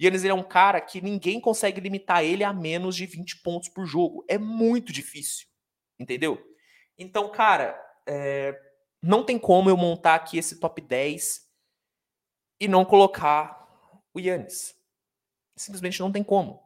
[0.00, 3.68] Yannis ele é um cara que ninguém consegue limitar ele a menos de 20 pontos
[3.70, 4.24] por jogo.
[4.28, 5.48] É muito difícil.
[5.98, 6.40] Entendeu?
[6.96, 7.76] Então, cara,
[8.06, 8.56] é,
[9.02, 11.40] não tem como eu montar aqui esse top 10
[12.60, 13.66] e não colocar
[14.14, 14.76] o Yannis.
[15.56, 16.65] Simplesmente não tem como.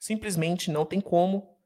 [0.00, 1.56] Simplesmente não tem como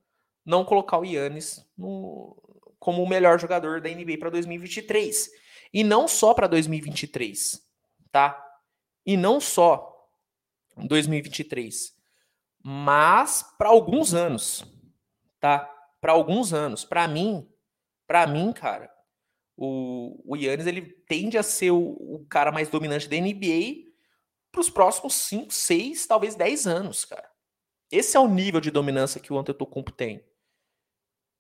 [0.45, 2.37] não colocar o Yannis no,
[2.81, 5.31] como o melhor jogador da NBA para 2023.
[5.73, 7.65] E não só para 2023,
[8.11, 8.45] tá?
[9.07, 9.89] E não só
[10.77, 11.95] 2023.
[12.61, 14.65] Mas para alguns anos,
[15.39, 15.71] tá?
[16.01, 16.85] Para alguns anos.
[16.85, 17.49] Para mim,
[18.05, 18.93] para mim, cara,
[19.57, 23.93] o, o Yannis ele tende a ser o, o cara mais dominante da NBA
[24.51, 27.34] para os próximos 5, 6, talvez 10 anos, cara.
[27.95, 30.25] Esse é o nível de dominância que o Antetokounmpo tem.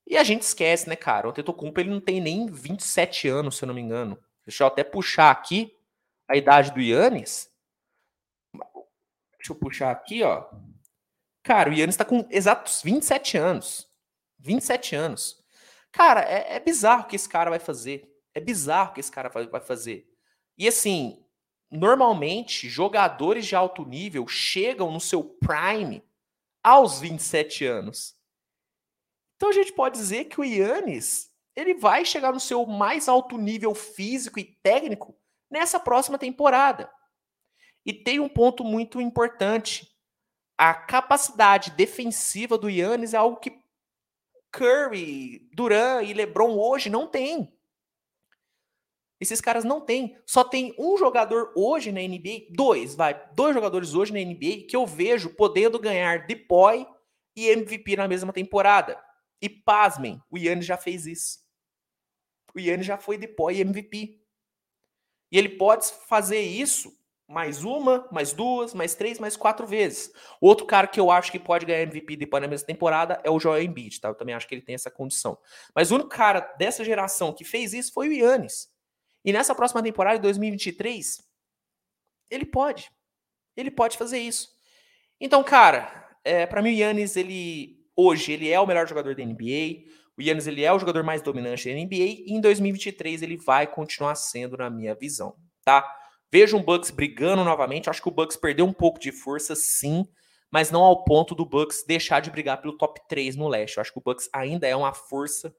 [0.06, 1.26] E a gente esquece, né, cara?
[1.26, 4.16] O Antetokounmpo ele não tem nem 27 anos, se eu não me engano.
[4.47, 5.76] Deixa eu até puxar aqui
[6.28, 7.51] a idade do Yannis.
[9.36, 10.48] Deixa eu puxar aqui, ó.
[11.43, 13.90] Cara, o Yannis tá com exatos 27 anos.
[14.39, 15.44] 27 anos.
[15.90, 18.09] Cara, é, é bizarro o que esse cara vai fazer.
[18.32, 20.09] É bizarro o que esse cara vai, vai fazer.
[20.56, 21.20] E assim,
[21.68, 26.01] normalmente, jogadores de alto nível chegam no seu prime
[26.65, 28.16] aos 27 anos.
[29.36, 33.36] Então a gente pode dizer que o Yannis ele vai chegar no seu mais alto
[33.39, 35.16] nível físico e técnico
[35.51, 36.91] nessa próxima temporada.
[37.86, 39.89] E tem um ponto muito importante.
[40.59, 43.62] A capacidade defensiva do Yannis é algo que
[44.51, 47.53] Curry, Duran e LeBron hoje não tem.
[49.25, 50.17] Esses caras não têm.
[50.27, 54.77] Só tem um jogador hoje na NBA, dois, vai, dois jogadores hoje na NBA que
[54.77, 56.87] eu vejo podendo ganhar DPOY
[57.35, 59.03] e MVP na mesma temporada.
[59.41, 61.39] E pasmem, o Yannis já fez isso.
[62.55, 64.21] O Yannis já foi DPOY e MVP.
[65.33, 66.95] E ele pode fazer isso
[67.27, 70.13] mais uma, mais duas, mais três, mais quatro vezes.
[70.41, 73.41] Outro cara que eu acho que pode ganhar MVP depois na mesma temporada é o
[73.41, 74.09] Joel Embiid, tá?
[74.09, 75.39] Eu também acho que ele tem essa condição.
[75.75, 78.74] Mas o único cara dessa geração que fez isso foi o Yannis.
[79.25, 81.19] E nessa próxima temporada, de 2023,
[82.31, 82.91] ele pode.
[83.57, 84.49] Ele pode fazer isso.
[85.21, 89.25] Então, cara, é, para mim o Yannis, ele hoje ele é o melhor jogador da
[89.25, 89.85] NBA.
[90.19, 93.67] O Yannis ele é o jogador mais dominante da NBA e em 2023 ele vai
[93.67, 95.85] continuar sendo na minha visão, tá?
[96.31, 97.89] Vejo um Bucks brigando novamente.
[97.89, 100.05] Acho que o Bucks perdeu um pouco de força, sim,
[100.51, 103.77] mas não ao ponto do Bucks deixar de brigar pelo top 3 no leste.
[103.77, 105.55] Eu acho que o Bucks ainda é uma força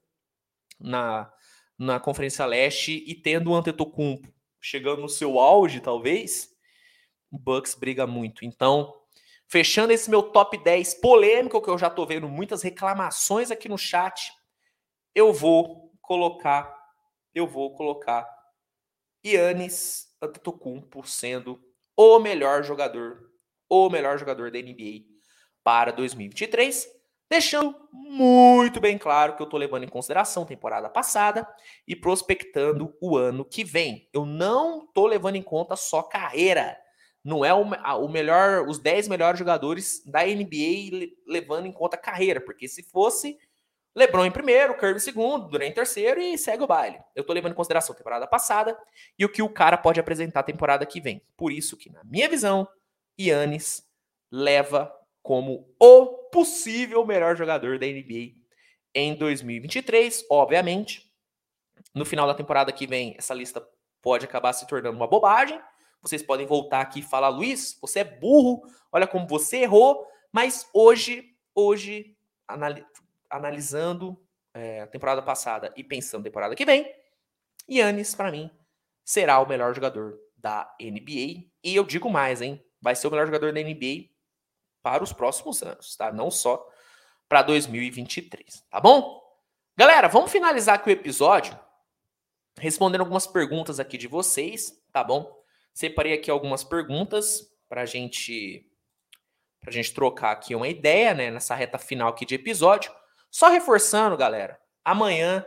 [0.78, 1.30] na,
[1.78, 6.50] na Conferência Leste e tendo o Antetokounmpo chegando no seu auge, talvez,
[7.30, 8.44] o Bucks briga muito.
[8.44, 8.94] Então,
[9.46, 13.78] fechando esse meu top 10 polêmico, que eu já tô vendo muitas reclamações aqui no
[13.78, 14.32] chat,
[15.14, 16.74] eu vou colocar
[17.34, 18.26] eu vou colocar
[19.24, 21.62] Yannis Antetokounmpo sendo
[21.94, 23.30] o melhor jogador,
[23.68, 25.04] o melhor jogador da NBA
[25.62, 26.88] para 2023,
[27.28, 31.46] deixando muito bem claro que eu estou levando em consideração temporada passada
[31.86, 34.08] e prospectando o ano que vem.
[34.12, 36.78] Eu não estou levando em conta só carreira.
[37.24, 42.68] Não é o, melhor, os 10 melhores jogadores da NBA levando em conta carreira, porque
[42.68, 43.36] se fosse,
[43.96, 47.00] LeBron em primeiro, Curry em segundo, Durant em terceiro e segue o baile.
[47.16, 48.78] Eu tô levando em consideração a temporada passada
[49.18, 51.20] e o que o cara pode apresentar a temporada que vem.
[51.36, 52.68] Por isso que, na minha visão,
[53.18, 53.82] Yannis
[54.30, 58.34] leva como o possível melhor jogador da NBA
[58.94, 60.26] em 2023.
[60.30, 61.10] Obviamente,
[61.94, 63.66] no final da temporada que vem, essa lista
[64.02, 65.58] pode acabar se tornando uma bobagem.
[66.02, 68.60] Vocês podem voltar aqui e falar, Luiz, você é burro,
[68.92, 70.06] olha como você errou.
[70.30, 72.14] Mas hoje, hoje,
[73.30, 74.22] analisando
[74.52, 76.86] é, a temporada passada e pensando na temporada que vem,
[77.66, 78.50] Yannis, para mim,
[79.02, 81.48] será o melhor jogador da NBA.
[81.64, 82.62] E eu digo mais, hein?
[82.78, 84.14] Vai ser o melhor jogador da NBA
[84.86, 86.12] para os próximos anos, tá?
[86.12, 86.64] Não só
[87.28, 89.20] para 2023, tá bom?
[89.76, 91.58] Galera, vamos finalizar aqui o episódio
[92.56, 95.28] respondendo algumas perguntas aqui de vocês, tá bom?
[95.74, 98.64] Separei aqui algumas perguntas para gente
[99.66, 102.94] a gente trocar aqui uma ideia, né, nessa reta final aqui de episódio.
[103.28, 105.44] Só reforçando, galera, amanhã,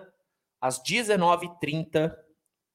[0.59, 2.13] às 19h30,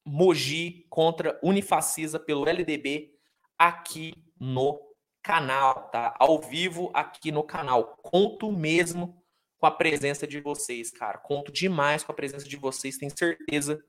[0.02, 3.12] Mogi contra Unifacisa pelo LDB
[3.58, 4.93] aqui no
[5.24, 6.14] canal, tá?
[6.20, 7.98] Ao vivo aqui no canal.
[8.02, 9.20] Conto mesmo
[9.58, 11.16] com a presença de vocês, cara.
[11.16, 12.98] Conto demais com a presença de vocês.
[12.98, 13.82] Tenho certeza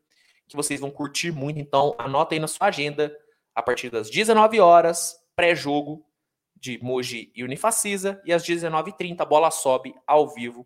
[0.48, 1.60] que vocês vão curtir muito.
[1.60, 3.16] Então, anota aí na sua agenda
[3.54, 6.06] a partir das 19 horas, pré-jogo
[6.56, 10.66] de Mogi e Unifacisa e às 19h30 a bola sobe ao vivo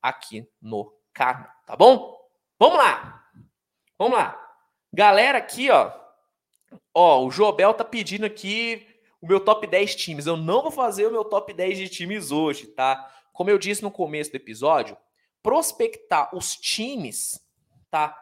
[0.00, 2.16] aqui no canal, tá bom?
[2.58, 3.24] Vamos lá.
[3.98, 4.40] Vamos lá.
[4.92, 5.92] Galera aqui, ó.
[6.94, 8.86] Ó, o Jobel tá pedindo aqui
[9.26, 10.26] o meu top 10 times.
[10.26, 13.12] Eu não vou fazer o meu top 10 de times hoje, tá?
[13.32, 14.96] Como eu disse no começo do episódio,
[15.42, 17.40] prospectar os times,
[17.90, 18.16] tá?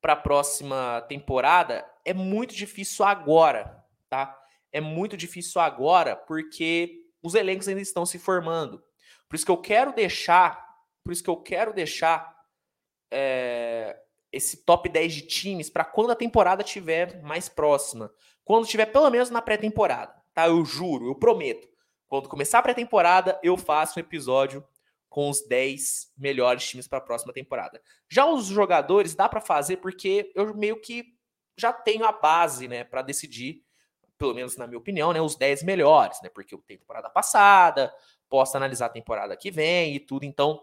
[0.00, 4.36] Para a próxima temporada é muito difícil agora, tá?
[4.72, 8.82] É muito difícil agora porque os elencos ainda estão se formando.
[9.28, 10.68] Por isso que eu quero deixar
[11.08, 12.36] por isso que eu quero deixar
[13.10, 13.98] é,
[14.30, 18.12] esse top 10 de times para quando a temporada estiver mais próxima.
[18.44, 20.17] Quando estiver pelo menos na pré-temporada.
[20.38, 20.46] Tá?
[20.46, 21.68] Eu juro, eu prometo.
[22.06, 24.64] Quando começar a pré-temporada, eu faço um episódio
[25.08, 27.82] com os 10 melhores times para a próxima temporada.
[28.08, 31.06] Já os jogadores dá para fazer porque eu meio que
[31.56, 33.64] já tenho a base, né, para decidir,
[34.16, 36.28] pelo menos na minha opinião, né, os 10 melhores, né?
[36.28, 37.92] Porque eu tenho temporada passada,
[38.28, 40.62] posso analisar a temporada que vem e tudo, então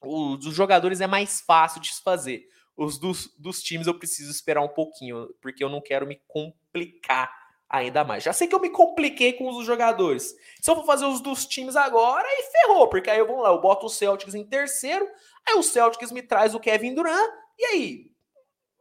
[0.00, 2.48] os dos jogadores é mais fácil de se fazer.
[2.74, 7.39] Os dos, dos times eu preciso esperar um pouquinho, porque eu não quero me complicar
[7.70, 8.24] ainda mais.
[8.24, 10.34] Já sei que eu me compliquei com os jogadores.
[10.60, 13.50] Se eu for fazer os dos times agora, aí ferrou, porque aí eu vou lá,
[13.50, 15.08] eu boto o Celtics em terceiro,
[15.48, 18.10] aí o Celtics me traz o Kevin Durant, e aí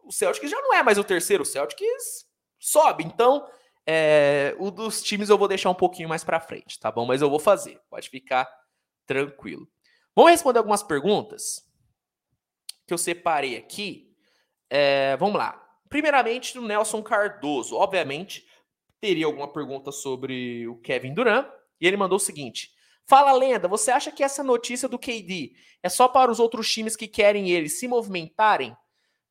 [0.04, 3.04] o Celtics já não é mais o terceiro, o Celtics sobe.
[3.04, 3.48] Então,
[3.86, 7.06] é, o dos times eu vou deixar um pouquinho mais para frente, tá bom?
[7.06, 8.50] Mas eu vou fazer, pode ficar
[9.06, 9.68] tranquilo.
[10.16, 11.64] Vamos responder algumas perguntas
[12.88, 14.12] que eu separei aqui.
[14.68, 15.64] É, vamos lá.
[15.88, 17.76] Primeiramente, do Nelson Cardoso.
[17.76, 18.49] Obviamente,
[19.00, 21.48] teria alguma pergunta sobre o Kevin Durant.
[21.80, 22.72] E ele mandou o seguinte:
[23.10, 26.96] Fala, lenda, você acha que essa notícia do KD é só para os outros times
[26.96, 28.78] que querem ele se movimentarem?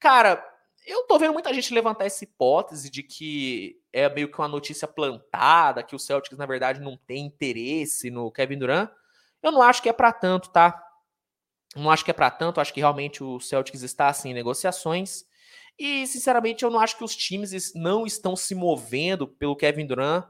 [0.01, 0.45] Cara,
[0.85, 4.89] eu tô vendo muita gente levantar essa hipótese de que é meio que uma notícia
[4.89, 8.91] plantada, que o Celtics, na verdade, não tem interesse no Kevin Durant.
[9.41, 10.83] Eu não acho que é para tanto, tá?
[11.77, 15.25] Não acho que é para tanto, acho que realmente o Celtics está assim em negociações.
[15.79, 20.27] E, sinceramente, eu não acho que os times não estão se movendo pelo Kevin Durant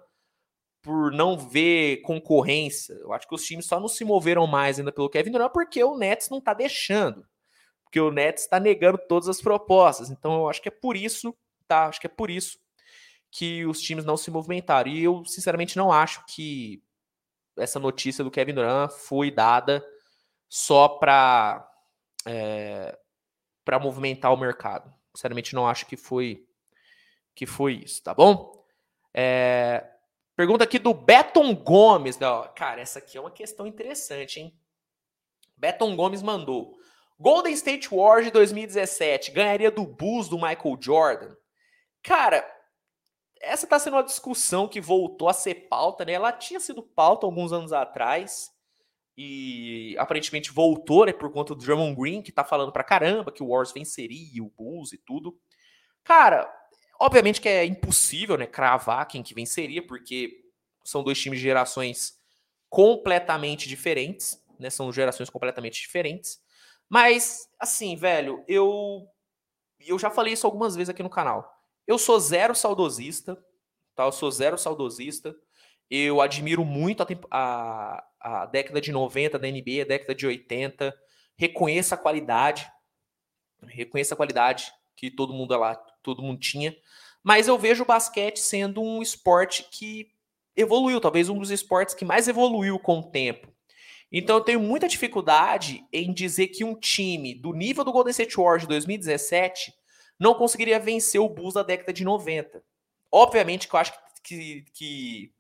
[0.83, 2.95] por não ver concorrência.
[2.95, 5.83] Eu acho que os times só não se moveram mais ainda pelo Kevin Durant porque
[5.83, 7.27] o Nets não está deixando.
[7.83, 10.11] Porque o Nets está negando todas as propostas.
[10.11, 11.35] Então, eu acho que é por isso,
[11.67, 11.87] tá?
[11.87, 12.59] Acho que é por isso
[13.31, 14.91] que os times não se movimentaram.
[14.91, 16.83] E eu, sinceramente, não acho que
[17.57, 19.85] essa notícia do Kevin Durant foi dada
[20.49, 21.67] só para
[22.27, 22.99] é,
[23.65, 24.98] para movimentar o mercado.
[25.19, 26.47] Sinceramente, não acho que foi
[27.35, 28.65] que foi isso, tá bom?
[29.13, 29.85] É,
[30.37, 32.17] pergunta aqui do Beton Gomes.
[32.55, 34.57] Cara, essa aqui é uma questão interessante, hein?
[35.57, 36.79] Beton Gomes mandou.
[37.19, 41.35] Golden State Warriors de 2017 ganharia do Bulls do Michael Jordan?
[42.01, 42.49] Cara,
[43.41, 46.13] essa está sendo uma discussão que voltou a ser pauta, né?
[46.13, 48.53] Ela tinha sido pauta alguns anos atrás
[49.21, 53.43] e aparentemente voltou, né, por conta do Drummond Green, que tá falando pra caramba que
[53.43, 55.37] o Warriors venceria o Bulls e tudo.
[56.05, 56.49] Cara,
[57.01, 60.45] obviamente que é impossível, né, cravar quem que venceria, porque
[60.85, 62.13] são dois times de gerações
[62.71, 66.39] completamente diferentes, né, são gerações completamente diferentes.
[66.89, 69.05] Mas, assim, velho, eu
[69.85, 71.53] eu já falei isso algumas vezes aqui no canal.
[71.89, 73.37] Eu sou zero saudosista,
[73.97, 74.05] tá?
[74.05, 75.35] Eu sou zero saudosista.
[75.91, 80.95] Eu admiro muito a, a, a década de 90 da NBA, a década de 80.
[81.37, 82.71] Reconheço a qualidade,
[83.67, 86.77] reconheço a qualidade que todo mundo lá, todo mundo tinha.
[87.23, 90.11] Mas eu vejo o basquete sendo um esporte que
[90.57, 93.53] evoluiu, talvez um dos esportes que mais evoluiu com o tempo.
[94.11, 98.37] Então eu tenho muita dificuldade em dizer que um time do nível do Golden State
[98.37, 99.73] Warriors de 2017
[100.19, 102.63] não conseguiria vencer o Bulls da década de 90.
[103.13, 105.33] Obviamente que eu acho que, que, que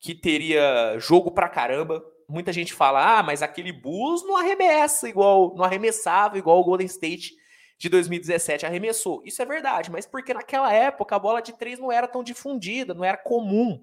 [0.00, 2.04] teria jogo pra caramba.
[2.28, 6.86] Muita gente fala, ah, mas aquele Bulls não arremessa igual, não arremessava igual o Golden
[6.86, 7.34] State
[7.78, 9.22] de 2017 arremessou.
[9.24, 12.92] Isso é verdade, mas porque naquela época a bola de três não era tão difundida,
[12.92, 13.82] não era comum.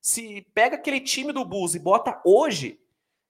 [0.00, 2.80] Se pega aquele time do Bulls e bota hoje,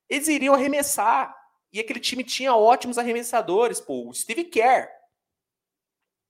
[0.08, 1.34] eles iriam arremessar.
[1.72, 4.88] E aquele time tinha ótimos arremessadores, pô, o Steve Kerr.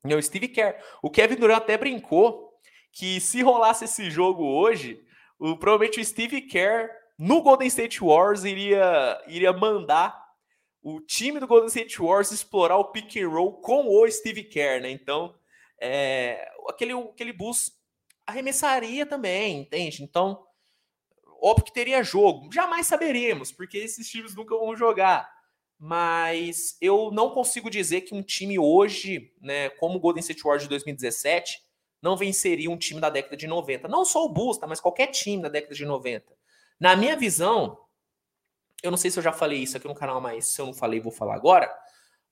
[0.02, 0.81] Não, o Steve Kerr.
[1.02, 2.55] O Kevin Durant até brincou
[2.93, 5.05] que se rolasse esse jogo hoje,
[5.39, 10.25] o, provavelmente o Steve Kerr no Golden State Wars iria, iria mandar
[10.83, 14.83] o time do Golden State Wars explorar o pick and roll com o Steve Kerr,
[14.83, 14.91] né?
[14.91, 15.35] Então,
[15.81, 17.73] é, aquele, aquele Bulls
[18.27, 20.03] arremessaria também, entende?
[20.03, 20.47] Então,
[21.41, 22.53] Óbvio que teria jogo.
[22.53, 25.31] Jamais saberemos, porque esses times nunca vão jogar.
[25.79, 30.63] Mas eu não consigo dizer que um time hoje, né, como o Golden State Warriors
[30.63, 31.61] de 2017,
[32.07, 33.89] não venceria um time da década de 90.
[33.89, 36.24] Não só o Bulls, tá, mas qualquer time da década de 90.
[36.78, 37.78] Na minha visão,
[38.83, 40.74] eu não sei se eu já falei isso aqui no canal, mas se eu não
[40.74, 41.69] falei, vou falar agora.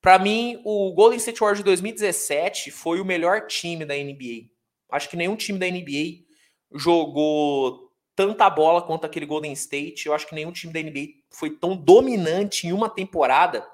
[0.00, 4.50] Para mim, o Golden State Warriors de 2017 foi o melhor time da NBA.
[4.92, 6.24] Acho que nenhum time da NBA
[6.72, 10.06] jogou tanta bola quanto aquele Golden State.
[10.06, 13.66] Eu acho que nenhum time da NBA foi tão dominante em uma temporada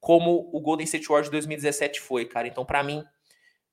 [0.00, 2.46] como o Golden State Warriors de 2017 foi, cara.
[2.46, 3.02] Então, para mim,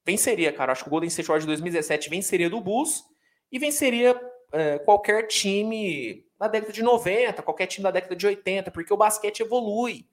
[0.05, 0.71] venceria, cara.
[0.71, 3.03] Acho que o Golden State Warriors de 2017 venceria do Bulls
[3.51, 4.19] e venceria
[4.51, 8.97] é, qualquer time da década de 90, qualquer time da década de 80, porque o
[8.97, 10.07] basquete evolui.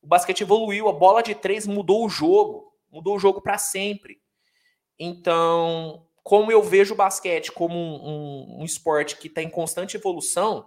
[0.00, 4.20] O basquete evoluiu, a bola de três mudou o jogo, mudou o jogo para sempre.
[4.98, 9.96] Então, como eu vejo o basquete como um, um, um esporte que está em constante
[9.96, 10.66] evolução,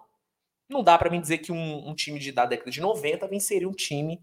[0.68, 3.70] não dá para mim dizer que um, um, time de, da década de 90 venceria
[3.70, 4.22] um time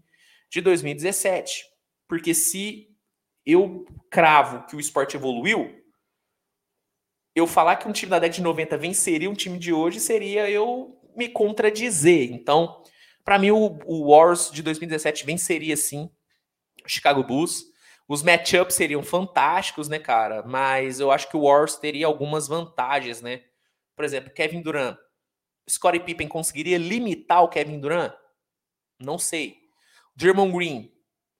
[0.49, 1.65] de 2017.
[2.07, 2.92] Porque se
[3.45, 5.83] eu cravo que o esporte evoluiu,
[7.35, 10.49] eu falar que um time da década de 90 venceria um time de hoje seria
[10.49, 12.31] eu me contradizer.
[12.31, 12.83] Então,
[13.23, 16.09] para mim, o, o Wars de 2017 venceria sim
[16.85, 17.65] o Chicago Bulls.
[18.07, 20.43] Os matchups seriam fantásticos, né, cara?
[20.43, 23.41] Mas eu acho que o Warriors teria algumas vantagens, né?
[23.95, 24.97] Por exemplo, Kevin Durant.
[25.69, 28.13] Scottie Pippen conseguiria limitar o Kevin Durant?
[28.99, 29.57] Não sei.
[30.15, 30.91] Draymond Green,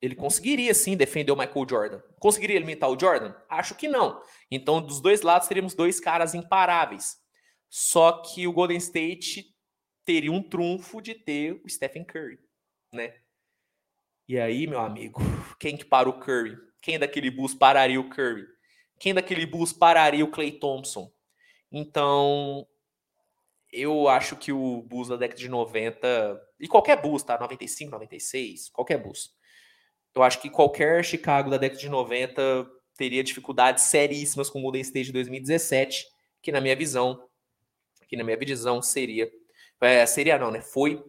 [0.03, 2.01] ele conseguiria sim defender o Michael Jordan.
[2.19, 3.33] Conseguiria limitar o Jordan?
[3.47, 4.21] Acho que não.
[4.51, 7.15] Então, dos dois lados, teríamos dois caras imparáveis.
[7.69, 9.55] Só que o Golden State
[10.03, 12.37] teria um trunfo de ter o Stephen Curry,
[12.91, 13.13] né?
[14.27, 15.21] E aí, meu amigo,
[15.57, 16.57] quem que para o Curry?
[16.81, 18.45] Quem daquele bus pararia o Curry?
[18.99, 21.09] Quem daquele bus pararia o Clay Thompson?
[21.71, 22.67] Então,
[23.71, 27.39] eu acho que o bus da década de 90, e qualquer bus, tá?
[27.39, 29.33] 95, 96, qualquer bus.
[30.15, 34.81] Eu acho que qualquer Chicago da década de 90 teria dificuldades seríssimas com o Golden
[34.81, 36.05] State de 2017,
[36.41, 37.27] que na minha visão,
[38.07, 39.31] que na minha visão seria,
[39.81, 40.61] é, seria não, né?
[40.61, 41.03] Foi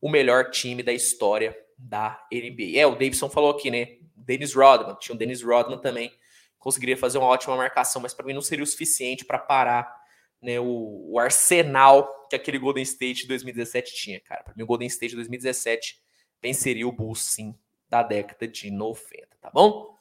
[0.00, 2.78] o melhor time da história da NBA.
[2.78, 3.96] É, o Davidson falou aqui, né?
[4.16, 6.12] Dennis Rodman, tinha o Dennis Rodman também,
[6.58, 9.92] conseguiria fazer uma ótima marcação, mas para mim não seria o suficiente para parar
[10.40, 14.42] né, o, o, arsenal que aquele Golden State de 2017 tinha, cara.
[14.42, 16.00] Para mim, o Golden State de 2017
[16.40, 17.54] venceria o Bulls, sim,
[17.92, 19.94] da década de 90, tá bom?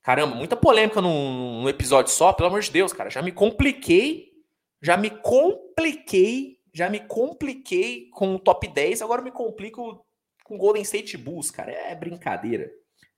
[0.00, 3.10] Caramba, muita polêmica num, num episódio só, pelo amor de Deus, cara.
[3.10, 4.32] Já me compliquei,
[4.80, 10.06] já me compliquei, já me compliquei com o top 10, agora me complico
[10.42, 11.70] com Golden State Bulls, cara.
[11.70, 12.72] É brincadeira.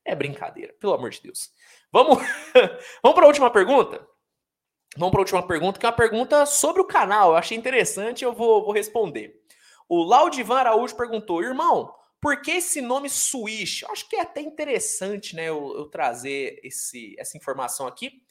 [0.05, 1.51] É brincadeira, pelo amor de Deus.
[1.93, 2.19] Vamos,
[3.01, 4.05] vamos para a última pergunta?
[4.97, 7.31] Vamos para a última pergunta, que é uma pergunta sobre o canal.
[7.31, 9.41] Eu achei interessante, eu vou, vou responder.
[9.89, 13.85] O Laudivan Araújo perguntou: irmão, por que esse nome Switch?
[13.85, 18.23] Acho que é até interessante né, eu, eu, trazer esse, essa informação aqui,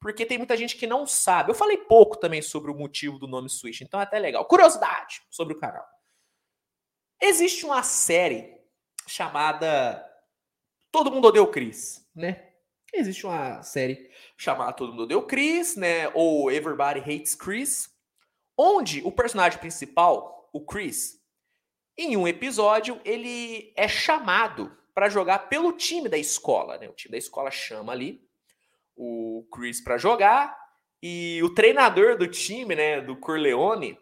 [0.00, 1.50] porque tem muita gente que não sabe.
[1.50, 4.44] Eu falei pouco também sobre o motivo do nome Switch, então é até legal.
[4.44, 5.86] Curiosidade sobre o canal.
[7.20, 8.56] Existe uma série
[9.06, 10.04] chamada
[10.90, 12.52] Todo Mundo Odeia o Chris, né?
[12.92, 16.08] Existe uma série chamada Todo Mundo Odeia o Chris, né?
[16.14, 17.88] Ou Everybody Hates Chris,
[18.58, 21.15] onde o personagem principal, o Chris,
[21.96, 26.88] em um episódio, ele é chamado para jogar pelo time da escola, né?
[26.88, 28.26] O time da escola chama ali
[28.96, 30.56] o Chris para jogar
[31.02, 33.98] e o treinador do time, né, do Corleone,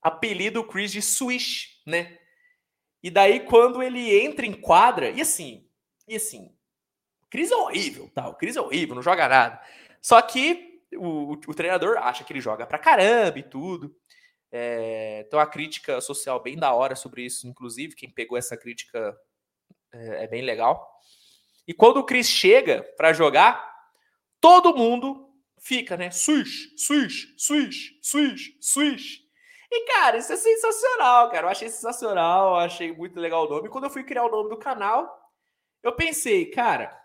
[0.00, 2.18] apelida o Chris de Swish, né?
[3.02, 5.68] E daí quando ele entra em quadra, e assim,
[6.06, 6.54] e assim,
[7.22, 8.28] o Chris é horrível, tá?
[8.28, 9.60] O Chris é horrível, não joga nada.
[10.00, 13.94] Só que o, o treinador acha que ele joga pra caramba e tudo.
[14.50, 19.16] É, então a crítica social bem da hora sobre isso, inclusive, quem pegou essa crítica
[19.92, 20.88] é, é bem legal.
[21.66, 23.74] E quando o Chris chega para jogar,
[24.40, 26.10] todo mundo fica, né?
[26.10, 29.24] Swish, swish, swish, swish, swish.
[29.72, 31.46] E, cara, isso é sensacional, cara.
[31.46, 33.68] Eu achei sensacional, eu achei muito legal o nome.
[33.68, 35.32] Quando eu fui criar o nome do canal,
[35.82, 36.96] eu pensei, cara,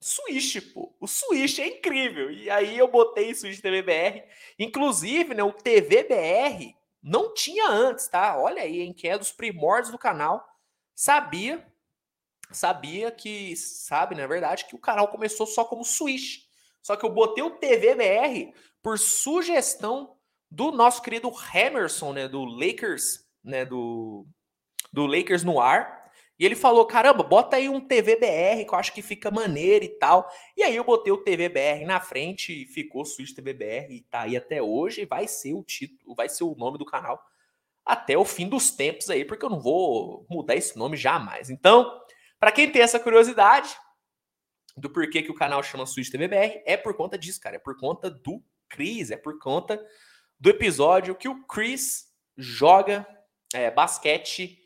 [0.00, 0.94] Swish, pô.
[0.98, 2.30] O Swish é incrível.
[2.30, 4.24] E aí eu botei Swish TVBR.
[4.58, 8.38] Inclusive, né, o TVBR não tinha antes, tá?
[8.38, 10.46] Olha aí, hein, que é dos primórdios do canal.
[10.94, 11.66] Sabia,
[12.50, 16.46] sabia que, sabe, na verdade, que o canal começou só como Swish.
[16.82, 20.16] Só que eu botei o TVBR por sugestão
[20.50, 24.26] do nosso querido Emerson, né, do Lakers, né, do,
[24.92, 25.99] do Lakers no ar.
[26.40, 29.90] E ele falou: caramba, bota aí um TVBR que eu acho que fica maneiro e
[29.90, 30.26] tal.
[30.56, 34.38] E aí eu botei o TVBR na frente e ficou Switch TVBR e tá aí
[34.38, 35.04] até hoje.
[35.04, 37.22] Vai ser o título, vai ser o nome do canal
[37.84, 41.50] até o fim dos tempos aí, porque eu não vou mudar esse nome jamais.
[41.50, 42.00] Então,
[42.38, 43.76] para quem tem essa curiosidade
[44.76, 47.56] do porquê que o canal chama Switch TVBR, é por conta disso, cara.
[47.56, 49.78] É por conta do Chris, é por conta
[50.38, 53.06] do episódio que o Chris joga
[53.52, 54.59] é, basquete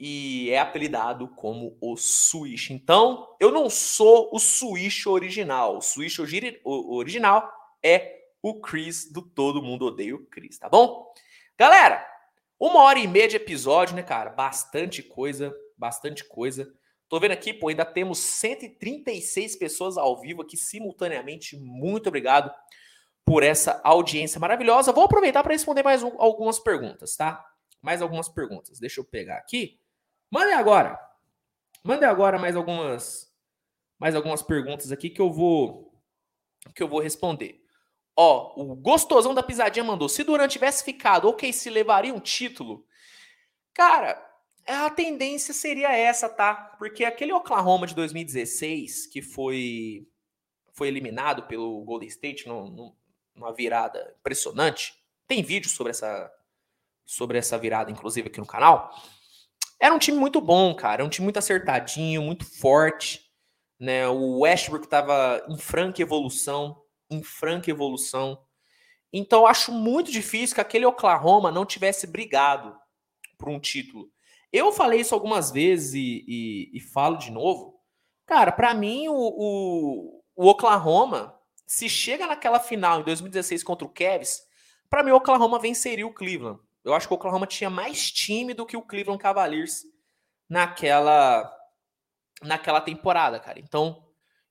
[0.00, 2.72] e é apelidado como o Swish.
[2.72, 5.76] Então, eu não sou o Swish original.
[5.76, 6.18] O Swish
[6.64, 7.52] original
[7.82, 11.12] é o Chris do Todo Mundo Odeia o Chris, tá bom?
[11.58, 12.02] Galera,
[12.58, 14.30] uma hora e meia de episódio, né, cara?
[14.30, 16.72] Bastante coisa, bastante coisa.
[17.06, 21.58] Tô vendo aqui, pô, ainda temos 136 pessoas ao vivo aqui simultaneamente.
[21.58, 22.50] Muito obrigado
[23.22, 24.92] por essa audiência maravilhosa.
[24.92, 27.44] Vou aproveitar para responder mais um, algumas perguntas, tá?
[27.82, 28.78] Mais algumas perguntas.
[28.78, 29.79] Deixa eu pegar aqui.
[30.30, 30.98] Mandem agora.
[31.82, 33.30] Mandem agora mais algumas
[33.98, 35.92] mais algumas perguntas aqui que eu vou
[36.74, 37.60] que eu vou responder.
[38.16, 42.86] Ó, o gostosão da pisadinha mandou: se Durant tivesse ficado, ok, se levaria um título?
[43.72, 44.22] Cara,
[44.66, 46.54] a tendência seria essa, tá?
[46.78, 50.06] Porque aquele Oklahoma de 2016 que foi
[50.72, 54.94] foi eliminado pelo Golden State numa virada impressionante.
[55.26, 56.30] Tem vídeo sobre essa
[57.04, 58.94] sobre essa virada, inclusive aqui no canal.
[59.80, 61.04] Era um time muito bom, cara.
[61.04, 63.22] Um time muito acertadinho, muito forte.
[63.78, 64.06] Né?
[64.06, 68.38] O Westbrook estava em franca evolução, em franca evolução.
[69.12, 72.76] Então, acho muito difícil que aquele Oklahoma não tivesse brigado
[73.38, 74.08] por um título.
[74.52, 77.80] Eu falei isso algumas vezes e, e, e falo de novo.
[78.26, 81.34] Cara, para mim, o, o, o, Oklahoma,
[81.66, 84.42] se chega naquela final em 2016 contra o Cavs,
[84.88, 86.60] para mim o Oklahoma venceria o Cleveland.
[86.84, 89.82] Eu acho que o Oklahoma tinha mais time do que o Cleveland Cavaliers
[90.48, 91.56] naquela
[92.42, 93.60] naquela temporada, cara.
[93.60, 94.02] Então,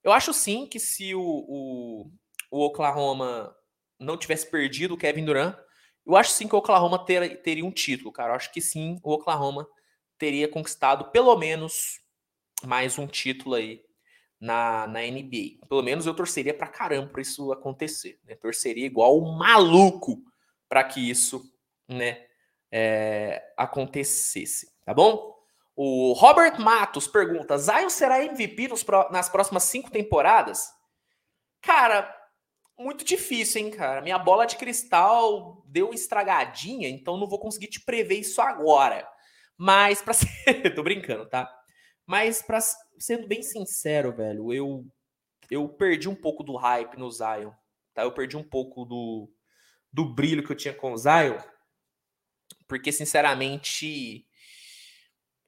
[0.04, 2.12] eu acho sim que se o, o,
[2.52, 3.56] o Oklahoma
[4.00, 5.58] não tivesse perdido o Kevin Durant,
[6.06, 8.32] eu acho sim que o Oklahoma ter, teria um título, cara.
[8.32, 9.68] Eu acho que sim, o Oklahoma
[10.18, 12.00] teria conquistado pelo menos
[12.64, 13.82] mais um título aí
[14.40, 15.66] na, na NBA.
[15.68, 18.20] Pelo menos eu torceria pra caramba pra isso acontecer.
[18.24, 18.36] Né?
[18.36, 20.24] Torceria igual um maluco
[20.68, 21.44] para que isso
[21.90, 22.26] né,
[22.72, 25.38] é, acontecesse, tá bom?
[25.76, 30.70] O Robert Matos pergunta: Zion será MVP nos, nas próximas cinco temporadas?
[31.62, 32.16] Cara,
[32.78, 34.02] muito difícil, hein, cara?
[34.02, 39.08] Minha bola de cristal deu estragadinha, então não vou conseguir te prever isso agora.
[39.58, 40.76] Mas, pra ser.
[40.76, 41.50] Tô brincando, tá?
[42.06, 42.60] Mas, pra...
[42.98, 44.86] sendo bem sincero, velho, eu,
[45.50, 47.52] eu perdi um pouco do hype no Zion,
[47.94, 48.04] tá?
[48.04, 49.30] Eu perdi um pouco do,
[49.92, 51.38] do brilho que eu tinha com o Zion
[52.70, 54.26] porque, sinceramente,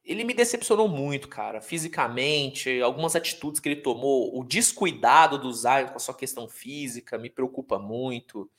[0.03, 1.61] ele me decepcionou muito, cara.
[1.61, 7.19] Fisicamente, algumas atitudes que ele tomou, o descuidado do Zion com a sua questão física
[7.19, 8.49] me preocupa muito.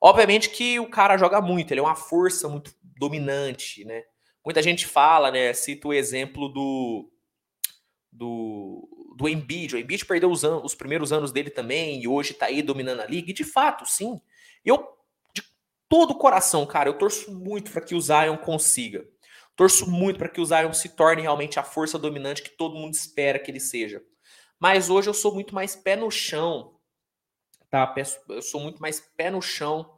[0.00, 4.04] Obviamente que o cara joga muito, ele é uma força muito dominante, né?
[4.44, 5.52] Muita gente fala, né?
[5.52, 7.10] Cita o exemplo do
[8.12, 9.74] do, do Embiid.
[9.74, 13.00] O Embiid perdeu os, anos, os primeiros anos dele também e hoje tá aí dominando
[13.00, 13.30] a liga.
[13.30, 14.20] E de fato, sim.
[14.64, 14.93] Eu
[15.94, 19.06] todo o coração, cara, eu torço muito para que o Zion consiga.
[19.54, 22.94] Torço muito para que o Zion se torne realmente a força dominante que todo mundo
[22.94, 24.02] espera que ele seja.
[24.58, 26.80] Mas hoje eu sou muito mais pé no chão,
[27.70, 27.94] tá?
[28.28, 29.96] Eu sou muito mais pé no chão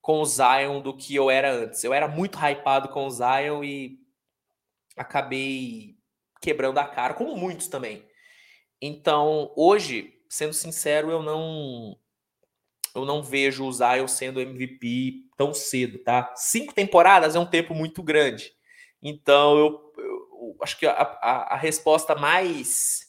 [0.00, 1.84] com o Zion do que eu era antes.
[1.84, 3.98] Eu era muito hypado com o Zion e
[4.96, 5.98] acabei
[6.40, 8.08] quebrando a cara, como muitos também.
[8.80, 11.94] Então, hoje, sendo sincero, eu não
[12.96, 16.32] eu não vejo o Zion sendo MVP tão cedo, tá?
[16.34, 18.52] Cinco temporadas é um tempo muito grande.
[19.02, 23.04] Então, eu, eu, acho que a, a, a, resposta mais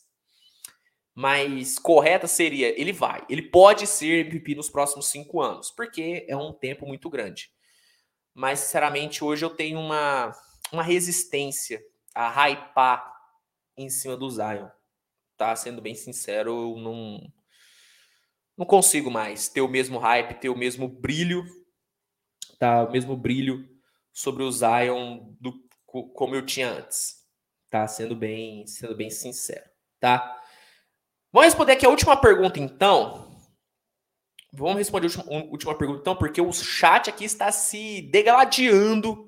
[1.16, 6.36] mais correta seria ele vai, ele pode ser MVP nos próximos cinco anos, porque é
[6.36, 7.50] um tempo muito grande.
[8.34, 10.32] Mas, sinceramente, hoje eu tenho uma,
[10.72, 11.82] uma resistência
[12.14, 13.12] a hypar
[13.76, 14.68] em cima do Zion.
[15.38, 15.56] Tá?
[15.56, 17.32] Sendo bem sincero, eu não,
[18.58, 21.46] não consigo mais ter o mesmo hype, ter o mesmo brilho,
[22.58, 22.84] tá?
[22.84, 23.70] O mesmo brilho
[24.12, 25.54] sobre o Zion do,
[25.86, 27.24] como eu tinha antes,
[27.70, 27.88] tá?
[27.88, 29.70] Sendo bem, sendo bem sincero,
[30.00, 30.42] tá?
[31.32, 33.28] Vamos responder aqui a última pergunta, então.
[34.52, 39.28] Vamos responder a última, pergunta, então, porque o chat aqui está se degladiando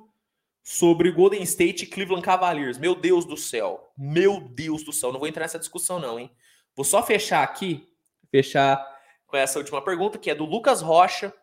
[0.63, 2.79] sobre Golden State e Cleveland Cavaliers.
[2.79, 3.93] Meu Deus do céu.
[3.97, 5.11] Meu Deus do céu.
[5.11, 6.31] Não vou entrar nessa discussão, não, hein?
[6.75, 7.87] Vou só fechar aqui,
[8.31, 8.83] fechar
[9.29, 11.33] com essa última pergunta, que é do Lucas Rocha.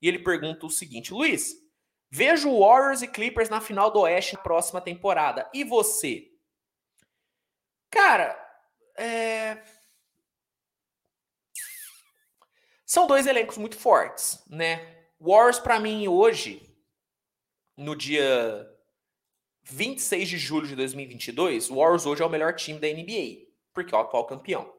[0.00, 1.54] E ele pergunta o seguinte: Luiz,
[2.10, 5.48] vejo Warriors e Clippers na final do Oeste na próxima temporada.
[5.52, 6.30] E você?
[7.90, 8.36] Cara,
[8.96, 9.62] é
[12.94, 15.04] São dois elencos muito fortes, né?
[15.18, 16.62] Warriors, para mim, hoje,
[17.76, 18.70] no dia
[19.64, 23.94] 26 de julho de 2022, o Warriors hoje é o melhor time da NBA, porque
[23.94, 24.73] é o atual campeão.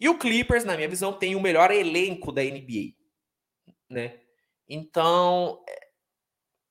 [0.00, 2.94] E o Clippers, na minha visão, tem o melhor elenco da NBA,
[3.90, 4.20] né?
[4.68, 5.88] Então, é,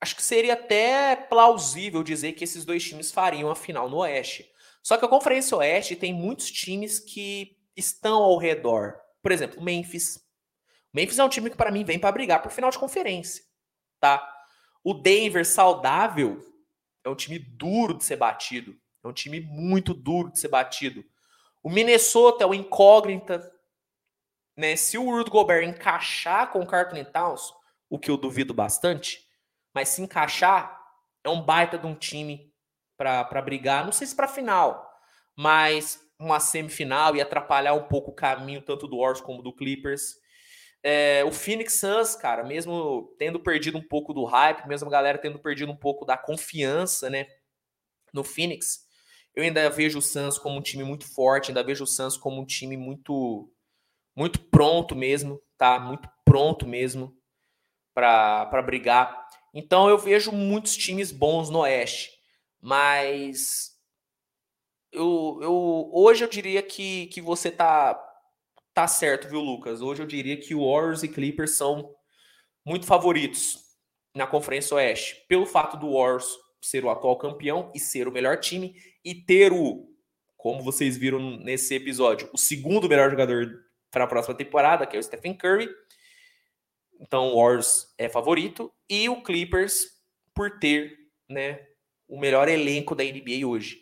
[0.01, 4.49] acho que seria até plausível dizer que esses dois times fariam a final no Oeste.
[4.81, 8.95] Só que a Conferência Oeste tem muitos times que estão ao redor.
[9.21, 10.25] Por exemplo, Memphis,
[10.93, 13.43] Memphis é um time que para mim vem para brigar por final de conferência,
[13.99, 14.27] tá?
[14.83, 16.39] O Denver saudável
[17.03, 21.05] é um time duro de ser batido, é um time muito duro de ser batido.
[21.67, 23.53] O Minnesota é uma incógnita,
[24.55, 24.77] né?
[24.77, 27.53] Se o Rudy Gobert encaixar com o Carlton Towns,
[27.89, 29.27] o que eu duvido bastante,
[29.75, 30.81] mas se encaixar,
[31.25, 32.53] é um baita de um time
[32.95, 34.89] para brigar, não sei se para final,
[35.35, 40.15] mas uma semifinal e atrapalhar um pouco o caminho tanto do Warriors como do Clippers.
[40.81, 45.17] É, o Phoenix Suns, cara, mesmo tendo perdido um pouco do hype, mesmo a galera
[45.17, 47.27] tendo perdido um pouco da confiança, né,
[48.13, 48.86] no Phoenix,
[49.37, 52.41] eu ainda vejo o Suns como um time muito forte, ainda vejo o Suns como
[52.41, 53.47] um time muito
[54.15, 55.79] muito pronto mesmo, tá?
[55.79, 57.15] Muito pronto mesmo
[57.93, 59.27] para brigar.
[59.53, 62.09] Então eu vejo muitos times bons no Oeste,
[62.59, 63.77] mas
[64.91, 67.93] eu, eu hoje eu diria que, que você tá
[68.73, 69.83] tá certo, viu, Lucas?
[69.83, 71.93] Hoje eu diria que o Warriors e Clippers são
[72.65, 73.59] muito favoritos
[74.15, 76.27] na Conferência Oeste, pelo fato do Warriors
[76.61, 79.87] ser o atual campeão e ser o melhor time e ter o,
[80.35, 84.99] como vocês viram nesse episódio, o segundo melhor jogador para a próxima temporada, que é
[84.99, 85.69] o Stephen Curry.
[86.99, 89.85] Então o Warriors é favorito e o Clippers
[90.33, 90.97] por ter,
[91.29, 91.65] né,
[92.07, 93.81] o melhor elenco da NBA hoje.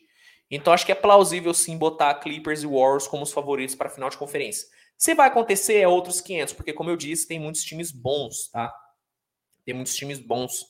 [0.49, 3.91] Então acho que é plausível sim botar Clippers e Warriors como os favoritos para a
[3.91, 4.67] final de conferência.
[4.97, 8.73] Se vai acontecer, é outros 500, porque, como eu disse, tem muitos times bons, tá?
[9.65, 10.65] Tem muitos times bons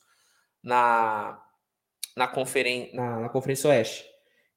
[0.64, 1.40] na,
[2.15, 4.05] na, conferen na, na Conferência Oeste.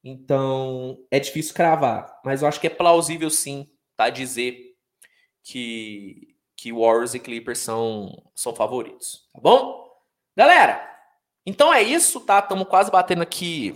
[0.03, 4.09] Então, é difícil cravar, mas eu acho que é plausível sim, tá?
[4.09, 4.77] Dizer
[5.43, 9.87] que, que Warriors e Clippers são, são favoritos, tá bom?
[10.37, 10.89] Galera,
[11.45, 12.39] então é isso, tá?
[12.39, 13.75] Estamos quase batendo aqui.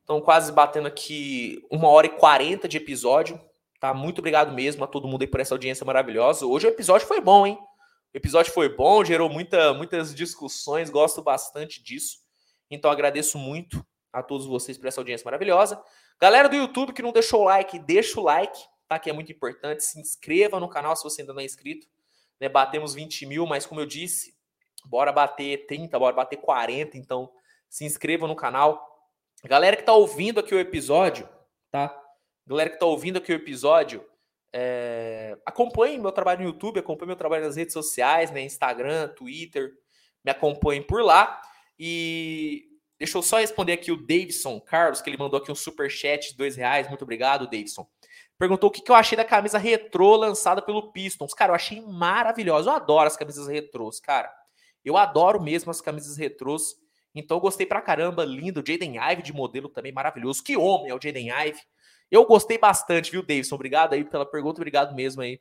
[0.00, 3.40] Estamos quase batendo aqui uma hora e quarenta de episódio.
[3.80, 3.94] Tá?
[3.94, 6.46] Muito obrigado mesmo a todo mundo aí por essa audiência maravilhosa.
[6.46, 7.58] Hoje o episódio foi bom, hein?
[8.12, 12.18] O episódio foi bom, gerou muita, muitas discussões, gosto bastante disso.
[12.70, 15.82] Então agradeço muito a todos vocês por essa audiência maravilhosa.
[16.20, 18.58] Galera do YouTube que não deixou o like, deixa o like,
[18.88, 18.98] tá?
[18.98, 19.84] Que é muito importante.
[19.84, 21.86] Se inscreva no canal se você ainda não é inscrito.
[22.40, 22.48] Né?
[22.48, 24.36] Batemos 20 mil, mas como eu disse,
[24.84, 26.96] bora bater 30, bora bater 40.
[26.96, 27.30] Então
[27.68, 28.86] se inscreva no canal.
[29.44, 31.28] Galera que tá ouvindo aqui o episódio,
[31.70, 31.96] tá?
[32.46, 34.04] Galera que está ouvindo aqui o episódio,
[34.52, 38.40] é, acompanhe meu trabalho no YouTube, acompanhe meu trabalho nas redes sociais, né?
[38.40, 39.74] Instagram, Twitter,
[40.24, 41.40] me acompanhem por lá.
[41.78, 42.64] E
[42.98, 46.30] deixa eu só responder aqui o Davidson Carlos, que ele mandou aqui um super chat
[46.30, 46.88] de dois reais.
[46.88, 47.88] Muito obrigado, Davidson.
[48.38, 51.34] Perguntou o que, que eu achei da camisa retrô lançada pelo Pistons.
[51.34, 52.70] Cara, eu achei maravilhosa.
[52.70, 54.32] Eu adoro as camisas retrôs, cara.
[54.84, 56.76] Eu adoro mesmo as camisas retrôs.
[57.14, 58.62] Então gostei pra caramba, lindo.
[58.64, 60.42] Jaden Ive de modelo também maravilhoso.
[60.42, 61.60] Que homem é o Jaden Ive.
[62.10, 63.56] Eu gostei bastante, viu, Davidson?
[63.56, 65.40] Obrigado aí pela pergunta, obrigado mesmo aí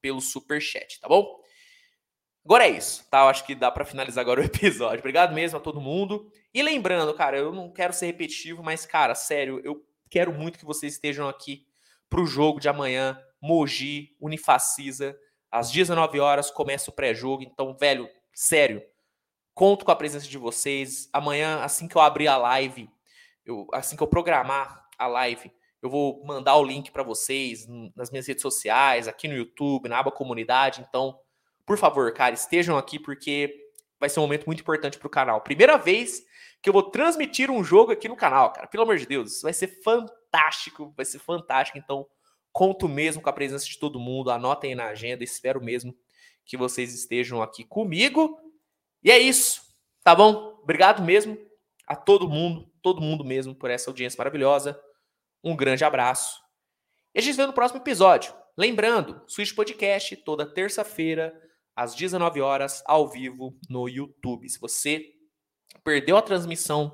[0.00, 1.40] pelo super chat, tá bom?
[2.44, 3.20] Agora é isso, tá?
[3.20, 4.98] Eu acho que dá para finalizar agora o episódio.
[4.98, 6.30] Obrigado mesmo a todo mundo.
[6.52, 10.64] E lembrando, cara, eu não quero ser repetitivo, mas cara, sério, eu quero muito que
[10.64, 11.66] vocês estejam aqui
[12.08, 15.16] pro jogo de amanhã, Mogi, Unifacisa,
[15.50, 17.42] às 19 horas começa o pré-jogo.
[17.42, 18.82] Então, velho, sério,
[19.54, 21.08] conto com a presença de vocês.
[21.12, 22.88] Amanhã, assim que eu abrir a live,
[23.44, 25.50] eu, assim que eu programar a live,
[25.82, 29.98] eu vou mandar o link para vocês nas minhas redes sociais, aqui no YouTube, na
[29.98, 30.84] aba comunidade.
[30.86, 31.18] Então,
[31.70, 33.70] por favor, cara, estejam aqui porque
[34.00, 35.40] vai ser um momento muito importante para o canal.
[35.40, 36.20] Primeira vez
[36.60, 38.66] que eu vou transmitir um jogo aqui no canal, cara.
[38.66, 41.78] Pelo amor de Deus, vai ser fantástico, vai ser fantástico.
[41.78, 42.08] Então,
[42.50, 44.32] conto mesmo com a presença de todo mundo.
[44.32, 45.96] Anotem aí na agenda, espero mesmo
[46.44, 48.36] que vocês estejam aqui comigo.
[49.00, 49.62] E é isso,
[50.02, 50.58] tá bom?
[50.64, 51.38] Obrigado mesmo
[51.86, 54.76] a todo mundo, todo mundo mesmo por essa audiência maravilhosa.
[55.44, 56.36] Um grande abraço.
[57.14, 58.34] E a gente se vê no próximo episódio.
[58.58, 64.48] Lembrando, Switch Podcast toda terça-feira às 19 horas ao vivo no YouTube.
[64.48, 65.04] Se você
[65.82, 66.92] perdeu a transmissão,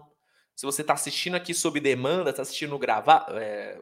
[0.55, 3.81] se você está assistindo aqui sob demanda, está assistindo grava é,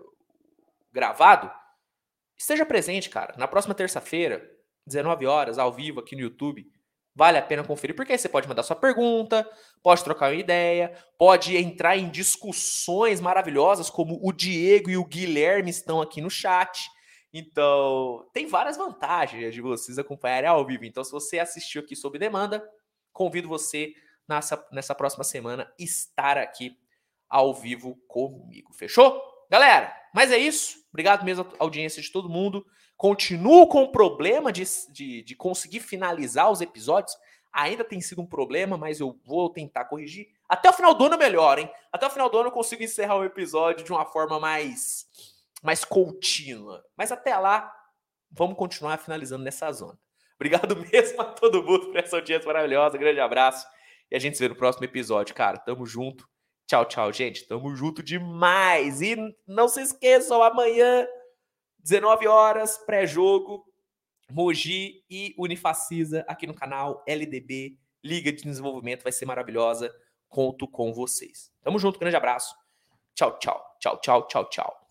[0.93, 1.51] gravado,
[2.37, 3.35] esteja presente, cara.
[3.37, 4.45] Na próxima terça-feira,
[4.87, 6.67] 19 horas, ao vivo aqui no YouTube.
[7.17, 9.49] Vale a pena conferir, porque aí você pode mandar sua pergunta,
[9.85, 15.71] pode trocar uma ideia, pode entrar em discussões maravilhosas, como o Diego e o Guilherme
[15.71, 16.91] estão aqui no chat.
[17.37, 20.85] Então, tem várias vantagens de vocês acompanharem ao vivo.
[20.85, 22.65] Então, se você assistiu aqui sob demanda,
[23.13, 23.93] convido você
[24.29, 26.79] nessa, nessa próxima semana estar aqui
[27.29, 28.73] ao vivo comigo.
[28.73, 29.21] Fechou?
[29.51, 30.79] Galera, mas é isso.
[30.91, 32.65] Obrigado mesmo à audiência de todo mundo.
[32.97, 34.63] Continuo com o problema de,
[34.93, 37.17] de, de conseguir finalizar os episódios.
[37.53, 40.29] Ainda tem sido um problema, mas eu vou tentar corrigir.
[40.49, 41.69] Até o final do ano melhor, hein?
[41.93, 45.07] Até o final do ano eu consigo encerrar o episódio de uma forma mais,
[45.65, 46.85] mais contínua.
[46.95, 47.75] Mas até lá,
[48.31, 49.99] vamos continuar finalizando nessa zona.
[50.37, 52.99] Obrigado mesmo a todo mundo por essa audiência maravilhosa.
[52.99, 53.67] Grande abraço.
[54.11, 55.59] E a gente se vê no próximo episódio, cara.
[55.59, 56.29] Tamo junto.
[56.67, 57.47] Tchau, tchau, gente.
[57.47, 59.01] Tamo junto demais.
[59.01, 59.17] E
[59.47, 61.07] não se esqueçam, amanhã
[61.79, 63.65] 19 horas, pré-jogo,
[64.31, 69.95] Mogi e Unifacisa aqui no canal LDB, Liga de Desenvolvimento, vai ser maravilhosa.
[70.29, 71.53] Conto com vocês.
[71.63, 72.55] Tamo junto, grande abraço.
[73.15, 74.84] Tchau, tchau, tchau, tchau, tchau, tchau.